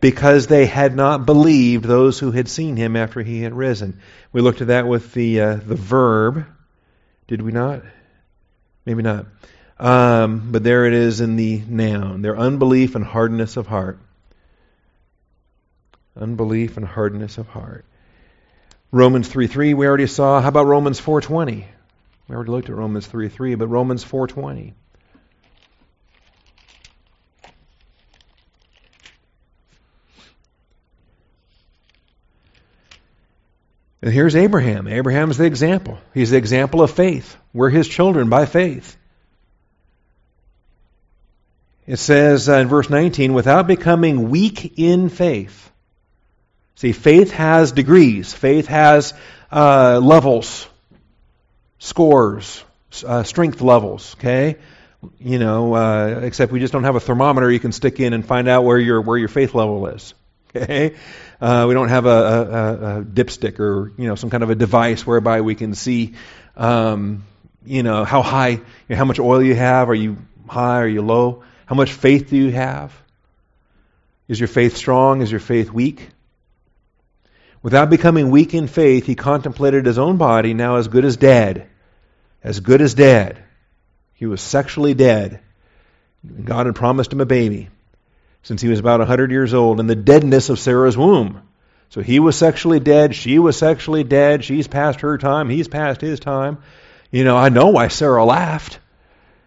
because 0.06 0.46
they 0.46 0.68
had 0.68 0.96
not 0.96 1.26
believed 1.26 1.84
those 1.84 2.20
who 2.20 2.30
had 2.30 2.48
seen 2.48 2.76
him 2.76 2.96
after 2.96 3.24
he 3.24 3.42
had 3.42 3.56
risen. 3.56 4.00
We 4.32 4.42
looked 4.42 4.62
at 4.62 4.68
that 4.68 4.88
with 4.88 5.14
the 5.14 5.42
uh, 5.42 5.56
the 5.56 5.74
verb, 5.74 6.46
did 7.26 7.42
we 7.42 7.52
not? 7.52 7.82
Maybe 8.86 9.02
not. 9.02 9.26
Um, 9.80 10.52
but 10.52 10.64
there 10.64 10.86
it 10.86 10.94
is 10.94 11.22
in 11.22 11.38
the 11.38 11.60
noun 11.68 12.22
their 12.22 12.38
unbelief 12.38 12.94
and 12.94 13.04
hardness 13.04 13.58
of 13.58 13.66
heart. 13.66 13.98
Unbelief 16.16 16.78
and 16.78 16.86
hardness 16.86 17.40
of 17.40 17.48
heart. 17.48 17.84
Romans 18.92 19.28
3 19.28 19.48
3, 19.48 19.74
we 19.74 19.88
already 19.88 20.06
saw. 20.06 20.40
How 20.40 20.50
about 20.50 20.68
Romans 20.68 21.02
4.20? 21.02 21.66
We 22.28 22.36
already 22.36 22.52
looked 22.52 22.70
at 22.70 22.76
Romans 22.76 23.08
3 23.08 23.28
3, 23.28 23.56
but 23.56 23.70
Romans 23.70 24.06
4.20. 24.06 24.74
And 34.06 34.14
here's 34.14 34.36
Abraham. 34.36 34.88
Abraham's 34.88 35.38
the 35.38 35.46
example. 35.46 35.98
He's 36.14 36.30
the 36.30 36.38
example 36.38 36.84
of 36.84 36.92
faith. 36.92 37.36
We're 37.54 37.72
his 37.72 37.88
children 37.88 38.30
by 38.30 38.46
faith. 38.46 38.96
It 41.88 41.98
says 41.98 42.48
uh, 42.48 42.58
in 42.58 42.68
verse 42.68 42.88
19, 42.88 43.34
without 43.34 43.66
becoming 43.66 44.30
weak 44.30 44.78
in 44.78 45.10
faith. 45.10 45.72
See, 46.76 46.92
faith 46.92 47.32
has 47.32 47.72
degrees, 47.72 48.32
faith 48.32 48.68
has 48.68 49.16
uh, 49.52 50.00
levels, 50.04 50.68
scores, 51.80 52.64
uh, 53.04 53.24
strength 53.24 53.60
levels, 53.60 54.16
okay? 54.20 54.58
You 55.20 55.40
know, 55.40 55.74
uh, 55.74 56.20
except 56.22 56.52
we 56.52 56.60
just 56.60 56.74
don't 56.74 56.84
have 56.84 56.96
a 56.96 57.00
thermometer 57.00 57.52
you 57.52 57.60
can 57.60 57.72
stick 57.72 58.00
in 58.00 58.14
and 58.14 58.24
find 58.24 58.48
out 58.48 58.66
where 58.66 58.78
your, 58.78 59.02
where 59.02 59.18
your 59.18 59.30
faith 59.30 59.56
level 59.56 59.88
is, 59.88 60.14
okay? 60.56 60.96
Uh, 61.42 61.66
we 61.68 61.74
don't 61.74 61.90
have 61.90 62.06
a, 62.06 62.10
a, 62.10 63.00
a, 63.00 63.04
dipstick 63.04 63.60
or, 63.60 63.92
you 63.98 64.08
know, 64.08 64.16
some 64.16 64.30
kind 64.30 64.44
of 64.44 64.50
a 64.50 64.56
device 64.56 65.06
whereby 65.06 65.42
we 65.42 65.56
can 65.56 65.76
see, 65.76 66.14
um, 66.56 67.26
you 67.66 67.84
know, 67.84 68.06
how 68.06 68.22
high, 68.22 68.50
you 68.50 68.62
know, 68.90 68.96
how 68.96 69.06
much 69.06 69.20
oil 69.20 69.44
you 69.44 69.56
have. 69.56 69.90
Are 69.90 69.96
you 69.96 70.18
high? 70.48 70.82
Are 70.82 70.88
you 70.88 71.02
low? 71.02 71.44
How 71.66 71.76
much 71.76 71.92
faith 71.92 72.30
do 72.30 72.38
you 72.38 72.52
have? 72.52 72.94
Is 74.28 74.40
your 74.40 74.48
faith 74.48 74.78
strong? 74.78 75.22
Is 75.22 75.32
your 75.32 75.40
faith 75.40 75.72
weak? 75.72 76.10
Without 77.62 77.90
becoming 77.90 78.30
weak 78.30 78.54
in 78.54 78.68
faith, 78.68 79.06
he 79.06 79.16
contemplated 79.16 79.86
his 79.86 79.98
own 79.98 80.18
body 80.18 80.54
now 80.54 80.78
as 80.78 80.88
good 80.88 81.04
as 81.04 81.18
dead. 81.18 81.68
As 82.44 82.60
good 82.60 82.82
as 82.82 82.94
dead. 82.94 83.44
He 84.14 84.26
was 84.26 84.42
sexually 84.42 84.94
dead. 84.94 85.42
God 86.44 86.68
had 86.68 86.76
promised 86.76 87.12
him 87.12 87.22
a 87.22 87.26
baby 87.26 87.70
since 88.46 88.62
he 88.62 88.68
was 88.70 88.80
about 88.80 89.00
100 89.00 89.32
years 89.32 89.56
old 89.56 89.80
in 89.80 89.88
the 89.88 89.96
deadness 89.96 90.50
of 90.50 90.60
Sarah's 90.60 90.96
womb. 90.96 91.42
So 91.90 92.02
he 92.02 92.20
was 92.20 92.38
sexually 92.38 92.80
dead. 92.80 93.16
She 93.16 93.40
was 93.40 93.58
sexually 93.58 94.04
dead. 94.04 94.44
She's 94.46 94.68
past 94.68 95.02
her 95.02 95.18
time. 95.18 95.50
He's 95.50 95.68
past 95.68 96.00
his 96.00 96.20
time. 96.20 96.60
You 97.10 97.24
know, 97.24 97.36
I 97.36 97.50
know 97.50 97.70
why 97.70 97.88
Sarah 97.88 98.24
laughed. 98.24 98.78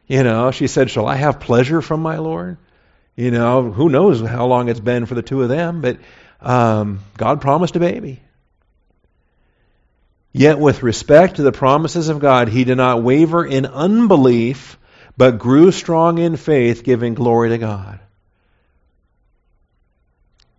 You 0.08 0.24
know, 0.24 0.50
she 0.50 0.66
said, 0.66 0.90
Shall 0.90 1.06
I 1.06 1.14
have 1.14 1.38
pleasure 1.38 1.80
from 1.80 2.02
my 2.02 2.18
Lord? 2.18 2.58
You 3.14 3.30
know, 3.30 3.70
who 3.70 3.88
knows 3.88 4.20
how 4.20 4.46
long 4.46 4.68
it's 4.68 4.80
been 4.80 5.06
for 5.06 5.14
the 5.14 5.22
two 5.22 5.42
of 5.42 5.48
them, 5.48 5.80
but 5.80 5.98
um, 6.40 6.98
God 7.16 7.40
promised 7.40 7.76
a 7.76 7.80
baby. 7.80 8.20
Yet, 10.32 10.58
with 10.58 10.82
respect 10.82 11.36
to 11.36 11.42
the 11.42 11.52
promises 11.52 12.08
of 12.08 12.18
God, 12.18 12.48
he 12.48 12.64
did 12.64 12.76
not 12.76 13.04
waver 13.04 13.46
in 13.46 13.64
unbelief, 13.64 14.76
but 15.16 15.38
grew 15.38 15.70
strong 15.70 16.18
in 16.18 16.34
faith, 16.36 16.82
giving 16.82 17.14
glory 17.14 17.50
to 17.50 17.58
God. 17.58 18.00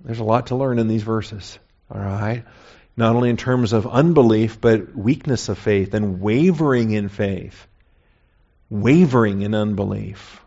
There's 0.09 0.19
a 0.19 0.23
lot 0.23 0.47
to 0.47 0.55
learn 0.55 0.79
in 0.79 0.87
these 0.87 1.03
verses, 1.03 1.59
all 1.93 2.01
right? 2.01 2.43
Not 2.97 3.15
only 3.15 3.29
in 3.29 3.37
terms 3.37 3.73
of 3.73 3.85
unbelief, 3.85 4.59
but 4.59 4.95
weakness 4.95 5.49
of 5.49 5.59
faith 5.59 5.93
and 5.93 6.19
wavering 6.19 6.89
in 6.89 7.09
faith 7.09 7.67
wavering 8.69 9.41
in 9.41 9.55
unbelief, 9.55 10.41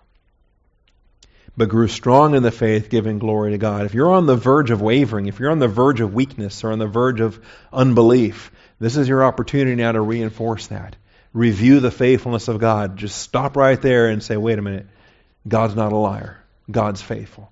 but 1.57 1.69
grew 1.69 1.89
strong 1.89 2.35
in 2.35 2.43
the 2.43 2.51
faith, 2.51 2.89
giving 2.89 3.19
glory 3.19 3.51
to 3.51 3.59
God. 3.59 3.85
If 3.85 3.95
you're 3.95 4.13
on 4.13 4.27
the 4.27 4.37
verge 4.37 4.71
of 4.71 4.81
wavering, 4.81 5.27
if 5.27 5.39
you're 5.39 5.51
on 5.51 5.59
the 5.59 5.69
verge 5.69 6.01
of 6.01 6.15
weakness 6.15 6.65
or 6.65 6.73
on 6.73 6.79
the 6.79 6.87
verge 6.87 7.21
of 7.21 7.39
unbelief, 7.73 8.51
this 8.79 8.97
is 8.97 9.09
your 9.09 9.25
opportunity 9.25 9.75
now 9.75 9.93
to 9.93 10.01
reinforce 10.01 10.69
that. 10.69 10.97
Review 11.35 11.81
the 11.81 11.91
faithfulness 11.91 12.49
of 12.49 12.59
God. 12.59 12.97
Just 12.97 13.19
stop 13.21 13.57
right 13.57 13.81
there 13.81 14.09
and 14.09 14.23
say, 14.23 14.37
wait 14.37 14.59
a 14.59 14.63
minute, 14.63 14.87
God's 15.47 15.75
not 15.75 15.93
a 15.93 15.97
liar. 15.97 16.43
God's 16.71 17.03
faithful. 17.03 17.52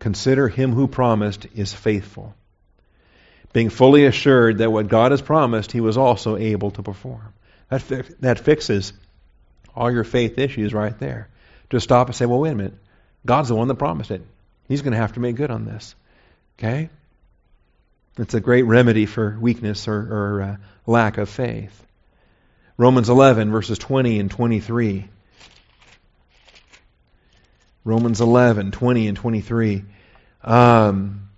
Consider 0.00 0.48
him 0.48 0.72
who 0.72 0.88
promised 0.88 1.46
is 1.54 1.72
faithful. 1.72 2.34
Being 3.52 3.68
fully 3.68 4.06
assured 4.06 4.58
that 4.58 4.72
what 4.72 4.88
God 4.88 5.12
has 5.12 5.20
promised, 5.20 5.72
he 5.72 5.80
was 5.80 5.96
also 5.96 6.36
able 6.36 6.72
to 6.72 6.82
perform. 6.82 7.32
That, 7.68 7.82
fi- 7.82 8.14
that 8.20 8.40
fixes 8.40 8.92
all 9.76 9.92
your 9.92 10.04
faith 10.04 10.38
issues 10.38 10.74
right 10.74 10.98
there. 10.98 11.28
Just 11.68 11.84
stop 11.84 12.08
and 12.08 12.16
say, 12.16 12.26
well, 12.26 12.40
wait 12.40 12.52
a 12.52 12.54
minute. 12.54 12.74
God's 13.24 13.48
the 13.48 13.54
one 13.54 13.68
that 13.68 13.74
promised 13.76 14.10
it. 14.10 14.22
He's 14.66 14.82
going 14.82 14.92
to 14.92 14.98
have 14.98 15.12
to 15.12 15.20
make 15.20 15.36
good 15.36 15.50
on 15.50 15.66
this. 15.66 15.94
Okay? 16.58 16.88
It's 18.18 18.34
a 18.34 18.40
great 18.40 18.64
remedy 18.64 19.06
for 19.06 19.36
weakness 19.38 19.86
or, 19.86 19.98
or 19.98 20.42
uh, 20.42 20.56
lack 20.86 21.18
of 21.18 21.28
faith. 21.28 21.86
Romans 22.76 23.10
11, 23.10 23.50
verses 23.50 23.78
20 23.78 24.18
and 24.18 24.30
23. 24.30 25.08
Romans 27.84 28.20
11, 28.20 28.72
20 28.72 29.08
and 29.08 29.16
23. 29.16 29.84
Um, 30.42 31.28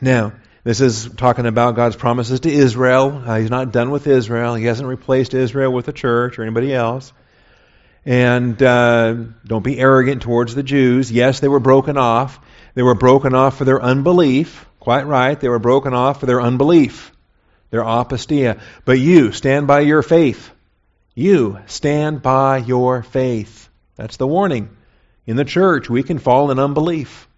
now, 0.00 0.32
this 0.64 0.80
is 0.80 1.08
talking 1.16 1.46
about 1.46 1.76
God's 1.76 1.96
promises 1.96 2.40
to 2.40 2.50
Israel. 2.50 3.22
Uh, 3.24 3.38
he's 3.38 3.50
not 3.50 3.72
done 3.72 3.90
with 3.90 4.06
Israel. 4.06 4.54
He 4.54 4.66
hasn't 4.66 4.88
replaced 4.88 5.34
Israel 5.34 5.72
with 5.72 5.86
the 5.86 5.92
church 5.92 6.38
or 6.38 6.42
anybody 6.42 6.74
else. 6.74 7.12
And 8.04 8.60
uh, 8.62 9.14
don't 9.44 9.64
be 9.64 9.78
arrogant 9.78 10.22
towards 10.22 10.54
the 10.54 10.62
Jews. 10.62 11.10
Yes, 11.10 11.40
they 11.40 11.48
were 11.48 11.60
broken 11.60 11.96
off. 11.96 12.38
They 12.74 12.82
were 12.82 12.94
broken 12.94 13.34
off 13.34 13.58
for 13.58 13.64
their 13.64 13.80
unbelief. 13.80 14.66
Quite 14.78 15.06
right. 15.06 15.38
They 15.38 15.48
were 15.48 15.58
broken 15.58 15.94
off 15.94 16.20
for 16.20 16.26
their 16.26 16.40
unbelief, 16.40 17.12
their 17.70 17.82
apistia. 17.82 18.60
But 18.84 18.98
you, 18.98 19.32
stand 19.32 19.66
by 19.66 19.80
your 19.80 20.02
faith. 20.02 20.50
You, 21.14 21.58
stand 21.66 22.22
by 22.22 22.58
your 22.58 23.02
faith. 23.02 23.68
That's 23.96 24.16
the 24.16 24.26
warning. 24.26 24.76
In 25.26 25.36
the 25.36 25.44
church, 25.44 25.88
we 25.88 26.02
can 26.02 26.18
fall 26.18 26.50
in 26.50 26.58
unbelief. 26.58 27.28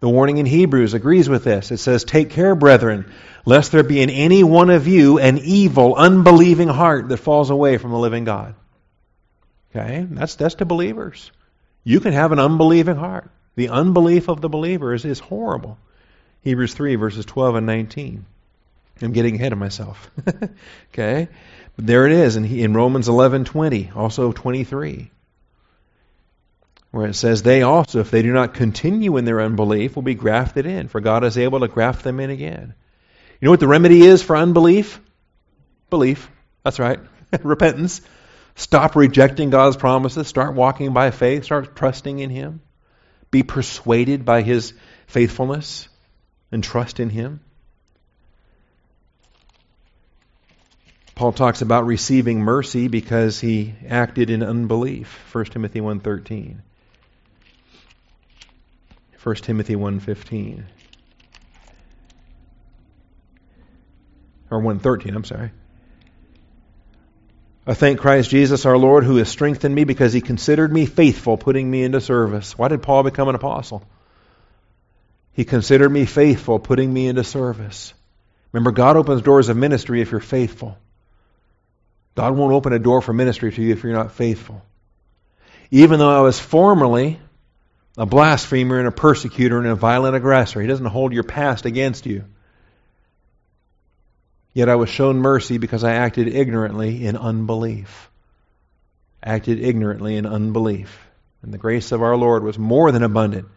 The 0.00 0.08
warning 0.08 0.36
in 0.36 0.46
Hebrews 0.46 0.92
agrees 0.92 1.28
with 1.28 1.44
this. 1.44 1.70
It 1.70 1.78
says, 1.78 2.04
Take 2.04 2.30
care, 2.30 2.54
brethren, 2.54 3.10
lest 3.46 3.72
there 3.72 3.82
be 3.82 4.02
in 4.02 4.10
any 4.10 4.44
one 4.44 4.68
of 4.68 4.86
you 4.86 5.18
an 5.18 5.38
evil, 5.38 5.94
unbelieving 5.94 6.68
heart 6.68 7.08
that 7.08 7.16
falls 7.16 7.48
away 7.48 7.78
from 7.78 7.90
the 7.90 7.98
living 7.98 8.24
God. 8.24 8.54
Okay? 9.74 10.06
That's, 10.10 10.34
that's 10.34 10.56
to 10.56 10.66
believers. 10.66 11.32
You 11.84 12.00
can 12.00 12.12
have 12.12 12.32
an 12.32 12.38
unbelieving 12.38 12.96
heart. 12.96 13.30
The 13.56 13.70
unbelief 13.70 14.28
of 14.28 14.40
the 14.40 14.48
believers 14.48 15.04
is 15.04 15.20
horrible. 15.20 15.78
Hebrews 16.42 16.74
3, 16.74 16.96
verses 16.96 17.24
12 17.24 17.56
and 17.56 17.66
19. 17.66 18.26
I'm 19.00 19.12
getting 19.12 19.36
ahead 19.36 19.52
of 19.52 19.58
myself. 19.58 20.10
okay? 20.92 21.28
But 21.76 21.86
there 21.86 22.06
it 22.06 22.12
is 22.12 22.36
in, 22.36 22.44
in 22.44 22.74
Romans 22.74 23.08
11, 23.08 23.46
20, 23.46 23.92
also 23.94 24.32
23, 24.32 25.10
where 26.94 27.08
it 27.08 27.14
says, 27.14 27.42
They 27.42 27.62
also, 27.62 28.00
if 28.00 28.10
they 28.10 28.22
do 28.22 28.32
not 28.32 28.54
continue 28.54 29.16
in 29.16 29.24
their 29.24 29.40
unbelief, 29.40 29.96
will 29.96 30.02
be 30.02 30.14
grafted 30.14 30.64
in, 30.64 30.86
for 30.86 31.00
God 31.00 31.24
is 31.24 31.36
able 31.36 31.60
to 31.60 31.68
graft 31.68 32.04
them 32.04 32.20
in 32.20 32.30
again. 32.30 32.74
You 33.40 33.46
know 33.46 33.50
what 33.50 33.60
the 33.60 33.66
remedy 33.66 34.02
is 34.02 34.22
for 34.22 34.36
unbelief? 34.36 35.00
Belief. 35.90 36.30
That's 36.62 36.78
right. 36.78 37.00
Repentance. 37.42 38.00
Stop 38.54 38.94
rejecting 38.94 39.50
God's 39.50 39.76
promises. 39.76 40.28
Start 40.28 40.54
walking 40.54 40.92
by 40.92 41.10
faith. 41.10 41.44
Start 41.44 41.74
trusting 41.74 42.20
in 42.20 42.30
Him. 42.30 42.60
Be 43.32 43.42
persuaded 43.42 44.24
by 44.24 44.42
His 44.42 44.72
faithfulness 45.08 45.88
and 46.52 46.62
trust 46.62 47.00
in 47.00 47.10
Him. 47.10 47.40
Paul 51.16 51.32
talks 51.32 51.60
about 51.60 51.86
receiving 51.86 52.40
mercy 52.40 52.88
because 52.88 53.38
he 53.38 53.74
acted 53.88 54.30
in 54.30 54.42
unbelief. 54.42 55.28
1 55.32 55.44
Timothy 55.46 55.80
1.13. 55.80 56.58
1 59.24 59.34
Timothy 59.36 59.74
1.15. 59.74 60.64
Or 64.50 64.60
1.13, 64.60 65.16
I'm 65.16 65.24
sorry. 65.24 65.50
I 67.66 67.72
thank 67.72 68.00
Christ 68.00 68.28
Jesus 68.28 68.66
our 68.66 68.76
Lord 68.76 69.04
who 69.04 69.16
has 69.16 69.30
strengthened 69.30 69.74
me 69.74 69.84
because 69.84 70.12
he 70.12 70.20
considered 70.20 70.70
me 70.70 70.84
faithful, 70.84 71.38
putting 71.38 71.70
me 71.70 71.84
into 71.84 72.02
service. 72.02 72.58
Why 72.58 72.68
did 72.68 72.82
Paul 72.82 73.02
become 73.02 73.30
an 73.30 73.34
apostle? 73.34 73.82
He 75.32 75.46
considered 75.46 75.88
me 75.88 76.04
faithful, 76.04 76.58
putting 76.58 76.92
me 76.92 77.08
into 77.08 77.24
service. 77.24 77.94
Remember, 78.52 78.72
God 78.72 78.98
opens 78.98 79.22
doors 79.22 79.48
of 79.48 79.56
ministry 79.56 80.02
if 80.02 80.10
you're 80.10 80.20
faithful. 80.20 80.76
God 82.14 82.36
won't 82.36 82.52
open 82.52 82.74
a 82.74 82.78
door 82.78 83.00
for 83.00 83.14
ministry 83.14 83.50
to 83.50 83.62
you 83.62 83.72
if 83.72 83.82
you're 83.82 83.94
not 83.94 84.12
faithful. 84.12 84.62
Even 85.70 85.98
though 85.98 86.14
I 86.14 86.20
was 86.20 86.38
formerly 86.38 87.18
a 87.96 88.06
blasphemer 88.06 88.78
and 88.78 88.88
a 88.88 88.92
persecutor 88.92 89.58
and 89.58 89.66
a 89.66 89.74
violent 89.74 90.16
aggressor, 90.16 90.60
He 90.60 90.66
doesn't 90.66 90.86
hold 90.86 91.12
your 91.12 91.22
past 91.22 91.64
against 91.64 92.06
you. 92.06 92.24
Yet 94.52 94.68
I 94.68 94.76
was 94.76 94.88
shown 94.88 95.18
mercy 95.18 95.58
because 95.58 95.82
I 95.82 95.94
acted 95.94 96.28
ignorantly 96.28 97.06
in 97.06 97.16
unbelief. 97.16 98.10
Acted 99.22 99.60
ignorantly 99.60 100.16
in 100.16 100.26
unbelief. 100.26 100.96
And 101.42 101.52
the 101.52 101.58
grace 101.58 101.92
of 101.92 102.02
our 102.02 102.16
Lord 102.16 102.44
was 102.44 102.58
more 102.58 102.92
than 102.92 103.02
abundant 103.02 103.48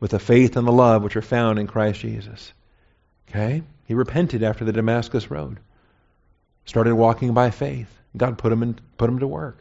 with 0.00 0.12
the 0.12 0.18
faith 0.18 0.56
and 0.56 0.66
the 0.66 0.72
love 0.72 1.02
which 1.02 1.16
are 1.16 1.22
found 1.22 1.58
in 1.58 1.66
Christ 1.66 2.00
Jesus. 2.00 2.52
Okay? 3.28 3.62
He 3.84 3.94
repented 3.94 4.42
after 4.42 4.64
the 4.64 4.72
Damascus 4.72 5.30
Road. 5.30 5.58
Started 6.64 6.94
walking 6.94 7.34
by 7.34 7.50
faith. 7.50 7.88
God 8.16 8.38
put 8.38 8.50
him, 8.50 8.62
in, 8.62 8.78
put 8.96 9.10
him 9.10 9.18
to 9.18 9.26
work. 9.26 9.58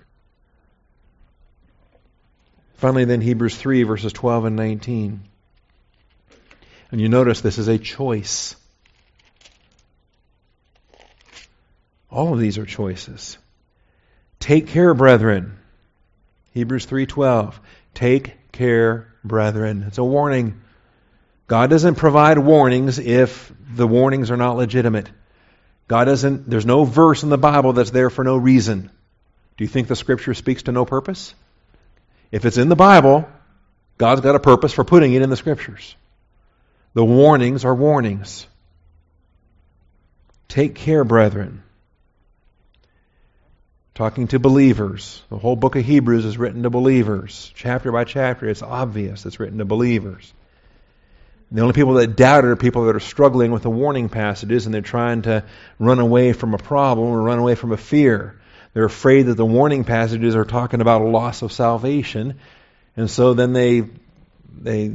Finally, 2.79 3.03
then, 3.03 3.19
Hebrews 3.19 3.57
3, 3.57 3.83
verses 3.83 4.13
12 4.13 4.45
and 4.45 4.55
19. 4.55 5.21
And 6.91 7.01
you 7.01 7.09
notice 7.09 7.41
this 7.41 7.57
is 7.57 7.67
a 7.67 7.77
choice. 7.77 8.55
All 12.09 12.33
of 12.33 12.39
these 12.39 12.57
are 12.57 12.65
choices. 12.65 13.37
Take 14.39 14.67
care, 14.67 14.93
brethren. 14.93 15.57
Hebrews 16.53 16.85
3:12. 16.85 17.59
Take 17.93 18.51
care, 18.53 19.13
brethren. 19.25 19.83
It's 19.85 19.97
a 19.97 20.03
warning. 20.03 20.61
God 21.47 21.69
doesn't 21.69 21.95
provide 21.95 22.37
warnings 22.37 22.97
if 22.97 23.51
the 23.75 23.87
warnings 23.87 24.31
are 24.31 24.37
not 24.37 24.55
legitimate. 24.55 25.09
God 25.89 26.05
doesn't 26.05 26.49
there's 26.49 26.65
no 26.65 26.85
verse 26.85 27.23
in 27.23 27.29
the 27.29 27.37
Bible 27.37 27.73
that's 27.73 27.91
there 27.91 28.09
for 28.09 28.23
no 28.23 28.37
reason. 28.37 28.89
Do 29.57 29.63
you 29.63 29.67
think 29.67 29.89
the 29.89 29.95
scripture 29.95 30.33
speaks 30.33 30.63
to 30.63 30.71
no 30.71 30.85
purpose? 30.85 31.35
If 32.31 32.45
it's 32.45 32.57
in 32.57 32.69
the 32.69 32.75
Bible, 32.75 33.27
God's 33.97 34.21
got 34.21 34.35
a 34.35 34.39
purpose 34.39 34.73
for 34.73 34.83
putting 34.83 35.13
it 35.13 35.21
in 35.21 35.29
the 35.29 35.37
scriptures. 35.37 35.95
The 36.93 37.05
warnings 37.05 37.65
are 37.65 37.75
warnings. 37.75 38.47
Take 40.47 40.75
care, 40.75 41.03
brethren 41.03 41.63
talking 43.99 44.29
to 44.29 44.39
believers. 44.39 45.21
The 45.29 45.37
whole 45.37 45.57
book 45.57 45.75
of 45.75 45.83
Hebrews 45.83 46.23
is 46.23 46.37
written 46.37 46.63
to 46.63 46.69
believers. 46.69 47.51
Chapter 47.53 47.91
by 47.91 48.05
chapter, 48.05 48.47
it's 48.47 48.61
obvious 48.61 49.25
it's 49.25 49.41
written 49.41 49.57
to 49.57 49.65
believers. 49.65 50.33
The 51.51 51.59
only 51.59 51.73
people 51.73 51.95
that 51.95 52.15
doubt 52.15 52.45
it 52.45 52.47
are 52.47 52.55
people 52.55 52.85
that 52.85 52.95
are 52.95 53.01
struggling 53.01 53.51
with 53.51 53.63
the 53.63 53.69
warning 53.69 54.07
passages 54.07 54.65
and 54.65 54.73
they're 54.73 54.81
trying 54.81 55.23
to 55.23 55.43
run 55.79 55.99
away 55.99 56.31
from 56.31 56.53
a 56.53 56.57
problem 56.57 57.09
or 57.09 57.21
run 57.21 57.39
away 57.39 57.55
from 57.55 57.73
a 57.73 57.77
fear. 57.77 58.38
They're 58.79 58.85
afraid 58.85 59.23
that 59.23 59.33
the 59.33 59.45
warning 59.45 59.83
passages 59.83 60.37
are 60.37 60.45
talking 60.45 60.79
about 60.79 61.01
a 61.01 61.09
loss 61.09 61.41
of 61.41 61.51
salvation, 61.51 62.39
and 62.95 63.11
so 63.11 63.33
then 63.33 63.51
they 63.51 63.83
they 64.57 64.93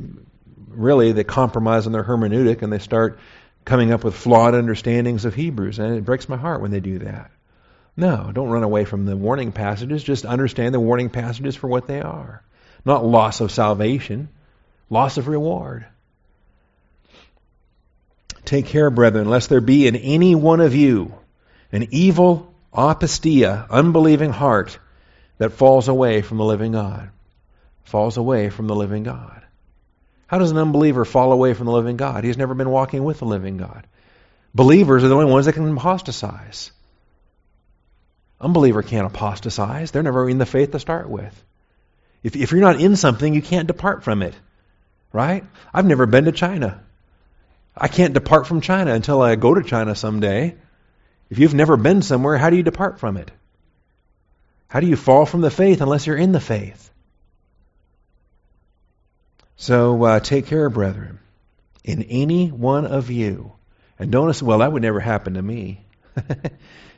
really 0.69 1.13
they 1.13 1.23
compromise 1.23 1.85
on 1.85 1.93
their 1.93 2.03
hermeneutic 2.03 2.63
and 2.63 2.73
they 2.73 2.79
start 2.79 3.19
coming 3.67 3.93
up 3.93 4.03
with 4.03 4.15
flawed 4.15 4.55
understandings 4.55 5.27
of 5.27 5.35
Hebrews, 5.35 5.79
and 5.79 5.97
it 5.97 6.05
breaks 6.07 6.31
my 6.31 6.39
heart 6.39 6.63
when 6.63 6.71
they 6.71 6.81
do 6.81 7.01
that. 7.01 7.31
No, 7.95 8.31
don't 8.33 8.49
run 8.49 8.63
away 8.63 8.87
from 8.87 9.05
the 9.05 9.19
warning 9.19 9.53
passages. 9.53 10.03
Just 10.03 10.25
understand 10.25 10.75
the 10.75 10.81
warning 10.81 11.11
passages 11.11 11.55
for 11.55 11.69
what 11.69 11.87
they 11.87 12.01
are. 12.01 12.43
Not 12.87 13.05
loss 13.05 13.43
of 13.43 13.53
salvation, 13.53 14.31
loss 14.89 15.19
of 15.19 15.29
reward. 15.29 15.85
Take 18.47 18.65
care, 18.65 18.89
brethren, 18.89 19.29
lest 19.29 19.51
there 19.51 19.61
be 19.61 19.87
in 19.87 19.95
any 19.95 20.35
one 20.35 20.63
of 20.63 20.75
you 20.75 21.13
an 21.71 21.89
evil 21.91 22.54
apistia, 22.75 23.69
unbelieving 23.71 24.31
heart 24.31 24.79
that 25.39 25.53
falls 25.53 25.89
away 25.89 26.23
from 26.23 26.39
the 26.39 26.45
living 26.45 26.73
God. 26.73 27.11
Falls 27.85 28.17
away 28.17 28.51
from 28.51 28.67
the 28.67 28.75
living 28.75 29.03
God. 29.03 29.43
How 30.27 30.39
does 30.39 30.51
an 30.51 30.59
unbeliever 30.59 31.05
fall 31.05 31.33
away 31.33 31.55
from 31.55 31.67
the 31.67 31.73
living 31.73 31.97
God? 31.97 32.25
He's 32.25 32.39
never 32.39 32.55
been 32.55 32.71
walking 32.71 33.05
with 33.05 33.19
the 33.19 33.27
living 33.27 33.57
God. 33.57 33.87
Believers 34.55 35.05
are 35.05 35.09
the 35.09 35.15
only 35.15 35.31
ones 35.31 35.47
that 35.47 35.53
can 35.53 35.71
apostatize. 35.77 36.71
Unbeliever 38.41 38.83
can't 38.83 39.07
apostatize. 39.07 39.91
They're 39.91 40.03
never 40.03 40.29
in 40.29 40.39
the 40.39 40.47
faith 40.47 40.73
to 40.73 40.81
start 40.81 41.09
with. 41.09 41.45
If, 42.23 42.37
if 42.37 42.53
you're 42.53 42.61
not 42.61 42.81
in 42.81 42.97
something, 42.97 43.35
you 43.35 43.43
can't 43.43 43.67
depart 43.67 44.03
from 44.03 44.23
it. 44.23 44.35
Right? 45.13 45.45
I've 45.73 45.87
never 45.87 46.07
been 46.07 46.25
to 46.25 46.33
China. 46.33 46.83
I 47.77 47.89
can't 47.89 48.15
depart 48.15 48.47
from 48.47 48.61
China 48.61 48.93
until 48.93 49.21
I 49.21 49.37
go 49.37 49.55
to 49.55 49.63
China 49.63 49.95
someday. 49.95 50.57
If 51.35 51.41
you've 51.41 51.53
never 51.53 51.77
been 51.77 52.01
somewhere, 52.01 52.39
how 52.39 52.49
do 52.49 52.57
you 52.57 52.63
depart 52.63 53.01
from 53.01 53.17
it? 53.17 53.29
How 54.69 54.79
do 54.79 54.87
you 54.87 54.95
fall 54.95 55.27
from 55.27 55.41
the 55.41 55.51
faith 55.51 55.81
unless 55.81 56.07
you're 56.07 56.17
in 56.17 56.31
the 56.31 56.39
faith? 56.39 56.93
So 59.57 60.05
uh, 60.05 60.21
take 60.21 60.47
care, 60.47 60.71
brethren, 60.71 61.19
in 61.83 62.05
any 62.05 62.53
one 62.53 62.87
of 62.87 63.11
you. 63.11 63.51
And 63.99 64.13
don't, 64.13 64.33
say, 64.33 64.47
well, 64.47 64.59
that 64.59 64.71
would 64.71 64.83
never 64.83 65.01
happen 65.01 65.35
to 65.35 65.43
me. 65.43 65.81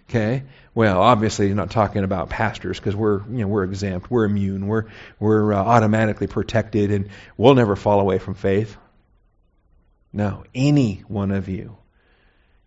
Okay? 0.08 0.44
Well, 0.72 1.02
obviously, 1.02 1.46
you're 1.46 1.56
not 1.56 1.72
talking 1.72 2.04
about 2.04 2.28
pastors 2.28 2.78
because 2.78 2.94
we're, 2.94 3.22
you 3.24 3.38
know, 3.38 3.48
we're 3.48 3.64
exempt, 3.64 4.08
we're 4.08 4.24
immune, 4.24 4.68
we're, 4.68 4.84
we're 5.18 5.52
uh, 5.52 5.56
automatically 5.56 6.28
protected, 6.28 6.92
and 6.92 7.08
we'll 7.36 7.56
never 7.56 7.74
fall 7.74 7.98
away 7.98 8.20
from 8.20 8.34
faith. 8.34 8.76
No, 10.12 10.44
any 10.54 11.02
one 11.08 11.32
of 11.32 11.48
you. 11.48 11.76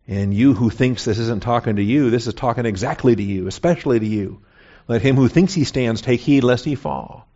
And 0.10 0.34
you 0.34 0.56
who 0.56 0.72
thinks 0.72 1.06
this 1.06 1.20
isn't 1.20 1.44
talking 1.44 1.76
to 1.76 1.84
you, 1.84 2.10
this 2.10 2.26
is 2.26 2.34
talking 2.34 2.66
exactly 2.66 3.16
to 3.16 3.22
you, 3.22 3.46
especially 3.46 4.00
to 4.00 4.06
you. 4.08 4.42
Let 4.88 5.04
him 5.04 5.16
who 5.16 5.28
thinks 5.28 5.54
he 5.54 5.66
stands 5.66 6.02
take 6.02 6.20
heed 6.20 6.44
lest 6.44 6.66
he 6.66 6.74
fall. 6.74 7.28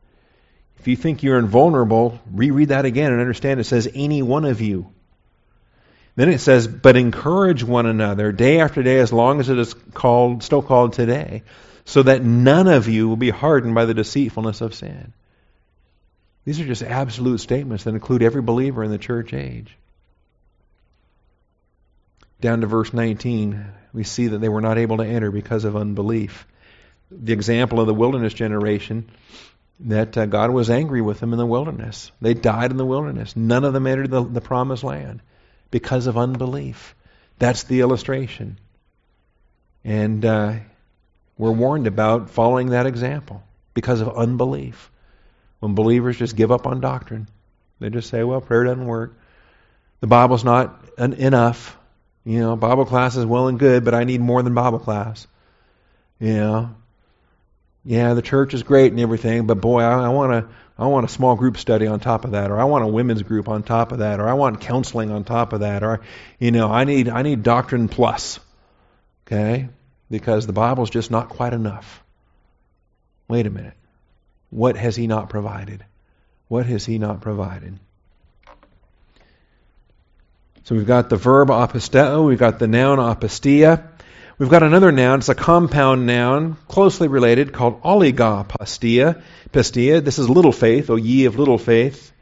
If 0.80 0.88
you 0.88 0.96
think 0.96 1.22
you're 1.22 1.38
invulnerable, 1.38 2.20
reread 2.32 2.70
that 2.70 2.86
again 2.86 3.12
and 3.12 3.22
understand 3.22 3.60
it 3.60 3.66
says 3.66 3.88
any 3.94 4.24
one 4.24 4.44
of 4.44 4.60
you. 4.60 4.92
Then 6.16 6.30
it 6.30 6.40
says, 6.40 6.68
but 6.68 6.98
encourage 6.98 7.64
one 7.64 7.86
another 7.86 8.32
day 8.32 8.60
after 8.60 8.82
day 8.82 8.98
as 8.98 9.14
long 9.14 9.40
as 9.40 9.50
it 9.50 9.60
is 9.60 9.76
called, 9.94 10.42
still 10.42 10.64
called 10.64 10.94
today, 10.94 11.44
so 11.86 12.02
that 12.02 12.24
none 12.24 12.68
of 12.68 12.88
you 12.88 13.08
will 13.08 13.18
be 13.18 13.30
hardened 13.30 13.76
by 13.76 13.86
the 13.86 13.94
deceitfulness 13.94 14.62
of 14.62 14.74
sin. 14.74 15.14
These 16.44 16.60
are 16.60 16.66
just 16.66 16.82
absolute 16.82 17.40
statements 17.40 17.84
that 17.84 17.94
include 17.94 18.24
every 18.24 18.42
believer 18.42 18.84
in 18.84 18.90
the 18.90 18.98
church 18.98 19.32
age. 19.32 19.78
Down 22.44 22.60
to 22.60 22.68
verse 22.68 22.92
19, 22.92 23.68
we 23.94 24.04
see 24.04 24.28
that 24.28 24.40
they 24.40 24.50
were 24.50 24.60
not 24.60 24.78
able 24.78 24.98
to 24.98 25.06
enter 25.06 25.32
because 25.32 25.64
of 25.64 25.78
unbelief. 25.78 26.46
The 27.10 27.32
example 27.32 27.80
of 27.80 27.88
the 27.88 27.94
wilderness 27.94 28.34
generation, 28.34 29.10
that 29.80 30.18
uh, 30.18 30.26
God 30.26 30.52
was 30.52 30.70
angry 30.70 31.02
with 31.02 31.22
them 31.22 31.32
in 31.32 31.40
the 31.40 31.46
wilderness. 31.46 32.12
They 32.20 32.34
died 32.34 32.72
in 32.72 32.76
the 32.76 32.86
wilderness. 32.86 33.38
None 33.38 33.64
of 33.64 33.72
them 33.72 33.88
entered 33.88 34.12
the, 34.12 34.26
the 34.26 34.42
promised 34.42 34.84
land 34.84 35.22
because 35.72 36.06
of 36.06 36.18
unbelief. 36.18 36.96
That's 37.40 37.64
the 37.64 37.80
illustration. 37.80 38.60
And 39.86 40.26
uh, 40.26 40.56
we're 41.38 41.54
warned 41.54 41.88
about 41.88 42.30
following 42.30 42.72
that 42.72 42.88
example 42.88 43.42
because 43.74 44.02
of 44.02 44.18
unbelief. 44.18 44.92
When 45.62 45.76
believers 45.76 46.18
just 46.18 46.36
give 46.36 46.52
up 46.52 46.68
on 46.68 46.82
doctrine, 46.82 47.30
they 47.80 47.90
just 47.90 48.10
say, 48.10 48.22
well, 48.22 48.42
prayer 48.42 48.66
doesn't 48.66 48.86
work. 48.86 49.18
The 50.02 50.08
Bible's 50.08 50.44
not 50.44 50.84
enough. 50.98 51.78
You 52.26 52.40
know, 52.40 52.56
Bible 52.56 52.86
class 52.86 53.16
is 53.16 53.26
well 53.26 53.48
and 53.48 53.60
good, 53.60 53.84
but 53.84 53.94
I 53.94 54.06
need 54.06 54.22
more 54.22 54.42
than 54.42 54.54
Bible 54.54 54.80
class. 54.80 55.28
You 56.20 56.34
know, 56.34 56.76
yeah, 57.84 58.14
the 58.14 58.22
church 58.22 58.54
is 58.54 58.64
great 58.64 58.92
and 58.92 59.02
everything, 59.02 59.46
but 59.46 59.60
boy, 59.60 59.82
I, 59.82 60.06
I 60.06 60.10
want 60.10 60.32
to 60.32 60.54
I 60.78 60.88
want 60.88 61.06
a 61.06 61.10
small 61.10 61.36
group 61.36 61.58
study 61.58 61.86
on 61.86 62.00
top 62.00 62.26
of 62.26 62.32
that, 62.32 62.50
or 62.50 62.60
I 62.60 62.64
want 62.64 62.84
a 62.84 62.88
women's 62.88 63.22
group 63.24 63.48
on 63.48 63.62
top 63.62 63.92
of 63.92 64.00
that, 64.00 64.20
or 64.20 64.28
I 64.28 64.34
want 64.34 64.62
counseling 64.62 65.12
on 65.12 65.24
top 65.24 65.54
of 65.54 65.60
that, 65.60 65.84
or 65.84 66.02
you 66.40 66.52
know, 66.52 66.72
I 66.72 66.86
need 66.86 67.10
I 67.10 67.22
need 67.22 67.44
doctrine 67.44 67.90
plus. 67.90 68.40
Okay? 69.28 69.70
Because 70.10 70.48
the 70.48 70.54
Bible's 70.54 70.90
just 70.90 71.12
not 71.12 71.30
quite 71.30 71.54
enough. 71.54 72.04
Wait 73.28 73.46
a 73.46 73.50
minute. 73.50 73.74
What 74.50 74.78
has 74.78 74.96
he 74.96 75.08
not 75.08 75.30
provided? 75.30 75.84
What 76.48 76.66
has 76.66 76.86
he 76.86 77.00
not 77.00 77.22
provided? 77.22 77.80
So 80.64 80.76
we've 80.76 80.88
got 80.88 81.10
the 81.10 81.18
verb 81.18 81.50
apisteo, 81.50 82.26
we've 82.26 82.40
got 82.40 82.58
the 82.58 82.68
noun 82.68 82.98
apistia. 82.98 83.90
We've 84.38 84.50
got 84.50 84.64
another 84.64 84.94
noun, 84.94 85.20
it's 85.20 85.28
a 85.28 85.36
compound 85.36 86.06
noun, 86.06 86.56
closely 86.70 87.10
related, 87.10 87.52
called 87.52 87.82
oligopistia. 87.82 89.22
Pistia. 89.52 90.04
This 90.04 90.20
is 90.20 90.30
little 90.30 90.54
faith, 90.54 90.90
O 90.90 90.96
ye 90.96 91.26
of 91.26 91.38
little 91.38 91.58
faith. 91.58 92.14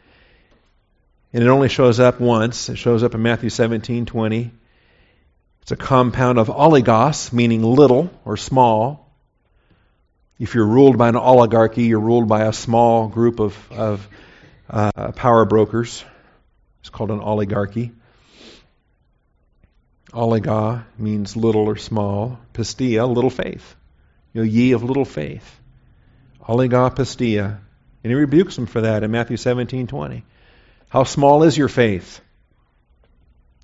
And 1.31 1.43
it 1.43 1.47
only 1.47 1.69
shows 1.69 1.99
up 1.99 2.19
once. 2.19 2.67
It 2.67 2.77
shows 2.77 3.03
up 3.03 3.13
in 3.13 3.21
Matthew 3.21 3.49
17, 3.49 4.07
20. 4.07 4.51
It's 5.61 5.71
a 5.71 5.75
compound 5.75 6.39
of 6.39 6.47
oligos, 6.47 7.31
meaning 7.31 7.61
little 7.63 8.09
or 8.25 8.37
small, 8.37 9.13
If 10.39 10.55
you're 10.55 10.65
ruled 10.65 10.97
by 10.97 11.09
an 11.09 11.15
oligarchy, 11.15 11.83
you're 11.83 11.99
ruled 11.99 12.27
by 12.27 12.45
a 12.45 12.53
small 12.53 13.07
group 13.07 13.39
of, 13.39 13.71
of 13.71 14.07
uh, 14.67 15.11
power 15.11 15.45
brokers. 15.45 16.03
It's 16.79 16.89
called 16.89 17.11
an 17.11 17.19
oligarchy. 17.19 17.91
Oliga 20.13 20.85
means 20.97 21.37
little 21.37 21.67
or 21.67 21.77
small. 21.77 22.39
Pistia, 22.53 23.07
little 23.07 23.29
faith. 23.29 23.75
You 24.33 24.41
know, 24.41 24.45
ye 24.47 24.73
of 24.73 24.83
little 24.83 25.05
faith. 25.05 25.59
Oliga 26.41 26.93
pistia. 26.93 27.59
And 28.03 28.11
he 28.11 28.15
rebukes 28.15 28.55
them 28.55 28.65
for 28.65 28.81
that 28.81 29.03
in 29.03 29.11
Matthew 29.11 29.37
17, 29.37 29.87
20. 29.87 30.23
How 30.89 31.03
small 31.03 31.43
is 31.43 31.57
your 31.57 31.67
faith? 31.67 32.19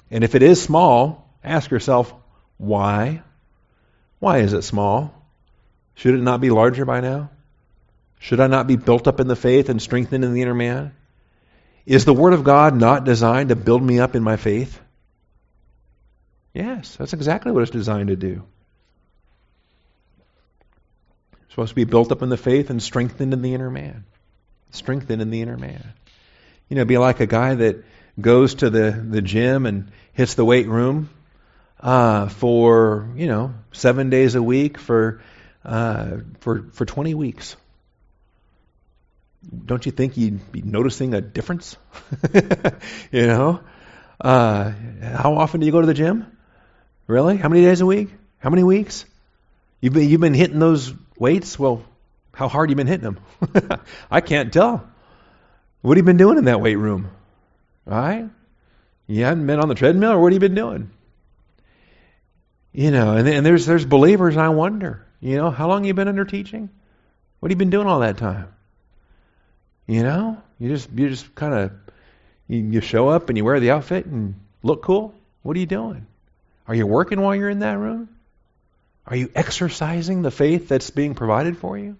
And 0.09 0.23
if 0.23 0.35
it 0.35 0.43
is 0.43 0.61
small, 0.61 1.29
ask 1.43 1.69
yourself, 1.69 2.13
why? 2.57 3.23
Why 4.19 4.39
is 4.39 4.53
it 4.53 4.61
small? 4.61 5.13
Should 5.95 6.15
it 6.15 6.21
not 6.21 6.41
be 6.41 6.49
larger 6.49 6.85
by 6.85 7.01
now? 7.01 7.29
Should 8.19 8.39
I 8.39 8.47
not 8.47 8.67
be 8.67 8.75
built 8.75 9.07
up 9.07 9.19
in 9.19 9.27
the 9.27 9.35
faith 9.35 9.69
and 9.69 9.81
strengthened 9.81 10.23
in 10.23 10.33
the 10.33 10.41
inner 10.41 10.53
man? 10.53 10.93
Is 11.85 12.05
the 12.05 12.13
Word 12.13 12.33
of 12.33 12.43
God 12.43 12.75
not 12.75 13.03
designed 13.03 13.49
to 13.49 13.55
build 13.55 13.83
me 13.83 13.99
up 13.99 14.15
in 14.15 14.23
my 14.23 14.37
faith? 14.37 14.79
Yes, 16.57 16.95
that's 16.95 17.13
exactly 17.13 17.51
what 17.51 17.61
it's 17.61 17.69
designed 17.69 18.07
to 18.07 18.15
do. 18.15 18.41
It's 21.33 21.51
supposed 21.51 21.69
to 21.69 21.75
be 21.75 21.83
built 21.83 22.11
up 22.11 22.23
in 22.23 22.29
the 22.29 22.37
faith 22.37 22.71
and 22.71 22.81
strengthened 22.81 23.31
in 23.31 23.43
the 23.43 23.53
inner 23.53 23.69
man. 23.69 24.05
Strengthened 24.71 25.21
in 25.21 25.29
the 25.29 25.43
inner 25.43 25.55
man. 25.55 25.93
You 26.67 26.77
know, 26.77 26.85
be 26.85 26.97
like 26.97 27.19
a 27.19 27.27
guy 27.27 27.53
that 27.53 27.85
goes 28.19 28.55
to 28.55 28.71
the, 28.71 28.89
the 29.07 29.21
gym 29.21 29.67
and 29.67 29.91
hits 30.13 30.33
the 30.33 30.43
weight 30.43 30.67
room 30.67 31.11
uh, 31.79 32.27
for, 32.29 33.07
you 33.15 33.27
know, 33.27 33.53
seven 33.71 34.09
days 34.09 34.33
a 34.33 34.41
week 34.41 34.79
for, 34.79 35.21
uh, 35.63 36.17
for, 36.39 36.63
for 36.73 36.85
20 36.85 37.13
weeks. 37.13 37.55
Don't 39.65 39.85
you 39.85 39.91
think 39.91 40.17
you'd 40.17 40.51
be 40.51 40.63
noticing 40.63 41.13
a 41.13 41.21
difference? 41.21 41.77
you 43.11 43.27
know? 43.27 43.59
Uh, 44.19 44.71
how 45.03 45.35
often 45.35 45.59
do 45.59 45.67
you 45.67 45.71
go 45.71 45.81
to 45.81 45.87
the 45.87 45.93
gym? 45.93 46.36
Really? 47.07 47.37
How 47.37 47.49
many 47.49 47.61
days 47.61 47.81
a 47.81 47.85
week? 47.85 48.09
How 48.39 48.49
many 48.49 48.63
weeks? 48.63 49.05
You've 49.79 49.93
been, 49.93 50.09
you've 50.09 50.21
been 50.21 50.33
hitting 50.33 50.59
those 50.59 50.93
weights? 51.17 51.57
Well, 51.57 51.83
how 52.33 52.49
hard 52.49 52.69
you 52.69 52.75
been 52.75 52.87
hitting 52.87 53.15
them? 53.15 53.81
I 54.11 54.21
can't 54.21 54.51
tell. 54.51 54.87
What 55.81 55.97
have 55.97 56.03
you 56.03 56.05
been 56.05 56.17
doing 56.17 56.37
in 56.37 56.45
that 56.45 56.59
weight 56.59 56.75
room? 56.75 57.09
Right? 57.85 58.29
You 59.07 59.23
haven't 59.23 59.47
been 59.47 59.59
on 59.59 59.69
the 59.69 59.75
treadmill, 59.75 60.11
or 60.11 60.19
what 60.19 60.33
have 60.33 60.41
you 60.41 60.49
been 60.49 60.55
doing? 60.55 60.91
You 62.73 62.91
know, 62.91 63.15
and, 63.15 63.27
and 63.27 63.45
there's 63.45 63.65
there's 63.65 63.85
believers. 63.85 64.35
I 64.35 64.49
wonder, 64.49 65.05
you 65.21 65.37
know, 65.37 65.49
how 65.49 65.69
long 65.69 65.85
you 65.85 65.93
been 65.93 66.09
under 66.09 66.25
teaching? 66.25 66.69
What 67.39 67.49
have 67.49 67.55
you 67.55 67.59
been 67.59 67.69
doing 67.69 67.87
all 67.87 68.01
that 68.01 68.17
time? 68.17 68.53
You 69.87 70.03
know, 70.03 70.41
you 70.59 70.69
just 70.69 70.89
you 70.93 71.09
just 71.09 71.33
kind 71.33 71.53
of 71.53 71.71
you, 72.47 72.59
you 72.59 72.81
show 72.81 73.07
up 73.07 73.29
and 73.29 73.37
you 73.37 73.45
wear 73.45 73.59
the 73.61 73.71
outfit 73.71 74.05
and 74.05 74.35
look 74.61 74.83
cool. 74.83 75.15
What 75.43 75.55
are 75.55 75.59
you 75.59 75.65
doing? 75.65 76.06
Are 76.67 76.75
you 76.75 76.85
working 76.85 77.21
while 77.21 77.35
you're 77.35 77.49
in 77.49 77.59
that 77.59 77.77
room? 77.77 78.09
Are 79.05 79.15
you 79.15 79.31
exercising 79.33 80.21
the 80.21 80.31
faith 80.31 80.67
that's 80.67 80.89
being 80.89 81.15
provided 81.15 81.57
for 81.57 81.77
you? 81.77 81.97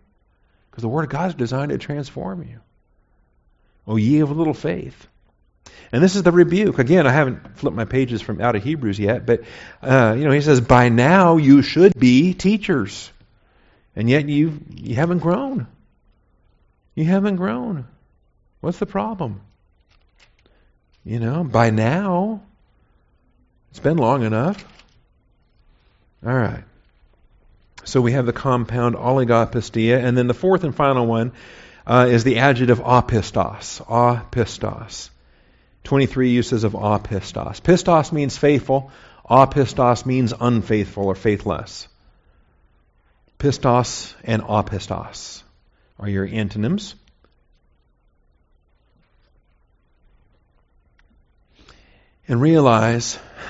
Because 0.69 0.81
the 0.81 0.89
Word 0.89 1.03
of 1.03 1.09
God 1.09 1.29
is 1.29 1.35
designed 1.35 1.69
to 1.69 1.77
transform 1.77 2.43
you. 2.43 2.59
Oh, 3.87 3.95
ye 3.95 4.19
of 4.19 4.35
little 4.35 4.53
faith. 4.53 5.07
And 5.91 6.03
this 6.03 6.17
is 6.17 6.23
the 6.23 6.31
rebuke. 6.31 6.79
Again, 6.79 7.07
I 7.07 7.11
haven't 7.11 7.57
flipped 7.57 7.77
my 7.77 7.85
pages 7.85 8.21
from 8.21 8.41
out 8.41 8.55
of 8.55 8.63
Hebrews 8.63 8.99
yet, 8.99 9.25
but 9.25 9.43
uh, 9.81 10.15
you 10.17 10.25
know, 10.25 10.31
he 10.31 10.41
says, 10.41 10.59
"By 10.59 10.89
now 10.89 11.37
you 11.37 11.61
should 11.61 11.97
be 11.97 12.33
teachers, 12.33 13.09
and 13.95 14.09
yet 14.09 14.27
you 14.27 14.59
you 14.75 14.95
haven't 14.95 15.19
grown. 15.19 15.67
You 16.95 17.05
haven't 17.05 17.37
grown. 17.37 17.87
What's 18.59 18.79
the 18.79 18.85
problem? 18.85 19.41
You 21.05 21.19
know, 21.19 21.43
by 21.45 21.69
now, 21.69 22.41
it's 23.71 23.79
been 23.79 23.97
long 23.97 24.23
enough. 24.23 24.63
All 26.25 26.33
right. 26.33 26.63
So 27.83 28.01
we 28.01 28.11
have 28.13 28.25
the 28.25 28.33
compound 28.33 28.95
oligopistia, 28.95 30.03
and 30.03 30.17
then 30.17 30.27
the 30.27 30.33
fourth 30.33 30.63
and 30.63 30.75
final 30.75 31.05
one 31.05 31.31
uh, 31.85 32.07
is 32.09 32.23
the 32.23 32.39
adjective 32.39 32.79
apistos. 32.79 33.81
Apistos. 33.85 35.09
23 35.85 36.31
uses 36.31 36.65
of 36.65 36.73
apistos. 36.73 37.61
Pistos 37.61 38.11
means 38.11 38.37
faithful. 38.37 38.91
Apistos 39.29 40.05
means 40.05 40.33
unfaithful 40.37 41.05
or 41.05 41.15
faithless. 41.15 41.87
Pistos 43.39 44.13
and 44.23 44.41
apistos 44.41 45.43
are 45.99 46.09
your 46.09 46.25
antonyms. 46.25 46.95
And 52.27 52.41
realize, 52.41 53.17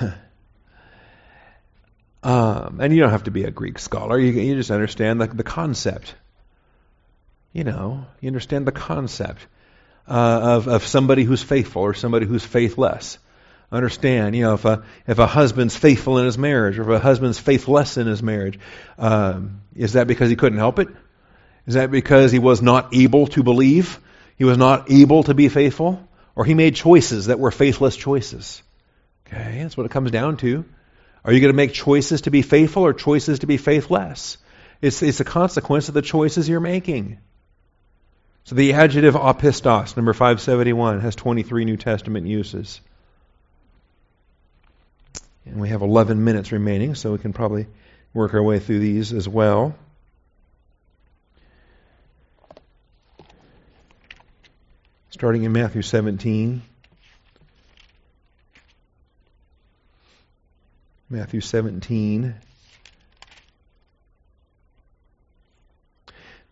um, 2.22 2.80
and 2.80 2.94
you 2.94 3.00
don't 3.00 3.10
have 3.10 3.24
to 3.24 3.30
be 3.30 3.44
a 3.44 3.50
Greek 3.50 3.78
scholar, 3.78 4.18
you, 4.18 4.32
you 4.32 4.54
just 4.54 4.70
understand 4.70 5.20
the, 5.20 5.26
the 5.26 5.42
concept. 5.42 6.14
You 7.52 7.64
know, 7.64 8.06
you 8.20 8.28
understand 8.28 8.66
the 8.66 8.72
concept 8.72 9.40
uh, 10.06 10.40
of, 10.42 10.68
of 10.68 10.86
somebody 10.86 11.24
who's 11.24 11.42
faithful 11.42 11.82
or 11.82 11.94
somebody 11.94 12.26
who's 12.26 12.44
faithless. 12.44 13.18
Understand, 13.70 14.34
you 14.34 14.42
know, 14.42 14.54
if 14.54 14.64
a 14.64 14.82
if 15.06 15.18
a 15.18 15.26
husband's 15.26 15.76
faithful 15.76 16.18
in 16.18 16.24
his 16.24 16.38
marriage 16.38 16.78
or 16.78 16.82
if 16.82 16.88
a 16.88 16.98
husband's 16.98 17.38
faithless 17.38 17.98
in 17.98 18.06
his 18.06 18.22
marriage, 18.22 18.58
um, 18.96 19.60
is 19.76 19.92
that 19.92 20.06
because 20.06 20.30
he 20.30 20.36
couldn't 20.36 20.58
help 20.58 20.78
it? 20.78 20.88
Is 21.66 21.74
that 21.74 21.90
because 21.90 22.32
he 22.32 22.38
was 22.38 22.62
not 22.62 22.94
able 22.94 23.26
to 23.26 23.42
believe? 23.42 24.00
He 24.38 24.44
was 24.44 24.56
not 24.56 24.90
able 24.90 25.24
to 25.24 25.34
be 25.34 25.50
faithful? 25.50 26.02
Or 26.34 26.46
he 26.46 26.54
made 26.54 26.76
choices 26.76 27.26
that 27.26 27.38
were 27.38 27.50
faithless 27.50 27.94
choices? 27.94 28.62
Okay, 29.28 29.62
that's 29.62 29.76
what 29.76 29.86
it 29.86 29.92
comes 29.92 30.10
down 30.10 30.36
to. 30.38 30.64
Are 31.24 31.32
you 31.32 31.40
going 31.40 31.52
to 31.52 31.56
make 31.56 31.72
choices 31.72 32.22
to 32.22 32.30
be 32.30 32.42
faithful 32.42 32.84
or 32.84 32.92
choices 32.92 33.40
to 33.40 33.46
be 33.46 33.56
faithless? 33.56 34.38
It's, 34.80 35.02
it's 35.02 35.20
a 35.20 35.24
consequence 35.24 35.88
of 35.88 35.94
the 35.94 36.02
choices 36.02 36.48
you're 36.48 36.60
making. 36.60 37.18
So 38.44 38.54
the 38.54 38.72
adjective 38.72 39.14
apistos, 39.14 39.96
number 39.96 40.14
571, 40.14 41.00
has 41.00 41.14
23 41.16 41.66
New 41.66 41.76
Testament 41.76 42.26
uses. 42.26 42.80
And 45.44 45.60
we 45.60 45.68
have 45.68 45.82
11 45.82 46.24
minutes 46.24 46.52
remaining, 46.52 46.94
so 46.94 47.12
we 47.12 47.18
can 47.18 47.32
probably 47.32 47.66
work 48.14 48.32
our 48.34 48.42
way 48.42 48.58
through 48.58 48.78
these 48.78 49.12
as 49.12 49.28
well. 49.28 49.74
Starting 55.10 55.42
in 55.42 55.52
Matthew 55.52 55.82
17. 55.82 56.62
Matthew 61.10 61.40
17. 61.40 62.34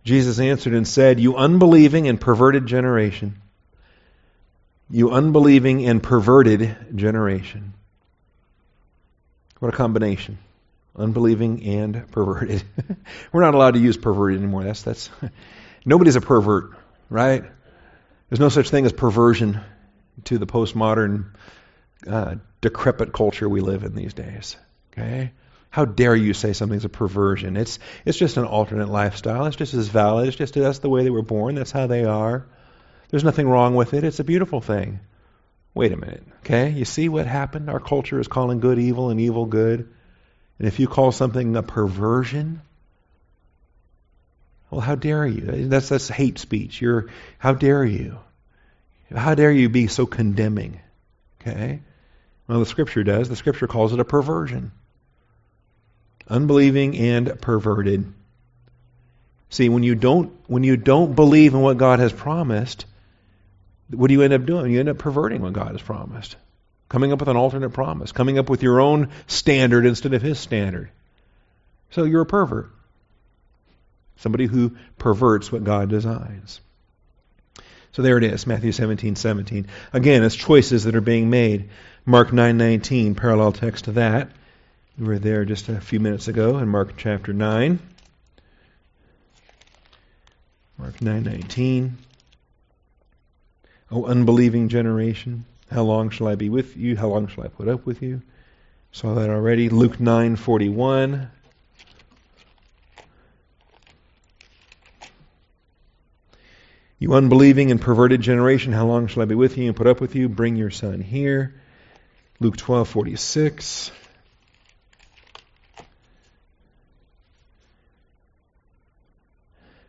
Jesus 0.05 0.39
answered 0.39 0.73
and 0.73 0.87
said, 0.87 1.21
You 1.21 1.37
unbelieving 1.37 2.09
and 2.09 2.21
perverted 2.21 2.67
generation. 2.67 3.37
You 4.89 5.11
unbelieving 5.11 5.87
and 5.87 6.03
perverted 6.03 6.77
generation. 6.95 7.75
What 9.59 9.75
a 9.75 9.77
combination. 9.77 10.39
Unbelieving 10.95 11.63
and 11.65 12.11
perverted. 12.11 12.63
We're 13.33 13.43
not 13.43 13.55
allowed 13.55 13.75
to 13.75 13.81
use 13.81 13.97
perverted 13.97 14.39
anymore. 14.39 14.65
That's 14.65 14.83
that's 14.83 15.11
nobody's 15.85 16.17
a 16.17 16.21
pervert, 16.21 16.79
right? 17.11 17.45
There's 18.31 18.41
no 18.41 18.49
such 18.49 18.71
thing 18.71 18.87
as 18.87 18.93
perversion 18.93 19.61
to 20.25 20.39
the 20.39 20.47
postmodern 20.47 21.33
uh, 22.07 22.37
decrepit 22.67 23.13
culture 23.13 23.49
we 23.49 23.61
live 23.61 23.85
in 23.85 23.95
these 23.95 24.13
days. 24.13 24.57
Okay? 24.93 25.31
How 25.71 25.85
dare 25.85 26.17
you 26.17 26.35
say 26.35 26.53
something's 26.53 26.85
a 26.85 26.89
perversion? 26.89 27.57
It's, 27.57 27.79
it's 28.05 28.19
just 28.19 28.39
an 28.39 28.45
alternate 28.45 28.89
lifestyle. 28.89 29.47
It's 29.47 29.55
just 29.55 29.75
as 29.75 29.87
valid. 29.87 30.27
It's 30.27 30.37
just 30.37 30.55
that's 30.55 30.81
the 30.81 30.89
way 30.89 31.05
they 31.05 31.11
were 31.11 31.23
born. 31.23 31.55
That's 31.55 31.71
how 31.71 31.87
they 31.87 32.05
are. 32.05 32.45
There's 33.11 33.23
nothing 33.23 33.49
wrong 33.49 33.77
with 33.77 33.95
it. 33.95 34.03
It's 34.03 34.19
a 34.19 34.25
beautiful 34.25 34.61
thing. 34.61 34.99
Wait 35.75 35.93
a 35.93 35.97
minute. 35.97 36.25
Okay? 36.41 36.71
You 36.71 36.85
see 36.85 37.09
what 37.09 37.27
happened? 37.27 37.71
Our 37.71 37.79
culture 37.79 38.19
is 38.19 38.27
calling 38.27 38.59
good 38.59 38.81
evil 38.81 39.11
and 39.11 39.21
evil 39.21 39.47
good. 39.47 39.89
And 40.59 40.67
if 40.67 40.81
you 40.81 40.89
call 40.89 41.13
something 41.13 41.55
a 41.55 41.63
perversion, 41.63 42.63
well, 44.73 44.81
how 44.81 44.97
dare 44.97 45.25
you? 45.25 45.69
That's 45.69 45.89
that's 45.89 46.09
hate 46.09 46.41
speech. 46.41 46.81
You're 46.81 47.11
how 47.39 47.55
dare 47.55 47.85
you? 47.85 48.19
How 49.15 49.37
dare 49.37 49.53
you 49.53 49.69
be 49.69 49.87
so 49.87 50.05
condemning? 50.05 50.81
Okay? 51.41 51.83
Well, 52.49 52.61
the 52.61 52.67
scripture 52.67 53.03
does. 53.03 53.29
The 53.29 53.37
scripture 53.37 53.67
calls 53.67 53.93
it 53.93 54.01
a 54.01 54.05
perversion 54.05 54.73
unbelieving 56.29 56.97
and 56.97 57.41
perverted. 57.41 58.13
See, 59.51 59.69
when 59.69 59.83
you 59.83 59.95
don't 59.95 60.33
when 60.49 60.65
you 60.65 60.77
don't 60.77 61.15
believe 61.15 61.55
in 61.55 61.61
what 61.61 61.79
God 61.79 62.01
has 62.01 62.13
promised, 62.13 62.85
what 63.91 64.09
do 64.09 64.15
you 64.15 64.23
end 64.23 64.33
up 64.33 64.45
doing? 64.45 64.73
You 64.73 64.81
end 64.81 64.89
up 64.89 64.99
perverting 64.99 65.43
what 65.43 65.53
God 65.53 65.73
has 65.73 65.83
promised. 65.83 66.37
Coming 66.89 67.13
up 67.13 67.19
with 67.19 67.29
an 67.29 67.37
alternate 67.37 67.71
promise, 67.71 68.13
coming 68.13 68.39
up 68.39 68.49
with 68.49 68.63
your 68.63 68.81
own 68.81 69.11
standard 69.27 69.87
instead 69.87 70.15
of 70.15 70.23
his 70.23 70.39
standard. 70.39 70.91
So 71.91 72.05
you're 72.05 72.23
a 72.23 72.27
pervert. 72.27 72.71
somebody 74.17 74.47
who 74.47 74.77
perverts 74.99 75.51
what 75.51 75.65
God 75.65 75.89
designs. 75.89 76.61
So 77.93 78.03
there 78.03 78.19
it 78.19 78.25
is, 78.25 78.47
Matthew 78.47 78.73
17, 78.73 79.17
17. 79.17 79.67
Again, 79.93 80.23
it's 80.23 80.37
choices 80.37 80.85
that 80.85 80.95
are 80.95 81.01
being 81.01 81.31
made. 81.31 81.71
Mark 82.09 82.31
9:19, 82.31 83.17
parallel 83.17 83.51
text 83.51 83.87
to 83.87 83.93
that. 83.93 84.31
We 84.97 85.09
were 85.09 85.19
there 85.19 85.45
just 85.45 85.69
a 85.69 85.81
few 85.81 85.99
minutes 85.99 86.29
ago 86.29 86.59
in 86.59 86.69
Mark 86.69 86.93
chapter 86.97 87.33
9. 87.33 87.81
Mark 90.79 91.03
9, 91.03 91.25
19. 91.25 91.99
O 93.91 94.05
unbelieving 94.05 94.69
generation, 94.69 95.47
how 95.69 95.83
long 95.83 96.11
shall 96.11 96.29
I 96.29 96.37
be 96.37 96.49
with 96.49 96.77
you? 96.77 96.97
How 96.97 97.09
long 97.09 97.27
shall 97.27 97.43
I 97.43 97.49
put 97.49 97.67
up 97.67 97.85
with 97.85 98.01
you? 98.03 98.23
Saw 98.93 99.15
that 99.15 99.29
already. 99.29 99.69
Luke 99.69 99.99
9:41. 99.99 101.29
You 107.01 107.15
unbelieving 107.15 107.73
and 107.73 107.81
perverted 107.81 108.21
generation, 108.21 108.73
how 108.73 108.87
long 108.87 109.09
shall 109.09 109.23
I 109.23 109.27
be 109.27 109.35
with 109.35 109.59
you 109.59 109.67
and 109.67 109.75
put 109.75 109.89
up 109.89 110.01
with 110.01 110.15
you? 110.15 110.29
Bring 110.29 110.55
your 110.55 110.71
son 110.71 111.01
here. 111.01 111.55
Luke 112.39 112.57
12:46. 112.57 113.91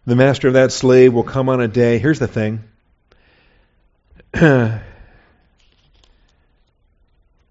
The 0.06 0.16
master 0.16 0.48
of 0.48 0.54
that 0.54 0.72
slave 0.72 1.14
will 1.14 1.24
come 1.24 1.50
on 1.50 1.60
a 1.60 1.68
day. 1.68 1.98
Here's 2.00 2.20
the 2.20 2.30
thing. 2.30 2.64
the 4.32 4.80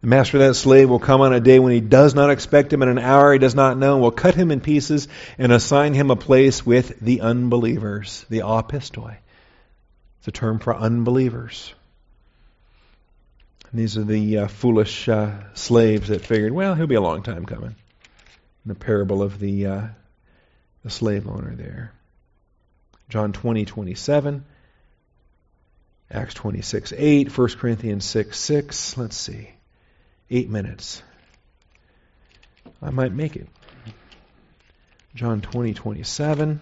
master 0.01 0.39
of 0.39 0.41
that 0.41 0.55
slave 0.55 0.89
will 0.89 0.99
come 0.99 1.21
on 1.21 1.35
a 1.35 1.41
day 1.41 1.59
when 1.59 1.73
he 1.73 1.81
does 1.81 2.15
not 2.15 2.31
expect 2.31 2.73
him, 2.73 2.81
in 2.81 2.89
an 2.89 2.99
hour 2.99 3.35
he 3.35 3.39
does 3.39 3.55
not 3.55 3.77
know, 3.77 3.95
and 3.95 4.03
will 4.03 4.11
cut 4.11 4.35
him 4.35 4.51
in 4.51 4.61
pieces 4.61 5.09
and 5.37 5.53
assign 5.53 5.93
him 5.93 6.11
a 6.11 6.17
place 6.17 6.65
with 6.65 6.99
the 7.01 7.21
unbelievers, 7.21 8.25
the 8.31 8.39
apistoi. 8.39 9.17
It's 10.21 10.29
a 10.29 10.33
term 10.33 10.59
for 10.59 10.75
unbelievers. 10.75 11.75
These 13.77 13.99
are 13.99 14.05
the 14.05 14.39
uh, 14.39 14.49
foolish 14.49 15.07
uh, 15.07 15.33
slaves 15.53 16.09
that 16.09 16.23
figured, 16.23 16.53
well, 16.53 16.75
he'll 16.75 16.87
be 16.87 16.95
a 16.95 17.01
long 17.01 17.23
time 17.23 17.45
coming. 17.45 17.77
In 18.65 18.69
the 18.69 18.75
parable 18.75 19.23
of 19.23 19.39
the, 19.39 19.67
uh, 19.67 19.83
the 20.83 20.89
slave 20.89 21.29
owner 21.29 21.55
there. 21.55 21.93
John 23.11 23.35
20, 23.35 23.67
27. 23.67 24.47
Acts 26.11 26.33
26, 26.33 26.95
8. 26.97 27.37
1 27.37 27.49
Corinthians 27.51 28.07
6, 28.07 28.39
6. 28.39 28.97
Let's 28.97 29.17
see. 29.17 29.51
Eight 30.31 30.49
minutes. 30.49 31.03
I 32.81 32.89
might 32.89 33.13
make 33.13 33.37
it. 33.37 33.47
John 35.15 35.43
20, 35.43 35.75
27. 35.75 36.61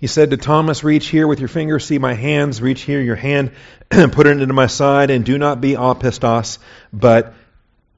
He 0.00 0.06
said 0.06 0.30
to 0.30 0.38
Thomas, 0.38 0.82
Reach 0.82 1.08
here 1.08 1.26
with 1.26 1.40
your 1.40 1.48
finger, 1.48 1.78
see 1.78 1.98
my 1.98 2.14
hands, 2.14 2.62
reach 2.62 2.80
here 2.80 3.02
your 3.02 3.16
hand, 3.16 3.52
put 3.90 4.26
it 4.26 4.40
into 4.40 4.54
my 4.54 4.66
side, 4.66 5.10
and 5.10 5.26
do 5.26 5.36
not 5.36 5.60
be 5.60 5.72
apistos, 5.72 6.58
but 6.90 7.34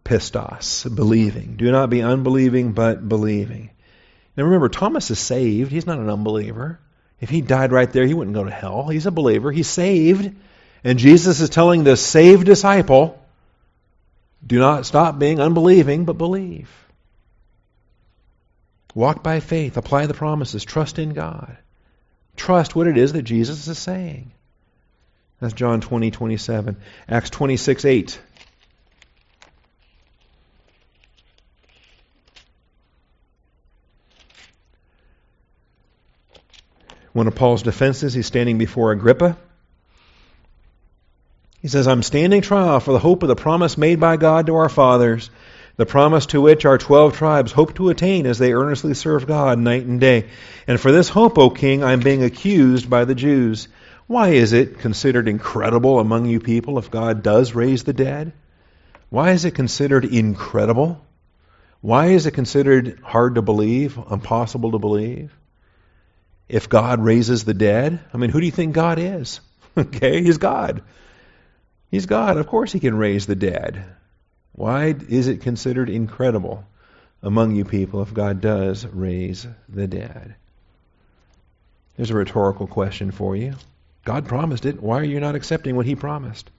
pistos, 0.04 0.92
believing. 0.92 1.54
Do 1.56 1.70
not 1.70 1.90
be 1.90 2.02
unbelieving, 2.02 2.72
but 2.72 3.08
believing. 3.08 3.70
Now 4.36 4.44
remember, 4.44 4.68
Thomas 4.68 5.12
is 5.12 5.20
saved. 5.20 5.70
He's 5.70 5.86
not 5.86 5.98
an 5.98 6.10
unbeliever. 6.10 6.80
If 7.20 7.30
he 7.30 7.40
died 7.40 7.70
right 7.70 7.90
there, 7.92 8.04
he 8.04 8.14
wouldn't 8.14 8.34
go 8.34 8.42
to 8.42 8.50
hell. 8.50 8.88
He's 8.88 9.06
a 9.06 9.12
believer. 9.12 9.52
He's 9.52 9.68
saved. 9.68 10.34
And 10.82 10.98
Jesus 10.98 11.40
is 11.40 11.50
telling 11.50 11.84
this 11.84 12.04
saved 12.04 12.46
disciple, 12.46 13.22
do 14.44 14.58
not 14.58 14.86
stop 14.86 15.20
being 15.20 15.40
unbelieving, 15.40 16.04
but 16.04 16.18
believe. 16.18 16.68
Walk 18.92 19.22
by 19.22 19.38
faith, 19.38 19.76
apply 19.76 20.06
the 20.06 20.14
promises, 20.14 20.64
trust 20.64 20.98
in 20.98 21.10
God. 21.10 21.56
Trust 22.36 22.74
what 22.74 22.86
it 22.86 22.96
is 22.96 23.12
that 23.12 23.22
Jesus 23.22 23.68
is 23.68 23.78
saying. 23.78 24.32
That's 25.40 25.54
John 25.54 25.80
20, 25.80 26.10
27. 26.10 26.76
Acts 27.08 27.30
26, 27.30 27.84
8. 27.84 28.20
One 37.12 37.26
of 37.26 37.34
Paul's 37.34 37.62
defenses, 37.62 38.14
he's 38.14 38.26
standing 38.26 38.56
before 38.56 38.92
Agrippa. 38.92 39.36
He 41.60 41.68
says, 41.68 41.86
I'm 41.86 42.02
standing 42.02 42.40
trial 42.40 42.80
for 42.80 42.92
the 42.92 42.98
hope 42.98 43.22
of 43.22 43.28
the 43.28 43.36
promise 43.36 43.76
made 43.76 44.00
by 44.00 44.16
God 44.16 44.46
to 44.46 44.56
our 44.56 44.68
fathers 44.68 45.30
the 45.76 45.86
promise 45.86 46.26
to 46.26 46.40
which 46.40 46.64
our 46.64 46.78
twelve 46.78 47.16
tribes 47.16 47.52
hope 47.52 47.74
to 47.74 47.88
attain 47.88 48.26
as 48.26 48.38
they 48.38 48.52
earnestly 48.52 48.94
serve 48.94 49.26
God 49.26 49.58
night 49.58 49.84
and 49.84 50.00
day. 50.00 50.28
And 50.66 50.80
for 50.80 50.92
this 50.92 51.08
hope, 51.08 51.38
O 51.38 51.50
king, 51.50 51.82
I 51.82 51.92
am 51.92 52.00
being 52.00 52.22
accused 52.22 52.90
by 52.90 53.04
the 53.04 53.14
Jews. 53.14 53.68
Why 54.06 54.28
is 54.28 54.52
it 54.52 54.80
considered 54.80 55.28
incredible 55.28 55.98
among 55.98 56.26
you 56.26 56.40
people 56.40 56.78
if 56.78 56.90
God 56.90 57.22
does 57.22 57.54
raise 57.54 57.84
the 57.84 57.92
dead? 57.92 58.32
Why 59.08 59.30
is 59.30 59.44
it 59.44 59.54
considered 59.54 60.04
incredible? 60.04 61.00
Why 61.80 62.08
is 62.08 62.26
it 62.26 62.32
considered 62.32 63.00
hard 63.02 63.34
to 63.34 63.42
believe, 63.42 63.98
impossible 64.10 64.72
to 64.72 64.78
believe? 64.78 65.34
If 66.48 66.68
God 66.68 67.02
raises 67.02 67.44
the 67.44 67.54
dead, 67.54 68.00
I 68.12 68.18
mean, 68.18 68.30
who 68.30 68.40
do 68.40 68.46
you 68.46 68.52
think 68.52 68.74
God 68.74 68.98
is? 68.98 69.40
okay, 69.76 70.22
He's 70.22 70.38
God. 70.38 70.82
He's 71.90 72.06
God. 72.06 72.36
Of 72.36 72.46
course 72.46 72.72
He 72.72 72.80
can 72.80 72.96
raise 72.96 73.26
the 73.26 73.34
dead. 73.34 73.84
Why 74.52 74.94
is 75.08 75.28
it 75.28 75.40
considered 75.40 75.88
incredible 75.88 76.64
among 77.22 77.54
you 77.54 77.64
people 77.64 78.02
if 78.02 78.12
God 78.12 78.40
does 78.40 78.84
raise 78.86 79.46
the 79.68 79.86
dead? 79.86 80.34
There's 81.96 82.10
a 82.10 82.14
rhetorical 82.14 82.66
question 82.66 83.10
for 83.10 83.36
you. 83.36 83.54
God 84.04 84.26
promised 84.26 84.66
it. 84.66 84.82
Why 84.82 84.98
are 84.98 85.04
you 85.04 85.20
not 85.20 85.34
accepting 85.34 85.76
what 85.76 85.86
He 85.86 85.94
promised? 85.94 86.50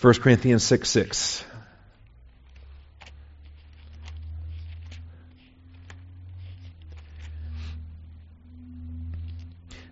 1 0.00 0.14
Corinthians 0.14 0.62
6 0.64 0.88
6. 0.90 1.44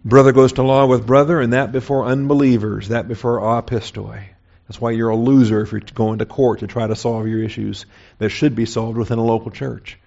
Brother 0.05 0.33
goes 0.33 0.53
to 0.55 0.63
law 0.63 0.85
with 0.85 1.07
brother, 1.07 1.41
and 1.41 1.55
that 1.55 1.73
before 1.73 2.05
unbelievers, 2.05 2.89
that 2.89 3.09
before 3.09 3.41
apistoi. 3.41 4.34
That's 4.67 4.81
why 4.81 4.93
you're 4.93 5.11
a 5.11 5.17
loser 5.17 5.61
if 5.61 5.73
you're 5.73 5.81
going 5.81 6.19
to 6.21 6.27
court 6.27 6.61
to 6.61 6.67
try 6.67 6.87
to 6.87 6.97
solve 6.97 7.29
your 7.29 7.43
issues 7.43 7.85
that 8.19 8.31
should 8.31 8.55
be 8.55 8.67
solved 8.67 8.97
within 8.97 9.19
a 9.19 9.25
local 9.25 9.51
church. 9.51 9.99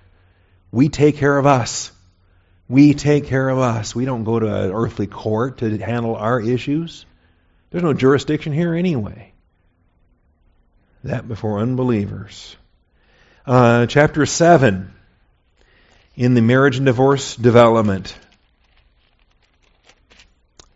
We 0.72 0.89
take 0.89 1.18
care 1.18 1.38
of 1.38 1.45
us. 1.45 1.91
We 2.68 2.93
take 2.93 3.28
care 3.28 3.47
of 3.47 3.60
us. 3.60 3.95
We 3.95 4.05
don't 4.05 4.24
go 4.24 4.39
to 4.39 4.47
an 4.47 4.72
earthly 4.72 5.08
court 5.08 5.60
to 5.60 5.78
handle 5.78 6.16
our 6.16 6.41
issues. 6.41 7.05
There's 7.70 7.84
no 7.84 7.93
jurisdiction 7.93 8.51
here 8.51 8.74
anyway. 8.74 9.32
That 11.03 11.28
before 11.28 11.60
unbelievers. 11.60 12.55
Uh, 13.45 13.86
chapter 13.86 14.26
7 14.26 14.93
in 16.16 16.34
the 16.34 16.41
marriage 16.41 16.78
and 16.78 16.86
divorce 16.86 17.36
development 17.36 18.18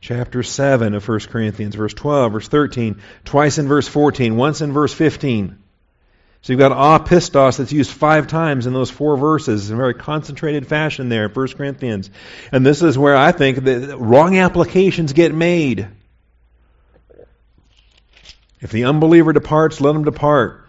chapter 0.01 0.41
7 0.41 0.95
of 0.95 1.07
1 1.07 1.19
Corinthians, 1.21 1.75
verse 1.75 1.93
12, 1.93 2.31
verse 2.33 2.47
13, 2.47 3.01
twice 3.23 3.59
in 3.59 3.67
verse 3.67 3.87
14, 3.87 4.35
once 4.35 4.61
in 4.61 4.73
verse 4.73 4.93
15. 4.93 5.57
So 6.41 6.51
you've 6.51 6.59
got 6.59 6.71
apistos 6.71 7.57
that's 7.57 7.71
used 7.71 7.91
five 7.91 8.25
times 8.25 8.65
in 8.65 8.73
those 8.73 8.89
four 8.89 9.15
verses 9.15 9.69
in 9.69 9.75
a 9.75 9.77
very 9.77 9.93
concentrated 9.93 10.65
fashion 10.65 11.07
there 11.07 11.25
in 11.25 11.31
1 11.31 11.47
Corinthians. 11.49 12.09
And 12.51 12.65
this 12.65 12.81
is 12.81 12.97
where 12.97 13.15
I 13.15 13.31
think 13.31 13.63
the 13.63 13.95
wrong 13.95 14.37
applications 14.39 15.13
get 15.13 15.35
made. 15.35 15.87
If 18.59 18.71
the 18.71 18.85
unbeliever 18.85 19.33
departs, 19.33 19.79
let 19.79 19.95
him 19.95 20.03
depart. 20.03 20.67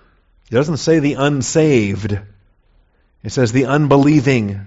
It 0.51 0.55
doesn't 0.55 0.76
say 0.76 0.99
the 0.99 1.14
unsaved. 1.14 2.18
It 3.22 3.30
says 3.30 3.53
the 3.53 3.64
unbelieving. 3.64 4.66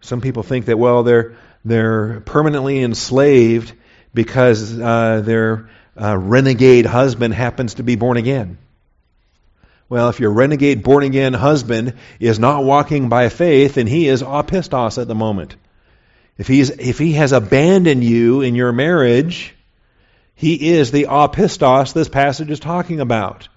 Some 0.00 0.20
people 0.20 0.42
think 0.42 0.66
that, 0.66 0.78
well, 0.78 1.04
they're 1.04 1.36
they're 1.64 2.20
permanently 2.20 2.82
enslaved 2.82 3.72
because 4.14 4.78
uh, 4.78 5.20
their 5.24 5.70
uh, 6.00 6.16
renegade 6.16 6.86
husband 6.86 7.34
happens 7.34 7.74
to 7.74 7.82
be 7.82 7.96
born 7.96 8.16
again. 8.16 8.58
Well, 9.88 10.08
if 10.08 10.20
your 10.20 10.30
renegade 10.30 10.82
born 10.82 11.02
again 11.02 11.34
husband 11.34 11.94
is 12.20 12.38
not 12.38 12.64
walking 12.64 13.08
by 13.08 13.28
faith, 13.28 13.74
then 13.74 13.88
he 13.88 14.06
is 14.06 14.22
apistos 14.22 15.00
at 15.00 15.08
the 15.08 15.14
moment. 15.14 15.56
If 16.38 16.46
he's 16.46 16.70
if 16.70 16.98
he 16.98 17.12
has 17.14 17.32
abandoned 17.32 18.04
you 18.04 18.40
in 18.40 18.54
your 18.54 18.72
marriage, 18.72 19.54
he 20.36 20.70
is 20.70 20.90
the 20.90 21.04
apistos 21.10 21.92
this 21.92 22.08
passage 22.08 22.50
is 22.50 22.60
talking 22.60 23.00
about. 23.00 23.48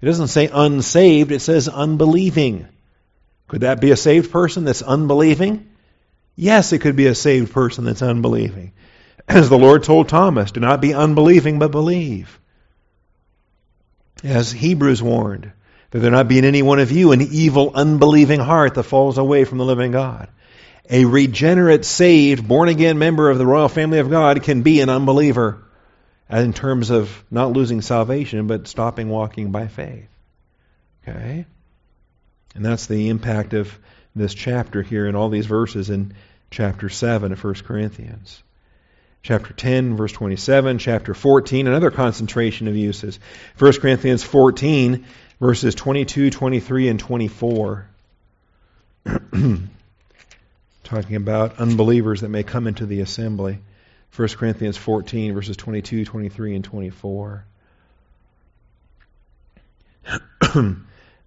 It 0.00 0.06
doesn't 0.06 0.28
say 0.28 0.48
unsaved, 0.50 1.32
it 1.32 1.40
says 1.40 1.68
unbelieving. 1.68 2.68
Could 3.48 3.62
that 3.62 3.80
be 3.80 3.90
a 3.90 3.96
saved 3.96 4.30
person 4.30 4.64
that's 4.64 4.80
unbelieving? 4.80 5.69
Yes, 6.40 6.72
it 6.72 6.78
could 6.78 6.96
be 6.96 7.06
a 7.06 7.14
saved 7.14 7.52
person 7.52 7.84
that's 7.84 8.00
unbelieving. 8.00 8.72
As 9.28 9.50
the 9.50 9.58
Lord 9.58 9.82
told 9.82 10.08
Thomas, 10.08 10.52
do 10.52 10.60
not 10.60 10.80
be 10.80 10.94
unbelieving, 10.94 11.58
but 11.58 11.70
believe. 11.70 12.40
As 14.24 14.50
Hebrews 14.50 15.02
warned, 15.02 15.52
That 15.90 15.98
there 15.98 16.10
not 16.10 16.28
be 16.28 16.38
in 16.38 16.46
any 16.46 16.62
one 16.62 16.78
of 16.78 16.92
you 16.92 17.12
an 17.12 17.20
evil, 17.20 17.72
unbelieving 17.74 18.40
heart 18.40 18.72
that 18.76 18.84
falls 18.84 19.18
away 19.18 19.44
from 19.44 19.58
the 19.58 19.66
living 19.66 19.92
God. 19.92 20.28
A 20.88 21.04
regenerate, 21.04 21.84
saved, 21.84 22.48
born 22.48 22.70
again 22.70 22.98
member 22.98 23.28
of 23.28 23.36
the 23.36 23.44
royal 23.44 23.68
family 23.68 23.98
of 23.98 24.08
God 24.08 24.42
can 24.42 24.62
be 24.62 24.80
an 24.80 24.88
unbeliever 24.88 25.62
in 26.30 26.54
terms 26.54 26.88
of 26.88 27.22
not 27.30 27.52
losing 27.52 27.82
salvation, 27.82 28.46
but 28.46 28.66
stopping 28.66 29.10
walking 29.10 29.52
by 29.52 29.68
faith. 29.68 30.08
Okay? 31.06 31.44
And 32.54 32.64
that's 32.64 32.86
the 32.86 33.10
impact 33.10 33.52
of 33.52 33.78
this 34.16 34.32
chapter 34.32 34.80
here 34.80 35.06
in 35.06 35.14
all 35.14 35.28
these 35.28 35.46
verses 35.46 35.90
in 35.90 36.14
chapter 36.50 36.88
7 36.88 37.32
of 37.32 37.42
1 37.42 37.54
Corinthians. 37.54 38.42
Chapter 39.22 39.52
10, 39.52 39.96
verse 39.96 40.12
27, 40.12 40.78
chapter 40.78 41.12
14, 41.12 41.66
another 41.66 41.90
concentration 41.90 42.68
of 42.68 42.76
uses. 42.76 43.18
1 43.58 43.72
Corinthians 43.74 44.22
14, 44.24 45.04
verses 45.38 45.74
22, 45.74 46.30
23, 46.30 46.88
and 46.88 46.98
24. 46.98 47.86
Talking 50.84 51.16
about 51.16 51.58
unbelievers 51.58 52.22
that 52.22 52.30
may 52.30 52.42
come 52.42 52.66
into 52.66 52.86
the 52.86 53.00
assembly. 53.00 53.58
1 54.16 54.28
Corinthians 54.28 54.78
14, 54.78 55.34
verses 55.34 55.56
22, 55.56 56.04
23, 56.06 56.54
and 56.56 56.64
24. 56.64 57.44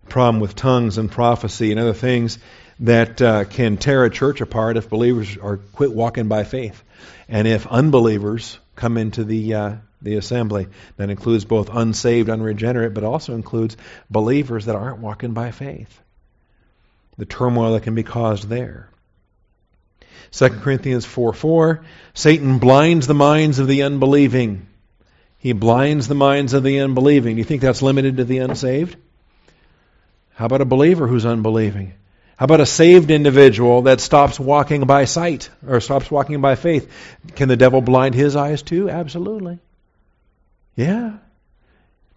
Problem 0.10 0.40
with 0.42 0.56
tongues 0.56 0.98
and 0.98 1.10
prophecy 1.12 1.72
and 1.72 1.80
other 1.80 1.94
things 1.94 2.40
that 2.84 3.22
uh, 3.22 3.44
can 3.46 3.78
tear 3.78 4.06
a 4.06 4.10
church 4.10 4.40
apart 4.42 4.78
if 4.78 4.90
believers 4.90 5.38
are 5.38 5.58
quit 5.58 5.92
walking 5.92 6.28
by 6.28 6.44
faith. 6.44 6.84
And 7.28 7.48
if 7.48 7.68
unbelievers 7.68 8.60
come 8.76 8.98
into 8.98 9.24
the 9.24 9.54
uh, 9.54 9.76
the 10.04 10.16
assembly. 10.16 10.68
That 10.98 11.10
includes 11.10 11.46
both 11.46 11.70
unsaved, 11.74 12.30
unregenerate, 12.30 12.94
but 12.94 13.04
also 13.04 13.34
includes 13.34 13.78
believers 14.10 14.66
that 14.66 14.76
aren't 14.76 15.00
walking 15.00 15.34
by 15.34 15.52
faith. 15.52 16.00
The 17.18 17.26
turmoil 17.26 17.74
that 17.74 17.84
can 17.84 17.96
be 17.96 18.04
caused 18.04 18.50
there. 18.50 18.90
2 20.32 20.50
Corinthians 20.50 21.06
4 21.06 21.34
4, 21.34 21.86
Satan 22.14 22.60
blinds 22.60 23.08
the 23.08 23.14
minds 23.14 23.60
of 23.60 23.68
the 23.68 23.84
unbelieving. 23.84 24.68
He 25.38 25.54
blinds 25.54 26.08
the 26.08 26.16
minds 26.16 26.54
of 26.54 26.64
the 26.64 26.80
unbelieving. 26.80 27.36
Do 27.36 27.40
you 27.40 27.46
think 27.46 27.62
that's 27.62 27.82
limited 27.82 28.18
to 28.18 28.24
the 28.24 28.40
unsaved? 28.40 28.98
How 30.34 30.46
about 30.46 30.62
a 30.62 30.66
believer 30.66 31.08
who's 31.08 31.26
unbelieving? 31.26 31.94
How 32.44 32.46
about 32.46 32.60
a 32.60 32.66
saved 32.66 33.10
individual 33.10 33.84
that 33.84 34.02
stops 34.02 34.38
walking 34.38 34.82
by 34.82 35.06
sight 35.06 35.50
or 35.66 35.80
stops 35.80 36.12
walking 36.12 36.42
by 36.42 36.56
faith? 36.56 36.92
Can 37.38 37.48
the 37.48 37.56
devil 37.56 37.80
blind 37.80 38.16
his 38.16 38.36
eyes 38.36 38.62
too? 38.62 38.90
Absolutely. 38.90 39.60
Yeah. 40.76 41.20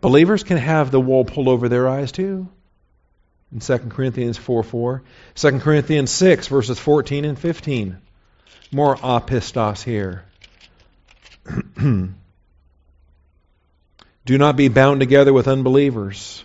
Believers 0.01 0.43
can 0.43 0.57
have 0.57 0.91
the 0.91 1.01
wool 1.01 1.25
pulled 1.25 1.47
over 1.47 1.69
their 1.69 1.89
eyes 1.89 2.11
too. 2.11 2.49
In 3.53 3.61
2 3.61 3.79
Corinthians 3.89 4.37
4 4.37 4.65
4. 4.65 5.03
2 5.37 5.61
Corinthians 5.61 6.11
6, 6.11 6.49
verses 6.49 6.81
14 6.81 7.25
and 7.25 7.39
15. 7.39 7.97
More 8.73 8.97
apistos 8.97 9.85
here. 9.85 10.25
Do 11.77 12.11
not 14.27 14.57
be 14.57 14.67
bound 14.67 14.99
together 14.99 15.33
with 15.33 15.47
unbelievers. 15.47 16.45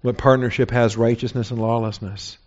What 0.00 0.16
partnership 0.16 0.70
has 0.70 0.96
righteousness 0.96 1.50
and 1.50 1.60
lawlessness? 1.60 2.38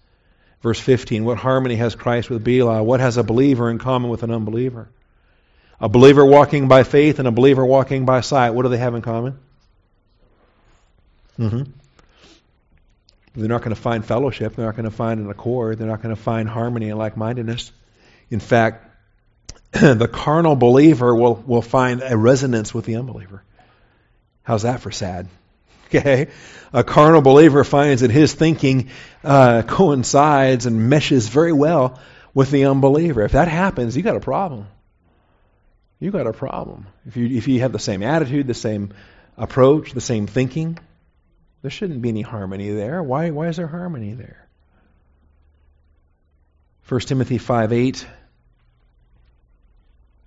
Verse 0.62 0.80
15. 0.80 1.24
What 1.24 1.38
harmony 1.38 1.76
has 1.76 1.96
Christ 1.96 2.30
with 2.30 2.44
Belial? 2.44 2.86
What 2.86 3.00
has 3.00 3.18
a 3.18 3.24
believer 3.24 3.70
in 3.70 3.78
common 3.78 4.10
with 4.10 4.24
an 4.24 4.32
unbeliever? 4.32 4.90
A 5.80 5.88
believer 5.88 6.26
walking 6.26 6.68
by 6.68 6.84
faith 6.84 7.20
and 7.20 7.28
a 7.28 7.32
believer 7.32 7.64
walking 7.64 8.06
by 8.06 8.22
sight, 8.22 8.52
what 8.52 8.64
do 8.64 8.70
they 8.70 8.78
have 8.78 8.96
in 8.96 9.04
common? 9.04 9.38
Mm-hmm. 11.38 11.72
They're 13.36 13.48
not 13.48 13.62
going 13.62 13.76
to 13.76 13.82
find 13.82 14.04
fellowship. 14.04 14.56
They're 14.56 14.66
not 14.66 14.76
going 14.76 14.90
to 14.90 14.96
find 14.96 15.20
an 15.20 15.30
accord. 15.30 15.78
They're 15.78 15.88
not 15.88 16.02
going 16.02 16.16
to 16.16 16.22
find 16.22 16.50
harmony 16.50 16.90
and 16.90 16.98
like 16.98 17.16
mindedness. 17.16 17.72
In 18.32 18.40
fact, 18.40 18.86
the 19.72 20.10
carnal 20.12 20.56
believer 20.56 21.14
will, 21.16 21.36
will 21.36 21.62
find 21.62 22.02
a 22.04 22.18
resonance 22.18 22.74
with 22.74 22.86
the 22.86 22.96
unbeliever. 22.96 23.44
How's 24.42 24.64
that 24.64 24.80
for 24.80 24.92
sad? 24.92 25.28
Okay? 25.88 26.28
A 26.74 26.84
carnal 26.84 27.22
believer 27.22 27.64
finds 27.64 28.02
that 28.02 28.12
his 28.12 28.34
thinking 28.34 28.90
uh, 29.24 29.64
coincides 29.66 30.66
and 30.66 30.90
meshes 30.90 31.30
very 31.30 31.54
well 31.54 32.00
with 32.34 32.52
the 32.52 32.66
unbeliever. 32.66 33.22
If 33.24 33.32
that 33.32 33.48
happens, 33.48 33.96
you 33.96 34.04
got 34.04 34.18
a 34.18 34.22
problem 34.22 34.68
you've 36.00 36.14
got 36.14 36.28
a 36.28 36.34
problem. 36.34 36.88
If 37.06 37.18
you, 37.18 37.28
if 37.28 37.48
you 37.48 37.62
have 37.62 37.72
the 37.72 37.80
same 37.80 38.04
attitude, 38.04 38.48
the 38.48 38.54
same 38.54 38.94
approach, 39.38 39.94
the 39.94 40.02
same 40.02 40.28
thinking, 40.28 40.78
there 41.62 41.72
shouldn't 41.72 42.02
be 42.02 42.10
any 42.10 42.22
harmony 42.22 42.70
there. 42.70 43.02
Why, 43.02 43.32
why 43.32 43.48
is 43.48 43.58
there 43.58 43.68
harmony 43.68 44.14
there? 44.14 44.48
1 46.88 47.00
Timothy 47.02 47.38
5 47.38 47.74
8. 47.74 48.08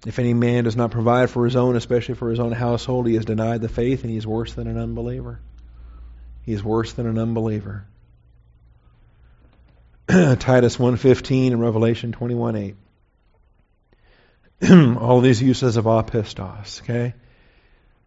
If 0.06 0.18
any 0.18 0.32
man 0.32 0.64
does 0.64 0.76
not 0.76 0.90
provide 0.90 1.30
for 1.30 1.44
his 1.44 1.56
own, 1.56 1.76
especially 1.76 2.14
for 2.14 2.30
his 2.30 2.40
own 2.40 2.52
household, 2.52 3.06
he 3.06 3.14
has 3.14 3.26
denied 3.26 3.61
the 3.61 3.68
faith 3.68 4.02
and 4.02 4.11
he 4.11 4.16
is 4.16 4.26
worse 4.26 4.54
than 4.54 4.66
an 4.66 4.78
unbeliever. 4.78 5.40
He 6.51 6.55
is 6.55 6.64
worse 6.64 6.92
than 6.94 7.07
an 7.07 7.16
unbeliever. 7.16 7.84
Titus 10.09 10.78
1.15 10.78 11.53
and 11.53 11.61
Revelation 11.61 12.12
21.8. 12.12 14.96
all 15.01 15.20
these 15.20 15.40
uses 15.40 15.76
of 15.76 15.84
apistos. 15.84 16.82
Okay? 16.82 17.14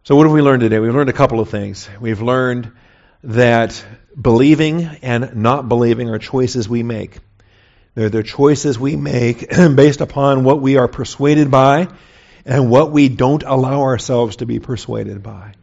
So, 0.02 0.14
what 0.14 0.26
have 0.26 0.34
we 0.34 0.42
learned 0.42 0.60
today? 0.60 0.78
We've 0.78 0.94
learned 0.94 1.08
a 1.08 1.14
couple 1.14 1.40
of 1.40 1.48
things. 1.48 1.88
We've 1.98 2.20
learned 2.20 2.70
that 3.22 3.82
believing 4.20 4.84
and 5.00 5.36
not 5.36 5.66
believing 5.66 6.10
are 6.10 6.18
choices 6.18 6.68
we 6.68 6.82
make. 6.82 7.20
They're 7.94 8.10
the 8.10 8.22
choices 8.22 8.78
we 8.78 8.94
make 8.94 9.48
based 9.74 10.02
upon 10.02 10.44
what 10.44 10.60
we 10.60 10.76
are 10.76 10.86
persuaded 10.86 11.50
by 11.50 11.88
and 12.44 12.68
what 12.68 12.92
we 12.92 13.08
don't 13.08 13.42
allow 13.42 13.80
ourselves 13.80 14.36
to 14.36 14.44
be 14.44 14.58
persuaded 14.58 15.22
by. 15.22 15.54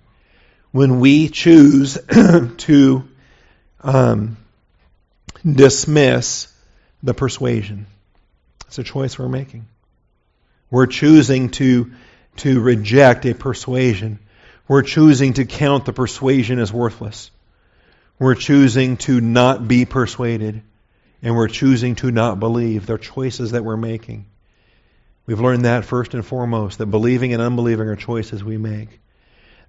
When 0.72 1.00
we 1.00 1.30
choose 1.30 1.98
to 2.58 3.04
um, 3.82 4.38
dismiss 5.46 6.48
the 7.04 7.14
persuasion, 7.14 7.88
it's 8.68 8.80
a 8.80 8.84
choice 8.84 9.20
we're 9.20 9.28
making. 9.28 9.68
We're 10.70 10.88
choosing 10.88 11.50
to, 11.52 11.92
to 12.38 12.62
reject 12.62 13.26
a 13.26 13.36
persuasion. 13.36 14.20
We're 14.68 14.84
choosing 14.84 15.34
to 15.34 15.46
count 15.46 15.86
the 15.86 15.94
persuasion 15.94 16.58
as 16.60 16.72
worthless. 16.72 17.30
We're 18.18 18.36
choosing 18.36 18.96
to 18.98 19.20
not 19.20 19.68
be 19.68 19.84
persuaded. 19.84 20.62
And 21.22 21.36
we're 21.36 21.50
choosing 21.50 21.96
to 21.96 22.12
not 22.12 22.40
believe. 22.40 22.86
They're 22.86 22.98
choices 22.98 23.52
that 23.52 23.66
we're 23.66 23.78
making. 23.78 24.26
We've 25.26 25.40
learned 25.40 25.66
that 25.66 25.86
first 25.86 26.14
and 26.14 26.26
foremost, 26.26 26.78
that 26.78 26.88
believing 26.88 27.34
and 27.34 27.42
unbelieving 27.42 27.88
are 27.88 27.96
choices 27.96 28.44
we 28.44 28.58
make. 28.58 29.00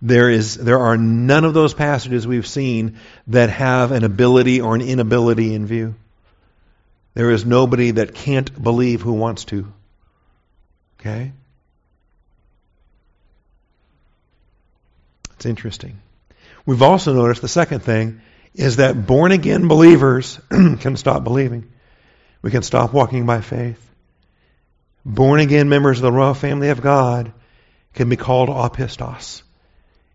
There 0.05 0.29
is 0.29 0.57
there 0.57 0.81
are 0.81 0.97
none 0.97 1.45
of 1.45 1.55
those 1.55 1.75
passages 1.75 2.27
we've 2.27 2.47
seen 2.47 2.99
that 3.29 3.51
have 3.51 3.93
an 3.93 4.03
ability 4.03 4.61
or 4.61 4.75
an 4.75 4.81
inability 4.81 5.55
in 5.55 5.65
view. 5.65 5.95
There 7.15 7.31
is 7.31 7.47
nobody 7.47 7.93
that 7.93 8.13
can't 8.13 8.61
believe 8.61 9.01
who 9.01 9.13
wants 9.13 9.45
to. 9.47 9.73
Okay? 10.99 11.31
It's 15.35 15.47
interesting. 15.47 16.01
We've 16.67 16.83
also 16.83 17.15
noticed 17.15 17.43
the 17.43 17.49
second 17.49 17.81
thing 17.81 18.23
is 18.55 18.77
that 18.77 19.07
born 19.07 19.31
again 19.31 19.69
believers 19.69 20.41
can 20.51 20.97
stop 20.97 21.23
believing. 21.23 21.71
We 22.43 22.51
can 22.51 22.63
stop 22.63 22.93
walking 22.93 23.25
by 23.25 23.41
faith. 23.41 23.81
Born 25.05 25.39
again 25.39 25.69
members 25.69 25.99
of 25.99 26.03
the 26.03 26.13
royal 26.13 26.35
family 26.35 26.71
of 26.71 26.81
God 26.81 27.33
can 27.95 28.09
be 28.09 28.17
called 28.17 28.49
apistos 28.49 29.43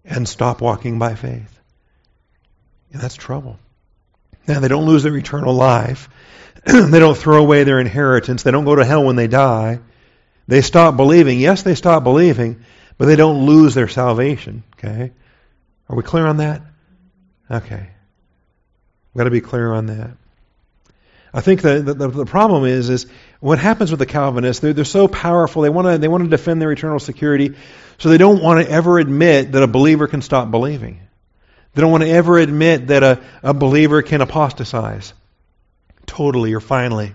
and 0.08 0.28
stop 0.28 0.62
walking 0.62 0.98
by 0.98 1.16
faith. 1.16 1.60
And 2.94 3.02
that's 3.02 3.16
trouble. 3.16 3.60
Now, 4.48 4.60
they 4.60 4.70
don't 4.70 4.86
lose 4.86 5.04
their 5.04 5.16
eternal 5.16 5.54
life. 5.54 6.10
they 6.66 7.00
don't 7.00 7.18
throw 7.18 7.38
away 7.38 7.64
their 7.64 7.80
inheritance. 7.80 8.44
They 8.44 8.52
don't 8.52 8.66
go 8.66 8.76
to 8.76 8.86
hell 8.86 9.04
when 9.04 9.18
they 9.18 9.28
die. 9.28 9.80
They 10.48 10.62
stop 10.62 10.96
believing. 10.96 11.40
Yes, 11.40 11.64
they 11.64 11.76
stop 11.76 12.04
believing, 12.04 12.64
but 12.98 13.06
they 13.06 13.18
don't 13.18 13.46
lose 13.46 13.74
their 13.74 13.90
salvation. 13.90 14.64
Okay? 14.76 15.12
Are 15.90 15.96
we 15.96 16.04
clear 16.04 16.26
on 16.26 16.38
that? 16.38 16.62
Okay. 17.52 17.90
We've 19.14 19.20
got 19.20 19.26
to 19.26 19.32
be 19.32 19.42
clear 19.42 19.74
on 19.74 19.88
that. 19.88 20.12
I 21.34 21.42
think 21.42 21.62
the, 21.62 21.82
the, 21.82 22.08
the, 22.08 22.26
problem 22.26 22.66
is 22.66 22.90
is 22.90 23.06
what 23.40 23.60
happens 23.60 23.92
with 23.92 24.00
the 24.00 24.06
Calvinists. 24.06 24.62
They're, 24.62 24.74
they're 24.74 24.86
so 24.86 25.08
powerful. 25.08 25.62
They 25.62 25.70
want 25.70 25.88
to 25.88 25.98
they 25.98 26.08
want 26.08 26.24
to 26.24 26.30
defend 26.30 26.62
their 26.62 26.72
eternal 26.72 27.00
security, 27.00 27.56
so 27.98 28.10
they 28.10 28.18
don't 28.18 28.42
want 28.42 28.66
to 28.66 28.72
ever 28.72 28.98
admit 29.00 29.52
that 29.52 29.62
a 29.64 29.68
believer 29.68 30.08
can 30.08 30.22
stop 30.22 30.50
believing. 30.50 31.02
They 31.74 31.82
don't 31.82 31.92
want 31.92 32.04
to 32.04 32.10
ever 32.10 32.38
admit 32.38 32.88
that 32.88 33.04
a, 33.04 33.22
a 33.44 33.54
believer 33.54 34.02
can 34.02 34.22
apostatize 34.22 35.14
totally 36.08 36.54
or 36.54 36.60
finally. 36.60 37.14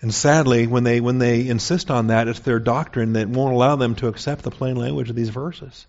And 0.00 0.14
sadly, 0.14 0.66
when 0.66 0.84
they 0.84 1.00
when 1.00 1.18
they 1.18 1.48
insist 1.48 1.90
on 1.90 2.08
that, 2.08 2.28
it's 2.28 2.40
their 2.40 2.58
doctrine 2.58 3.14
that 3.14 3.28
won't 3.28 3.54
allow 3.54 3.76
them 3.76 3.96
to 3.96 4.08
accept 4.08 4.42
the 4.42 4.50
plain 4.50 4.76
language 4.76 5.10
of 5.10 5.16
these 5.16 5.30
verses. 5.30 5.86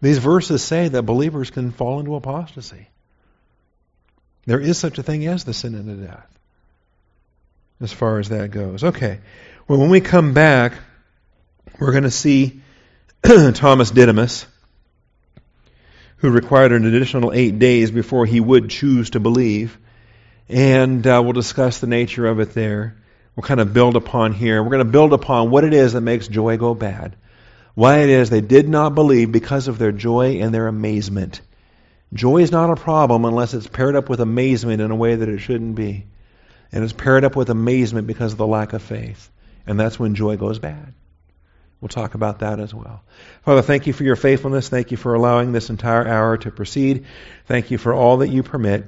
These 0.00 0.18
verses 0.18 0.62
say 0.62 0.88
that 0.88 1.02
believers 1.02 1.50
can 1.50 1.72
fall 1.72 2.00
into 2.00 2.14
apostasy. 2.14 2.88
There 4.46 4.60
is 4.60 4.78
such 4.78 4.98
a 4.98 5.02
thing 5.02 5.26
as 5.26 5.44
the 5.44 5.54
sin 5.54 5.74
unto 5.74 6.04
death, 6.04 6.26
as 7.80 7.92
far 7.92 8.18
as 8.18 8.30
that 8.30 8.50
goes. 8.50 8.82
Okay. 8.82 9.20
Well, 9.68 9.78
when 9.78 9.90
we 9.90 10.00
come 10.00 10.34
back, 10.34 10.72
we're 11.78 11.92
going 11.92 12.04
to 12.04 12.10
see 12.10 12.60
Thomas 13.22 13.90
Didymus, 13.90 14.46
who 16.16 16.30
required 16.30 16.72
an 16.72 16.84
additional 16.86 17.32
eight 17.32 17.58
days 17.58 17.90
before 17.90 18.26
he 18.26 18.40
would 18.40 18.70
choose 18.70 19.10
to 19.10 19.20
believe. 19.20 19.78
And 20.48 21.06
uh, 21.06 21.20
we'll 21.22 21.32
discuss 21.32 21.78
the 21.78 21.86
nature 21.86 22.26
of 22.26 22.40
it 22.40 22.54
there. 22.54 22.96
We'll 23.36 23.46
kind 23.46 23.60
of 23.60 23.72
build 23.72 23.96
upon 23.96 24.32
here. 24.32 24.62
We're 24.62 24.70
going 24.70 24.84
to 24.84 24.92
build 24.92 25.12
upon 25.12 25.50
what 25.50 25.64
it 25.64 25.72
is 25.72 25.92
that 25.92 26.00
makes 26.00 26.28
joy 26.28 26.56
go 26.56 26.74
bad. 26.74 27.16
Why 27.74 27.98
it 27.98 28.10
is 28.10 28.28
they 28.28 28.40
did 28.40 28.68
not 28.68 28.94
believe 28.94 29.30
because 29.30 29.68
of 29.68 29.78
their 29.78 29.92
joy 29.92 30.40
and 30.40 30.52
their 30.52 30.66
amazement. 30.66 31.40
Joy 32.12 32.38
is 32.38 32.50
not 32.50 32.70
a 32.70 32.76
problem 32.76 33.24
unless 33.24 33.54
it's 33.54 33.66
paired 33.66 33.94
up 33.94 34.08
with 34.08 34.20
amazement 34.20 34.80
in 34.80 34.90
a 34.90 34.96
way 34.96 35.14
that 35.14 35.28
it 35.28 35.38
shouldn't 35.38 35.76
be. 35.76 36.06
And 36.72 36.82
it's 36.84 36.92
paired 36.92 37.24
up 37.24 37.36
with 37.36 37.50
amazement 37.50 38.06
because 38.06 38.32
of 38.32 38.38
the 38.38 38.46
lack 38.46 38.72
of 38.72 38.82
faith. 38.82 39.30
And 39.66 39.78
that's 39.78 39.98
when 39.98 40.14
joy 40.14 40.36
goes 40.36 40.58
bad. 40.58 40.94
We'll 41.80 41.88
talk 41.88 42.14
about 42.14 42.40
that 42.40 42.60
as 42.60 42.74
well. 42.74 43.02
Father, 43.42 43.62
thank 43.62 43.86
you 43.86 43.92
for 43.92 44.04
your 44.04 44.16
faithfulness. 44.16 44.68
Thank 44.68 44.90
you 44.90 44.96
for 44.96 45.14
allowing 45.14 45.52
this 45.52 45.70
entire 45.70 46.06
hour 46.06 46.36
to 46.38 46.50
proceed. 46.50 47.06
Thank 47.46 47.70
you 47.70 47.78
for 47.78 47.94
all 47.94 48.18
that 48.18 48.28
you 48.28 48.42
permit. 48.42 48.84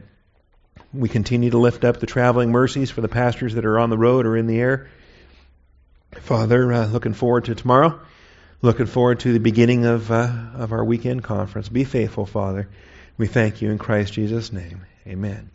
We 0.92 1.08
continue 1.08 1.50
to 1.50 1.58
lift 1.58 1.84
up 1.84 2.00
the 2.00 2.06
traveling 2.06 2.50
mercies 2.50 2.90
for 2.90 3.00
the 3.00 3.08
pastors 3.08 3.54
that 3.54 3.64
are 3.64 3.78
on 3.78 3.88
the 3.88 3.96
road 3.96 4.26
or 4.26 4.36
in 4.36 4.46
the 4.46 4.60
air. 4.60 4.90
Father, 6.20 6.70
uh, 6.70 6.86
looking 6.86 7.14
forward 7.14 7.46
to 7.46 7.54
tomorrow. 7.54 7.98
Looking 8.60 8.86
forward 8.86 9.20
to 9.20 9.32
the 9.32 9.40
beginning 9.40 9.86
of, 9.86 10.10
uh, 10.10 10.30
of 10.54 10.72
our 10.72 10.84
weekend 10.84 11.24
conference. 11.24 11.68
Be 11.70 11.84
faithful, 11.84 12.26
Father. 12.26 12.68
We 13.18 13.26
thank 13.26 13.62
you 13.62 13.70
in 13.70 13.78
Christ 13.78 14.14
Jesus' 14.14 14.52
name. 14.52 14.82
Amen. 15.06 15.50